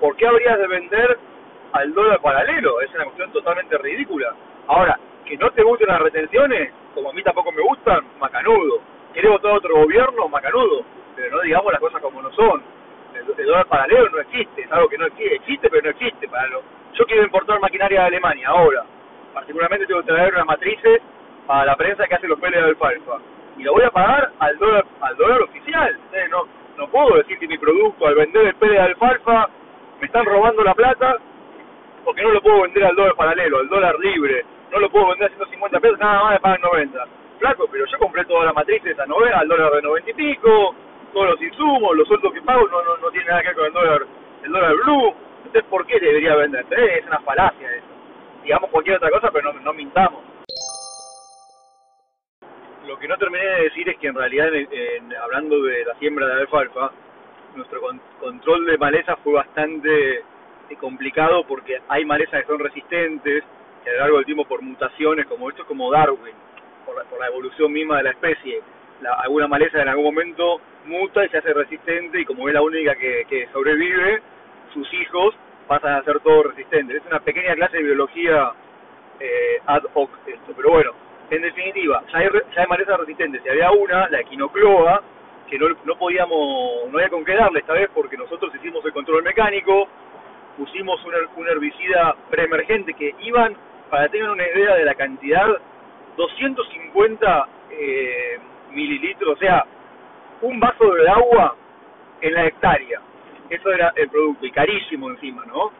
¿por 0.00 0.16
qué 0.16 0.26
habrías 0.26 0.58
de 0.58 0.66
vender 0.66 1.18
al 1.72 1.94
dólar 1.94 2.20
paralelo? 2.20 2.80
Es 2.80 2.94
una 2.94 3.04
cuestión 3.04 3.32
totalmente 3.32 3.78
ridícula. 3.78 4.34
Ahora, 4.66 4.98
que 5.24 5.36
no 5.36 5.50
te 5.50 5.62
gusten 5.62 5.88
las 5.88 6.00
retenciones, 6.00 6.72
como 6.94 7.10
a 7.10 7.12
mí 7.12 7.22
tampoco 7.22 7.52
me 7.52 7.62
gustan, 7.62 8.04
macanudo. 8.20 8.80
¿Querés 9.14 9.30
votar 9.30 9.52
a 9.52 9.54
otro 9.54 9.74
gobierno? 9.76 10.28
Macanudo. 10.28 10.84
Pero 11.16 11.36
no 11.36 11.42
digamos 11.42 11.72
las 11.72 11.80
cosas 11.80 12.00
como 12.00 12.22
no 12.22 12.32
son. 12.32 12.62
El, 13.14 13.46
dólar 13.46 13.66
paralelo 13.66 14.08
no 14.10 14.20
existe, 14.20 14.62
es 14.62 14.72
algo 14.72 14.88
que 14.88 14.98
no 14.98 15.06
existe, 15.06 15.68
pero 15.68 15.82
no 15.82 15.90
existe. 15.90 16.28
Para 16.28 16.46
lo, 16.48 16.62
yo 16.94 17.04
quiero 17.06 17.22
importar 17.24 17.60
maquinaria 17.60 18.00
de 18.00 18.06
Alemania 18.06 18.48
ahora. 18.48 18.84
Particularmente 19.34 19.86
tengo 19.86 20.00
que 20.00 20.08
traer 20.08 20.34
unas 20.34 20.46
matrices 20.46 21.00
para 21.46 21.66
la 21.66 21.76
prensa 21.76 22.06
que 22.06 22.14
hace 22.14 22.28
los 22.28 22.38
peles 22.38 22.62
de 22.62 22.68
alfalfa. 22.68 23.18
Y 23.56 23.62
lo 23.62 23.72
voy 23.72 23.84
a 23.84 23.90
pagar 23.90 24.30
al 24.38 24.58
dólar, 24.58 24.84
al 25.00 25.16
dólar 25.16 25.42
oficial. 25.42 25.98
no, 26.30 26.46
no 26.76 26.88
puedo 26.88 27.16
decir 27.16 27.38
que 27.38 27.48
mi 27.48 27.58
producto, 27.58 28.06
al 28.06 28.14
vender 28.14 28.46
el 28.46 28.54
pele 28.54 28.74
de 28.74 28.80
alfalfa, 28.80 29.48
me 30.00 30.06
están 30.06 30.24
robando 30.24 30.62
la 30.64 30.74
plata 30.74 31.16
porque 32.04 32.22
no 32.22 32.30
lo 32.30 32.42
puedo 32.42 32.62
vender 32.62 32.84
al 32.84 32.96
dólar 32.96 33.14
paralelo, 33.14 33.58
al 33.58 33.68
dólar 33.68 33.98
libre. 33.98 34.44
No 34.70 34.78
lo 34.78 34.90
puedo 34.90 35.08
vender 35.08 35.26
a 35.26 35.36
150 35.36 35.80
pesos, 35.80 35.98
nada 35.98 36.24
más 36.24 36.32
me 36.32 36.40
pagan 36.40 36.60
90. 36.62 37.06
Flaco, 37.38 37.68
pero 37.70 37.84
yo 37.86 37.98
compré 37.98 38.24
toda 38.24 38.46
la 38.46 38.52
matriz 38.52 38.84
esa 38.84 39.06
novela 39.06 39.38
al 39.38 39.48
dólar 39.48 39.72
de 39.72 39.82
90 39.82 40.10
y 40.10 40.14
pico, 40.14 40.74
todos 41.12 41.30
los 41.30 41.42
insumos, 41.42 41.96
los 41.96 42.08
sueldos 42.08 42.32
que 42.32 42.42
pago 42.42 42.66
no, 42.68 42.82
no, 42.82 42.96
no 42.96 43.10
tiene 43.10 43.26
nada 43.26 43.42
que 43.42 43.48
ver 43.48 43.56
con 43.56 43.66
el 43.66 43.72
dólar, 43.72 44.06
el 44.42 44.52
dólar 44.52 44.74
blue. 44.76 45.14
Entonces, 45.38 45.64
¿por 45.64 45.86
qué 45.86 46.00
debería 46.00 46.36
vender? 46.36 46.66
Es 46.70 47.06
una 47.06 47.20
falacia 47.20 47.74
eso. 47.74 47.86
Digamos 48.42 48.70
cualquier 48.70 48.96
otra 48.96 49.10
cosa, 49.10 49.30
pero 49.30 49.52
no, 49.52 49.60
no 49.60 49.72
mintamos. 49.72 50.22
Lo 52.86 52.98
que 52.98 53.06
no 53.06 53.16
terminé 53.16 53.44
de 53.44 53.62
decir 53.62 53.88
es 53.88 53.96
que 53.98 54.08
en 54.08 54.14
realidad, 54.14 54.48
hablando 55.22 55.62
de 55.62 55.84
la 55.84 55.94
siembra 55.96 56.26
de 56.26 56.40
alfalfa, 56.40 56.90
nuestro 57.54 57.80
control 58.20 58.66
de 58.66 58.78
maleza 58.78 59.16
fue 59.16 59.34
bastante 59.34 60.18
eh, 60.18 60.76
complicado 60.80 61.44
porque 61.46 61.80
hay 61.88 62.04
malezas 62.04 62.42
que 62.42 62.48
son 62.48 62.58
resistentes, 62.58 63.44
que 63.84 63.90
a 63.90 63.92
lo 63.92 63.98
largo 64.00 64.16
del 64.16 64.26
tiempo 64.26 64.44
por 64.46 64.62
mutaciones, 64.62 65.26
como 65.26 65.48
esto 65.50 65.62
es 65.62 65.68
como 65.68 65.90
Darwin, 65.90 66.34
por 66.84 66.96
la, 67.18 67.26
evolución 67.28 67.72
misma 67.72 67.98
de 67.98 68.04
la 68.04 68.10
especie, 68.10 68.60
alguna 69.18 69.48
maleza 69.48 69.80
en 69.80 69.88
algún 69.88 70.06
momento 70.06 70.60
muta 70.84 71.24
y 71.24 71.28
se 71.28 71.38
hace 71.38 71.52
resistente 71.52 72.20
y 72.20 72.24
como 72.24 72.48
es 72.48 72.54
la 72.54 72.62
única 72.62 72.94
que, 72.94 73.48
sobrevive, 73.52 74.22
sus 74.72 74.92
hijos 74.94 75.34
pasan 75.66 75.94
a 75.94 76.04
ser 76.04 76.20
todos 76.20 76.46
resistentes. 76.46 76.96
Es 76.96 77.06
una 77.06 77.20
pequeña 77.20 77.54
clase 77.54 77.78
de 77.78 77.82
biología 77.82 78.52
eh, 79.20 79.60
ad 79.66 79.82
hoc 79.94 80.10
esto, 80.26 80.52
pero 80.56 80.70
bueno, 80.70 80.92
en 81.30 81.42
definitiva, 81.42 82.02
ya 82.12 82.18
hay, 82.18 82.28
ya 82.54 82.62
hay 82.62 82.66
malezas 82.66 82.98
resistentes. 82.98 83.42
Si 83.42 83.48
había 83.48 83.70
una, 83.70 84.08
la 84.08 84.20
equinocloa, 84.20 85.02
que 85.48 85.58
no, 85.58 85.68
no 85.84 85.96
podíamos, 85.96 86.90
no 86.90 86.98
había 86.98 87.10
con 87.10 87.24
qué 87.24 87.34
darle 87.34 87.60
esta 87.60 87.74
vez 87.74 87.90
porque 87.94 88.16
nosotros 88.16 88.54
hicimos 88.54 88.84
el 88.84 88.92
control 88.92 89.22
mecánico, 89.22 89.88
pusimos 90.56 91.02
un, 91.04 91.14
un 91.36 91.48
herbicida 91.48 92.16
preemergente 92.30 92.94
que 92.94 93.14
iban, 93.20 93.56
para 93.90 94.08
tener 94.08 94.30
una 94.30 94.46
idea 94.48 94.74
de 94.74 94.84
la 94.86 94.94
cantidad, 94.94 95.46
250 96.16 97.48
eh, 97.70 98.38
mililitros, 98.70 99.36
o 99.36 99.38
sea, 99.38 99.66
un 100.42 100.60
vaso 100.60 100.92
de 100.92 101.08
agua 101.08 101.56
en 102.20 102.34
la 102.34 102.46
hectárea. 102.46 103.00
Eso 103.48 103.72
era 103.72 103.92
el 103.96 104.08
producto, 104.08 104.46
y 104.46 104.50
carísimo 104.50 105.10
encima, 105.10 105.44
¿no? 105.46 105.70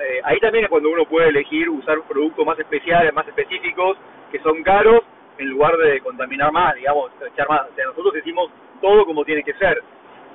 Eh, 0.00 0.20
ahí 0.24 0.38
también 0.40 0.64
es 0.64 0.70
cuando 0.70 0.90
uno 0.90 1.04
puede 1.04 1.28
elegir 1.28 1.68
usar 1.68 2.00
productos 2.02 2.46
más 2.46 2.58
especiales, 2.58 3.12
más 3.14 3.26
específicos, 3.26 3.96
que 4.30 4.38
son 4.40 4.62
caros, 4.62 5.02
en 5.38 5.48
lugar 5.48 5.76
de 5.76 6.00
contaminar 6.00 6.52
más, 6.52 6.74
digamos, 6.74 7.10
echar 7.32 7.48
más. 7.48 7.62
O 7.70 7.74
sea, 7.74 7.86
nosotros 7.86 8.14
hicimos 8.16 8.50
todo 8.80 9.04
como 9.06 9.24
tiene 9.24 9.42
que 9.42 9.54
ser. 9.54 9.82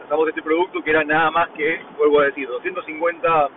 Usamos 0.06 0.28
este 0.28 0.42
producto 0.42 0.84
que 0.84 0.90
era 0.90 1.04
nada 1.04 1.32
más 1.32 1.50
que, 1.50 1.80
vuelvo 1.98 2.20
a 2.20 2.26
decir, 2.26 2.48
250 2.48 3.50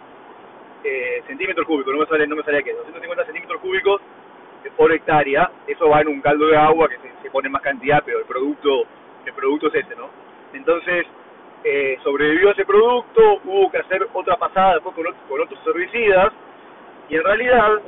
eh, 0.84 1.22
centímetros 1.26 1.66
cúbicos, 1.66 1.92
no 1.92 2.00
me 2.00 2.06
sale, 2.06 2.26
no 2.26 2.36
me 2.36 2.42
sale 2.42 2.58
aquí, 2.58 2.70
250 2.70 3.24
centímetros 3.24 3.60
cúbicos 3.60 4.00
por 4.76 4.92
hectárea, 4.92 5.50
eso 5.66 5.88
va 5.88 6.00
en 6.00 6.08
un 6.08 6.20
caldo 6.20 6.46
de 6.46 6.56
agua 6.56 6.88
que 6.88 6.96
se, 6.96 7.30
pone 7.30 7.48
más 7.48 7.62
cantidad, 7.62 8.02
pero 8.04 8.20
el 8.20 8.24
producto, 8.24 8.84
el 9.26 9.34
producto 9.34 9.68
es 9.68 9.74
ese, 9.74 9.96
¿no? 9.96 10.08
Entonces, 10.52 11.06
eh, 11.64 11.98
sobrevivió 12.02 12.50
ese 12.50 12.64
producto, 12.64 13.40
hubo 13.44 13.70
que 13.70 13.78
hacer 13.78 14.06
otra 14.12 14.36
pasada 14.36 14.74
después 14.74 14.94
con, 14.94 15.04
con 15.28 15.40
otros 15.40 15.60
herbicidas, 15.66 16.32
y 17.08 17.16
en 17.16 17.24
realidad 17.24 17.80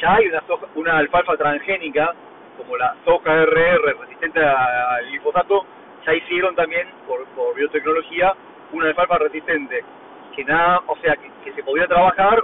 ya 0.00 0.14
hay 0.14 0.26
una, 0.28 0.42
una 0.74 0.98
alfalfa 0.98 1.36
transgénica, 1.36 2.14
como 2.56 2.76
la 2.76 2.94
soja 3.04 3.44
RR 3.44 3.96
resistente 4.00 4.40
al 4.40 5.06
glifosato, 5.06 5.66
ya 6.06 6.14
hicieron 6.14 6.54
también, 6.54 6.86
por, 7.06 7.26
biotecnología, 7.54 8.32
una 8.72 8.88
alfalfa 8.88 9.18
resistente, 9.18 9.84
que 10.34 10.44
nada, 10.44 10.82
o 10.86 10.96
sea, 10.98 11.16
que, 11.16 11.52
se 11.52 11.62
podía 11.62 11.86
trabajar 11.86 12.42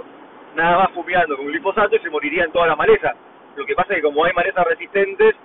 nada 0.55 0.79
más 0.79 0.91
fumeando 0.91 1.35
con 1.37 1.47
glifosato 1.47 1.95
y 1.95 1.99
se 1.99 2.09
moriría 2.09 2.45
en 2.45 2.51
toda 2.51 2.67
la 2.67 2.75
maleza. 2.75 3.13
Lo 3.55 3.65
que 3.65 3.75
pasa 3.75 3.93
es 3.93 3.97
que 3.97 4.03
como 4.03 4.23
hay 4.25 4.33
malezas 4.33 4.65
resistentes, 4.65 5.35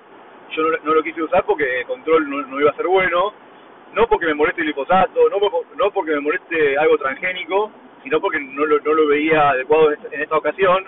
yo 0.50 0.62
no, 0.84 0.94
lo 0.94 1.02
quise 1.02 1.22
usar 1.22 1.44
porque 1.44 1.80
el 1.80 1.86
control 1.86 2.28
no, 2.28 2.60
iba 2.60 2.70
a 2.70 2.76
ser 2.76 2.86
bueno, 2.86 3.32
no 3.94 4.06
porque 4.06 4.26
me 4.26 4.34
moleste 4.34 4.60
el 4.62 4.68
glifosato, 4.68 5.28
no, 5.30 5.38
no 5.76 5.90
porque 5.90 6.12
me 6.12 6.20
moleste 6.20 6.76
algo 6.78 6.98
transgénico, 6.98 7.70
sino 8.02 8.20
porque 8.20 8.40
no 8.40 8.66
lo, 8.66 8.80
no 8.80 8.92
lo 8.94 9.06
veía 9.06 9.50
adecuado 9.50 9.92
en 9.92 10.20
esta 10.20 10.36
ocasión, 10.36 10.84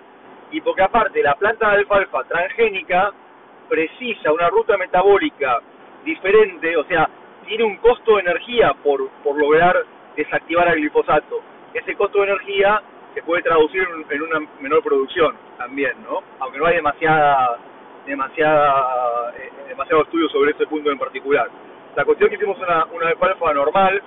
y 0.53 0.61
porque 0.61 0.83
aparte 0.83 1.23
la 1.23 1.35
planta 1.35 1.71
de 1.71 1.77
alfalfa 1.79 2.25
transgénica 2.25 3.13
precisa 3.69 4.33
una 4.33 4.49
ruta 4.49 4.77
metabólica 4.77 5.61
diferente, 6.05 6.77
o 6.77 6.85
sea, 6.85 7.09
tiene 7.47 7.65
un 7.65 7.77
costo 7.77 8.17
de 8.17 8.23
energía 8.23 8.75
por, 8.83 9.09
por 9.23 9.39
lograr 9.39 9.85
desactivar 10.17 10.69
el 10.69 10.81
glifosato. 10.81 11.41
Ese 11.73 11.95
costo 11.95 12.19
de 12.19 12.25
energía 12.31 12.83
se 13.15 13.23
puede 13.23 13.43
traducir 13.43 13.87
en 14.09 14.23
una 14.23 14.41
menor 14.61 14.83
producción 14.83 15.37
también, 15.57 15.93
¿no? 16.03 16.23
Aunque 16.41 16.59
no 16.59 16.67
hay 16.67 16.77
demasiada, 16.77 17.59
demasiada, 18.07 19.33
eh, 19.37 19.51
demasiado 19.69 20.03
estudio 20.03 20.29
sobre 20.29 20.53
ese 20.53 20.67
punto 20.67 20.91
en 20.91 20.99
particular. 20.99 21.49
La 21.97 22.05
cuestión 22.05 22.31
que 22.31 22.37
hicimos 22.37 22.57
una, 22.59 22.87
alfalfa 23.09 23.53
normal, 23.53 24.03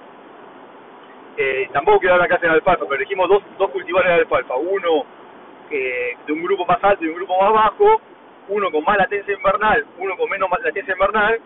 eh, 1.37 1.69
tampoco 1.73 1.99
quiero 1.99 2.15
hablar 2.15 2.31
acá 2.31 2.45
en 2.45 2.53
alfalfa, 2.53 2.85
pero 2.85 2.95
elegimos 2.95 3.27
dos, 3.27 3.43
dos 3.57 3.69
cultivares 3.71 4.09
de 4.09 4.21
alfalfa, 4.21 4.55
uno 4.55 5.05
eh, 5.69 6.17
de 6.25 6.33
un 6.33 6.43
grupo 6.43 6.65
más 6.65 6.77
alto 6.83 7.03
y 7.03 7.09
un 7.09 7.15
grupo 7.15 7.41
más 7.41 7.51
bajo, 7.53 8.01
uno 8.49 8.71
con 8.71 8.83
más 8.83 8.97
latencia 8.97 9.33
invernal, 9.33 9.85
uno 9.97 10.15
con 10.17 10.29
menos 10.29 10.49
latencia 10.63 10.93
invernal, 10.93 11.39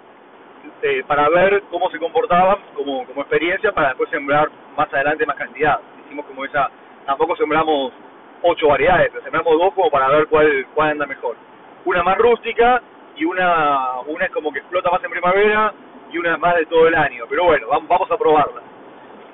eh, 0.81 1.03
para 1.07 1.29
ver 1.29 1.63
cómo 1.71 1.89
se 1.89 1.99
comportaban 1.99 2.57
como, 2.75 3.05
como 3.05 3.21
experiencia 3.21 3.71
para 3.71 3.89
después 3.89 4.09
sembrar 4.09 4.49
más 4.75 4.93
adelante 4.93 5.25
más 5.25 5.37
cantidad. 5.37 5.79
Hicimos 6.05 6.25
como 6.25 6.45
esa, 6.45 6.69
tampoco 7.05 7.35
sembramos 7.35 7.93
ocho 8.41 8.67
variedades, 8.67 9.11
sembramos 9.23 9.57
dos 9.57 9.73
como 9.73 9.89
para 9.89 10.09
ver 10.09 10.27
cuál, 10.27 10.67
cuál 10.73 10.91
anda 10.91 11.05
mejor. 11.05 11.35
Una 11.87 12.03
más 12.03 12.17
rústica 12.17 12.81
y 13.15 13.23
una, 13.23 14.01
una 14.07 14.25
es 14.25 14.31
como 14.31 14.51
que 14.51 14.59
explota 14.59 14.91
más 14.91 15.01
en 15.05 15.09
primavera 15.09 15.73
y 16.11 16.17
una 16.17 16.35
más 16.35 16.57
de 16.57 16.65
todo 16.65 16.85
el 16.85 16.93
año. 16.93 17.23
Pero 17.29 17.45
bueno, 17.45 17.67
vamos, 17.69 17.87
vamos 17.87 18.11
a 18.11 18.17
probarla. 18.17 18.61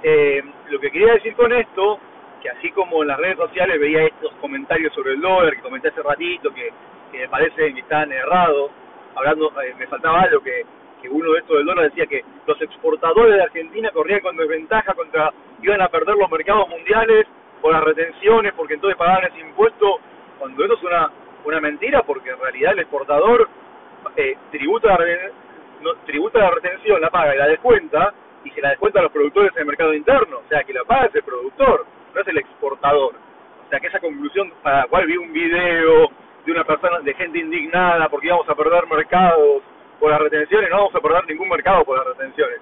Eh, 0.03 0.43
lo 0.69 0.79
que 0.79 0.91
quería 0.91 1.13
decir 1.13 1.35
con 1.35 1.51
esto 1.51 1.97
que 2.43 2.49
así 2.51 2.69
como 2.69 3.01
en 3.01 3.07
las 3.07 3.17
redes 3.17 3.37
sociales 3.37 3.79
veía 3.79 4.03
estos 4.03 4.31
comentarios 4.33 4.93
sobre 4.93 5.13
el 5.13 5.21
dólar 5.21 5.55
que 5.55 5.63
comenté 5.63 5.87
hace 5.87 6.03
ratito, 6.03 6.54
que, 6.54 6.71
que 7.12 7.19
me 7.21 7.29
parece 7.29 7.73
que 7.73 7.79
están 7.79 8.12
errados, 8.12 8.69
hablando, 9.15 9.51
eh, 9.63 9.73
me 9.79 9.87
faltaba 9.87 10.21
algo 10.21 10.39
que, 10.43 10.63
que 11.01 11.10
uno 11.10 11.31
de 11.31 11.39
estos 11.39 11.58
del 11.58 11.65
dólar 11.65 11.85
decía 11.85 12.06
que 12.06 12.23
los 12.45 12.62
exportadores 12.62 13.35
de 13.35 13.41
Argentina 13.41 13.89
corrían 13.89 14.19
con 14.19 14.37
desventaja 14.37 14.93
contra, 14.93 15.33
iban 15.63 15.81
a 15.81 15.87
perder 15.87 16.17
los 16.17 16.29
mercados 16.29 16.69
mundiales 16.69 17.25
por 17.63 17.73
las 17.73 17.83
retenciones, 17.83 18.54
porque 18.54 18.75
entonces 18.75 18.95
pagaban 18.95 19.23
ese 19.23 19.39
impuesto, 19.39 19.97
cuando 20.37 20.65
eso 20.65 20.75
es 20.75 20.83
una, 20.83 21.10
una 21.46 21.60
mentira, 21.60 22.04
porque 22.04 22.29
en 22.29 22.39
realidad 22.39 22.73
el 22.73 22.79
exportador 22.79 23.50
eh, 24.15 24.37
tributa, 24.52 24.89
la, 24.89 25.06
no, 25.81 25.96
tributa 26.06 26.39
la 26.39 26.52
retención, 26.52 27.02
la 27.02 27.10
paga 27.10 27.35
y 27.35 27.37
la 27.37 27.48
descuenta, 27.48 28.13
y 28.44 28.52
se 28.52 28.62
la 28.62 28.69
descuenta 28.69 29.00
a 29.00 29.04
los 29.04 29.12
productores 29.12 29.52
en 29.54 29.60
el 29.60 29.65
mercado 29.65 29.94
interno, 29.94 30.39
o 30.39 30.50
sea 30.50 30.63
que 30.63 30.73
la 30.73 30.83
paga 30.83 31.06
es 31.06 31.15
el 31.15 31.23
productor 31.23 31.85
no 32.13 32.21
es 32.21 32.27
el 32.27 32.37
exportador. 32.37 33.15
O 33.65 33.69
sea, 33.69 33.79
que 33.79 33.87
esa 33.87 34.00
conclusión 34.00 34.52
para 34.62 34.79
la 34.79 34.87
cual 34.87 35.08
vi 35.08 35.17
un 35.17 35.33
video 35.33 36.10
de 36.46 36.52
una 36.52 36.63
persona, 36.63 37.00
de 37.00 37.13
gente 37.13 37.39
indignada 37.39 38.10
porque 38.10 38.27
íbamos 38.27 38.48
a 38.50 38.56
perder 38.56 38.85
mercados 38.87 39.63
por 40.00 40.12
las 40.12 40.19
retenciones, 40.19 40.69
no 40.69 40.77
vamos 40.77 40.96
a 40.96 41.00
perder 41.00 41.25
ningún 41.27 41.50
mercado 41.50 41.83
por 41.83 41.98
las 41.98 42.06
retenciones. 42.06 42.60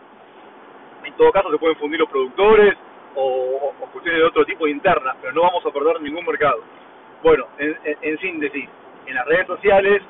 En 1.03 1.13
todo 1.13 1.31
caso 1.31 1.51
se 1.51 1.57
pueden 1.57 1.75
fundir 1.77 1.99
los 1.99 2.09
productores 2.09 2.75
o, 3.15 3.73
cuestiones 3.91 4.21
de 4.21 4.27
otro 4.27 4.45
tipo 4.45 4.67
internas, 4.67 5.17
pero 5.19 5.33
no 5.33 5.41
vamos 5.41 5.65
a 5.65 5.71
perder 5.71 6.01
ningún 6.01 6.25
mercado. 6.25 6.61
Bueno, 7.23 7.47
en, 7.59 8.17
síntesis, 8.19 8.67
en 9.05 9.15
las 9.15 9.25
redes 9.27 9.47
sociales 9.47 10.01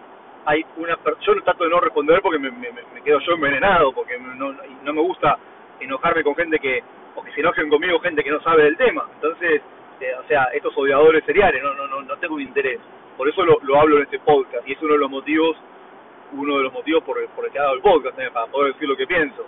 hay 0.46 0.66
una 0.78 0.98
yo 1.22 1.42
trato 1.44 1.64
de 1.66 1.70
no 1.70 1.80
responder 1.80 2.22
porque 2.22 2.40
me, 2.40 2.52
quedo 3.04 3.20
yo 3.20 3.34
envenenado, 3.34 3.92
porque 3.92 4.18
no, 4.18 4.54
no 4.54 4.94
me 4.94 5.02
gusta 5.02 5.38
enojarme 5.80 6.24
con 6.24 6.36
gente 6.36 6.60
que, 6.60 6.82
o 7.16 7.24
que 7.24 7.32
se 7.34 7.42
enojen 7.42 7.70
conmigo 7.70 8.00
gente 8.00 8.24
que 8.24 8.32
no 8.32 8.42
sabe 8.42 8.64
del 8.64 8.78
tema. 8.78 9.06
Entonces, 9.16 9.62
eh, 10.00 10.14
o 10.20 10.28
sea, 10.28 10.46
estos 10.54 10.76
odiadores 10.78 11.24
seriales, 11.26 11.62
no, 11.62 11.74
no, 11.74 11.88
no, 11.88 12.02
no 12.02 12.18
tengo 12.18 12.36
un 12.36 12.42
interés. 12.42 12.80
Por 13.18 13.28
eso 13.28 13.44
lo, 13.44 13.60
lo 13.62 13.80
hablo 13.80 13.98
en 13.98 14.04
este 14.04 14.20
podcast 14.20 14.68
y 14.68 14.74
es 14.74 14.82
uno 14.82 14.94
de 14.94 15.00
los 15.00 15.10
motivos, 15.10 15.58
uno 16.34 16.58
de 16.58 16.64
los 16.64 16.74
motivos 16.74 17.04
por, 17.04 17.24
por 17.30 17.46
el 17.46 17.52
que 17.52 17.58
he 17.58 17.62
dado 17.62 17.76
el 17.76 17.82
podcast, 17.82 18.18
eh, 18.20 18.30
para 18.32 18.48
poder 18.48 18.74
decir 18.74 18.88
lo 18.88 18.96
que 18.96 19.08
pienso. 19.08 19.46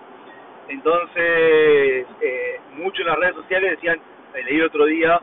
Entonces, 0.68 2.08
eh, 2.22 2.60
muchos 2.76 3.00
en 3.02 3.08
las 3.08 3.18
redes 3.18 3.36
sociales 3.36 3.72
decían, 3.72 4.00
leí 4.34 4.58
el 4.58 4.66
otro 4.66 4.86
día, 4.86 5.20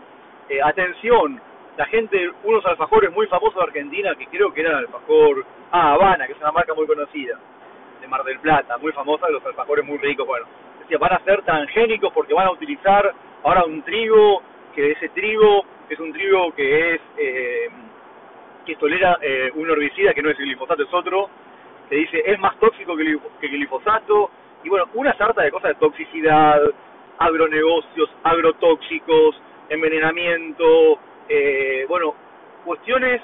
atención, 0.65 1.41
la 1.77 1.87
gente, 1.87 2.31
unos 2.45 2.65
alfajores 2.67 3.13
muy 3.13 3.27
famosos 3.27 3.57
de 3.57 3.63
Argentina, 3.63 4.15
que 4.15 4.27
creo 4.27 4.53
que 4.53 4.61
eran 4.61 4.77
alfajor, 4.77 5.45
ah, 5.71 5.93
Habana, 5.93 6.27
que 6.27 6.33
es 6.33 6.39
una 6.39 6.53
marca 6.53 6.75
muy 6.75 6.87
conocida, 6.87 7.39
de 8.01 8.09
Mar 8.09 8.25
del 8.25 8.39
Plata, 8.41 8.79
muy 8.79 8.93
famosa, 8.93 9.29
los 9.29 9.45
alfajores 9.45 9.85
muy 9.85 9.99
ricos, 9.99 10.27
bueno, 10.27 10.47
decía, 10.81 10.99
van 10.99 11.13
a 11.13 11.25
ser 11.25 11.43
tangénicos 11.43 12.13
porque 12.13 12.35
van 12.35 12.47
a 12.47 12.53
utilizar 12.53 13.13
ahora 13.43 13.65
un 13.65 13.83
trigo, 13.83 14.43
que 14.75 14.93
ese 14.93 15.09
trigo 15.11 15.65
es 15.89 15.99
un 15.99 16.13
trigo 16.13 16.53
que 16.53 16.95
es, 16.95 17.01
eh, 17.17 17.69
que 18.67 18.77
tolera 18.77 19.19
eh, 19.21 19.51
un 19.55 19.71
herbicida 19.71 20.15
que 20.15 20.23
no 20.23 20.31
es 20.31 20.39
el 20.39 20.47
glifosato, 20.47 20.83
es 20.83 20.95
otro, 20.95 21.29
que 21.89 21.97
dice, 21.97 22.23
es 22.25 22.39
más 22.39 22.57
tóxico 22.59 22.97
que 22.97 23.03
el 23.03 23.53
glifosato, 23.53 24.31
y 24.63 24.69
bueno, 24.69 24.87
una 24.95 25.15
sarta 25.17 25.43
de 25.43 25.51
cosas 25.51 25.71
de 25.71 25.75
toxicidad, 25.77 26.61
agronegocios, 27.19 28.11
agrotóxicos, 28.23 29.41
envenenamiento, 29.69 30.99
eh, 31.33 31.87
bueno, 31.89 32.13
cuestiones 32.65 33.23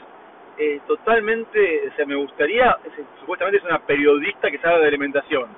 eh, 0.57 0.81
totalmente, 0.87 1.89
o 1.89 1.97
sea, 1.97 2.07
me 2.07 2.15
gustaría, 2.15 2.79
supuestamente 3.19 3.59
es 3.59 3.65
una 3.65 3.81
periodista 3.81 4.49
que 4.49 4.59
sabe 4.59 4.81
de 4.81 4.87
alimentación. 4.87 5.49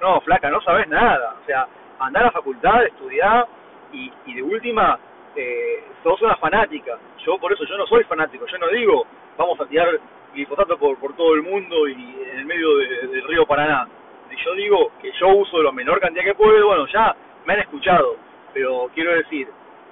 No, 0.00 0.20
flaca, 0.20 0.48
no 0.48 0.60
sabes 0.60 0.86
nada. 0.86 1.34
O 1.42 1.46
sea, 1.46 1.66
andar 1.98 2.22
a 2.22 2.26
la 2.26 2.32
facultad, 2.32 2.84
estudiar 2.84 3.48
y, 3.92 4.12
y 4.26 4.34
de 4.34 4.42
última, 4.42 4.98
eh, 5.34 5.82
sos 6.04 6.22
una 6.22 6.36
fanática. 6.36 6.96
Yo 7.24 7.38
por 7.38 7.52
eso, 7.52 7.64
yo 7.64 7.76
no 7.76 7.86
soy 7.88 8.04
fanático, 8.04 8.46
yo 8.46 8.58
no 8.58 8.68
digo, 8.68 9.04
vamos 9.36 9.60
a 9.60 9.66
tirar 9.66 9.98
glifosato 10.32 10.78
por, 10.78 10.96
por 10.98 11.16
todo 11.16 11.34
el 11.34 11.42
mundo 11.42 11.88
y 11.88 12.22
en 12.30 12.38
el 12.38 12.46
medio 12.46 12.76
del 12.76 13.24
río 13.24 13.46
Paraná. 13.46 13.88
Y 14.30 14.44
yo 14.44 14.54
digo 14.54 14.92
que 15.02 15.10
yo 15.18 15.28
uso 15.28 15.60
la 15.60 15.72
menor 15.72 15.98
cantidad 15.98 16.24
que 16.24 16.34
puedo, 16.34 16.68
bueno, 16.68 16.86
ya 16.86 17.16
me 17.46 17.54
han 17.54 17.60
escuchado, 17.60 18.16
pero 18.54 18.90
quiero 18.94 19.10
decir, 19.12 19.48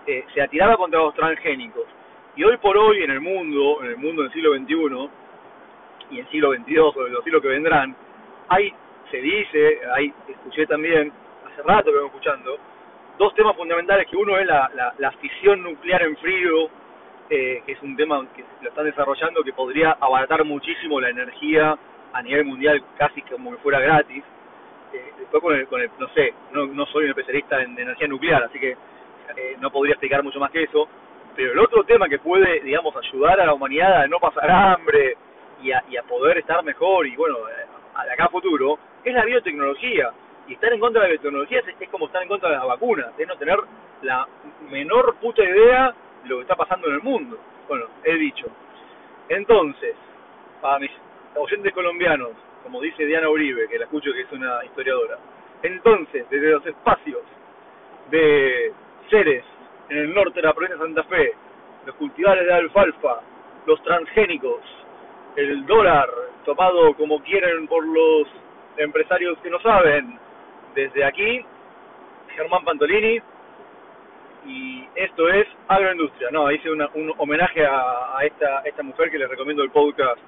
eh, 0.07 0.25
se 0.33 0.43
atiraba 0.43 0.77
contra 0.77 1.01
los 1.01 1.15
transgénicos 1.15 1.85
y 2.37 2.45
hoy 2.45 2.57
por 2.59 2.77
hoy 2.77 3.03
en 3.03 3.11
el 3.11 3.21
mundo, 3.21 3.79
en 3.83 3.91
el 3.91 3.97
mundo 3.97 4.23
del 4.23 4.33
siglo 4.33 4.55
XXI 4.55 5.09
y 6.11 6.21
el 6.21 6.29
siglo 6.29 6.53
XXII 6.53 6.79
o 6.79 7.09
los 7.09 7.25
siglos 7.25 7.43
que 7.43 7.49
vendrán, 7.49 7.95
hay, 8.49 8.73
se 9.11 9.19
dice, 9.19 9.81
hay, 9.95 10.13
escuché 10.29 10.67
también, 10.67 11.13
hace 11.47 11.63
rato 11.63 11.91
que 11.91 11.97
vengo 11.97 12.07
escuchando, 12.07 12.59
dos 13.19 13.35
temas 13.35 13.57
fundamentales, 13.57 14.09
que 14.09 14.17
uno 14.17 14.37
es 14.39 14.47
la, 14.47 14.69
la, 14.75 14.95
la 14.99 15.13
fisión 15.13 15.63
nuclear 15.63 16.03
en 16.03 16.17
frío, 16.17 16.69
eh, 17.31 17.63
que 17.65 17.73
es 17.73 17.83
un 17.83 17.97
tema 17.97 18.27
que 18.35 18.45
lo 18.63 18.69
están 18.69 18.85
desarrollando, 18.85 19.43
que 19.45 19.53
podría 19.53 19.97
abaratar 20.01 20.45
muchísimo 20.45 21.01
la 21.01 21.11
energía 21.11 21.79
a 22.13 22.23
nivel 22.23 22.45
mundial 22.45 22.83
casi 22.99 23.23
como 23.23 23.53
que 23.53 23.59
fuera 23.59 23.81
gratis. 23.81 24.25
Eh, 24.93 25.13
después 25.19 25.43
con 25.43 25.55
el, 25.55 25.67
con 25.67 25.81
el, 25.81 25.91
no 25.99 26.09
sé, 26.09 26.35
no, 26.53 26.67
no 26.67 26.87
soy 26.87 27.05
un 27.05 27.11
especialista 27.11 27.63
en 27.63 27.79
energía 27.79 28.09
nuclear, 28.09 28.43
así 28.45 28.59
que 28.59 28.73
eh, 28.73 29.57
no 29.61 29.71
podría 29.71 29.95
explicar 29.95 30.23
mucho 30.23 30.39
más 30.39 30.51
que 30.51 30.65
eso, 30.65 30.89
pero 31.37 31.53
el 31.53 31.59
otro 31.59 31.85
tema 31.85 32.09
que 32.09 32.19
puede, 32.19 32.61
digamos, 32.61 32.95
ayudar 32.97 33.41
a 33.41 33.47
la 33.47 33.55
humanidad 33.55 34.03
a 34.03 34.07
no 34.07 34.19
pasar 34.19 34.51
hambre 34.51 35.17
y 35.63 35.73
a, 35.73 35.83
y 35.89 35.97
a 35.97 36.03
poder 36.03 36.39
estar 36.39 36.63
mejor 36.63 37.07
y, 37.07 37.17
bueno, 37.17 37.39
de 37.45 38.13
acá 38.13 38.25
a 38.25 38.29
futuro, 38.29 38.79
es 39.05 39.15
la 39.15 39.25
biotecnología. 39.25 40.11
Y 40.47 40.55
estar 40.55 40.73
en 40.73 40.81
contra 40.81 41.03
de 41.03 41.09
la 41.09 41.13
biotecnología 41.13 41.63
es, 41.81 41.89
como 41.89 42.07
estar 42.07 42.23
en 42.23 42.29
contra 42.29 42.51
de 42.51 42.57
las 42.57 42.67
vacunas, 42.67 43.09
es 43.19 43.27
no 43.27 43.37
tener 43.37 43.59
la 44.03 44.29
menor 44.71 45.17
puta 45.17 45.43
idea 45.43 45.95
de 46.23 46.29
lo 46.29 46.37
que 46.37 46.43
está 46.43 46.55
pasando 46.55 46.89
en 46.89 46.95
el 46.95 47.03
mundo. 47.03 47.39
Bueno, 47.69 47.87
he 48.05 48.15
dicho. 48.15 48.47
Entonces, 49.29 49.97
para 50.61 50.79
mis 50.79 50.91
oyentes 51.35 51.73
colombianos, 51.73 52.33
como 52.63 52.81
dice 52.81 53.07
Diana 53.07 53.29
Uribe, 53.29 53.69
que 53.69 53.79
la 53.79 53.85
escucho 53.85 54.13
que 54.13 54.23
es 54.23 54.33
una 54.33 54.65
historiadora, 54.65 55.19
entonces, 55.63 56.29
desde 56.29 56.51
los 56.51 56.67
espacios 56.67 57.23
de 58.11 58.73
seres 59.09 59.45
en 59.95 60.01
el 60.01 60.15
norte 60.15 60.41
de 60.41 60.47
la 60.47 60.53
provincia 60.53 60.77
de 60.77 60.83
Santa 60.83 61.05
Fe, 61.05 61.33
los 61.87 61.95
cultivares 61.97 62.45
de 62.45 62.53
alfalfa, 62.53 63.21
los 63.65 63.81
transgénicos, 63.85 64.61
el 65.37 65.65
dólar 65.67 66.09
tomado 66.45 66.95
como 66.95 67.23
quieren 67.23 67.69
por 67.69 67.87
los 67.87 68.27
empresarios 68.77 69.39
que 69.39 69.51
no 69.51 69.61
saben. 69.61 70.19
Desde 70.75 71.05
aquí, 71.05 71.45
Germán 72.35 72.65
Pantolini, 72.65 73.21
y 74.47 74.85
esto 74.97 75.29
es 75.29 75.47
Agroindustria. 75.69 76.31
No, 76.33 76.51
hice 76.51 76.71
un 76.71 77.15
homenaje 77.19 77.65
a, 77.65 78.19
esta, 78.25 78.63
esta 78.65 78.83
mujer 78.83 79.13
que 79.13 79.19
les 79.19 79.29
recomiendo 79.29 79.63
el 79.63 79.71
podcast, 79.71 80.19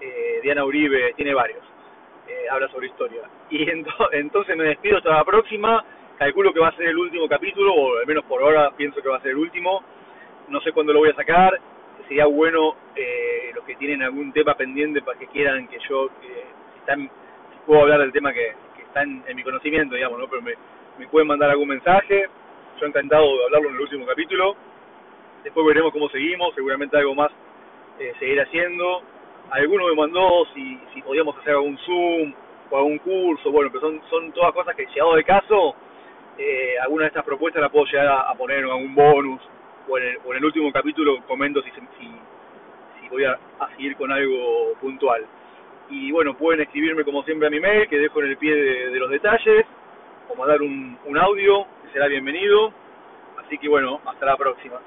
eh, 0.00 0.40
Diana 0.42 0.64
Uribe, 0.64 1.12
tiene 1.14 1.34
varios, 1.34 1.62
eh, 2.26 2.46
habla 2.50 2.68
sobre 2.68 2.88
historia. 2.88 3.22
Y 3.48 3.64
entonces 4.12 4.56
me 4.56 4.64
despido 4.64 4.98
hasta 4.98 5.10
la 5.10 5.24
próxima 5.24 5.84
calculo 6.18 6.52
que 6.52 6.60
va 6.60 6.68
a 6.68 6.76
ser 6.76 6.88
el 6.88 6.98
último 6.98 7.28
capítulo, 7.28 7.72
o 7.72 7.98
al 7.98 8.06
menos 8.06 8.24
por 8.24 8.42
ahora 8.42 8.72
pienso 8.76 9.00
que 9.00 9.08
va 9.08 9.16
a 9.16 9.22
ser 9.22 9.30
el 9.30 9.38
último. 9.38 9.82
No 10.48 10.60
sé 10.60 10.72
cuándo 10.72 10.92
lo 10.92 10.98
voy 10.98 11.10
a 11.10 11.14
sacar. 11.14 11.58
Sería 12.08 12.26
bueno 12.26 12.74
eh, 12.96 13.52
los 13.54 13.64
que 13.64 13.76
tienen 13.76 14.02
algún 14.02 14.32
tema 14.32 14.54
pendiente 14.54 15.02
para 15.02 15.18
que 15.18 15.26
quieran 15.28 15.68
que 15.68 15.78
yo, 15.88 16.08
si, 16.20 16.28
están, 16.80 17.08
puedo 17.66 17.82
hablar 17.82 18.00
del 18.00 18.12
tema 18.12 18.32
que, 18.32 18.54
que 18.76 18.82
está 18.82 19.02
en, 19.02 19.22
mi 19.34 19.42
conocimiento, 19.42 19.94
digamos, 19.94 20.18
¿no? 20.18 20.26
Pero 20.28 20.42
me, 20.42 20.54
me 20.98 21.06
pueden 21.06 21.28
mandar 21.28 21.50
algún 21.50 21.68
mensaje. 21.68 22.28
Yo 22.80 22.86
encantado 22.86 23.36
de 23.36 23.44
hablarlo 23.44 23.68
en 23.68 23.74
el 23.76 23.80
último 23.80 24.06
capítulo. 24.06 24.56
Después 25.44 25.66
veremos 25.66 25.92
cómo 25.92 26.08
seguimos, 26.08 26.54
seguramente 26.54 26.96
algo 26.96 27.14
más 27.14 27.30
eh, 27.98 28.12
seguir 28.18 28.40
haciendo. 28.40 29.02
Alguno 29.50 29.86
me 29.86 29.94
mandó 29.94 30.46
si, 30.54 30.78
si 30.94 31.02
podíamos 31.02 31.36
hacer 31.38 31.54
algún 31.54 31.78
Zoom 31.78 32.34
o 32.70 32.76
algún 32.76 32.98
curso, 32.98 33.50
bueno, 33.50 33.70
pero 33.70 33.88
son, 33.88 34.00
son 34.10 34.32
todas 34.32 34.52
cosas 34.52 34.74
que 34.74 34.86
llegado 34.86 35.14
de 35.14 35.24
caso 35.24 35.74
eh, 36.38 36.78
alguna 36.80 37.02
de 37.02 37.08
estas 37.08 37.24
propuestas 37.24 37.60
la 37.60 37.68
puedo 37.68 37.86
llegar 37.86 38.06
a, 38.06 38.32
poner 38.34 38.60
en 38.60 38.66
algún 38.66 38.94
bonus 38.94 39.40
o 39.88 39.98
en, 39.98 40.04
el, 40.04 40.18
o 40.24 40.32
en 40.32 40.38
el 40.38 40.44
último 40.44 40.72
capítulo 40.72 41.20
comento 41.26 41.60
si, 41.62 41.70
si, 41.70 41.80
si 43.00 43.08
voy 43.08 43.24
a, 43.24 43.38
seguir 43.76 43.96
con 43.96 44.12
algo 44.12 44.74
puntual. 44.80 45.26
Y 45.90 46.12
bueno, 46.12 46.36
pueden 46.36 46.60
escribirme 46.60 47.04
como 47.04 47.22
siempre 47.24 47.48
a 47.48 47.50
mi 47.50 47.60
mail, 47.60 47.88
que 47.88 47.98
dejo 47.98 48.22
en 48.22 48.28
el 48.28 48.36
pie 48.36 48.54
de, 48.54 48.98
los 48.98 49.10
detalles, 49.10 49.66
o 50.28 50.34
mandar 50.36 50.62
un, 50.62 50.98
un 51.06 51.18
audio, 51.18 51.66
que 51.82 51.92
será 51.92 52.06
bienvenido. 52.06 52.72
Así 53.44 53.58
que 53.58 53.68
bueno, 53.68 54.00
hasta 54.04 54.26
la 54.26 54.36
próxima. 54.36 54.78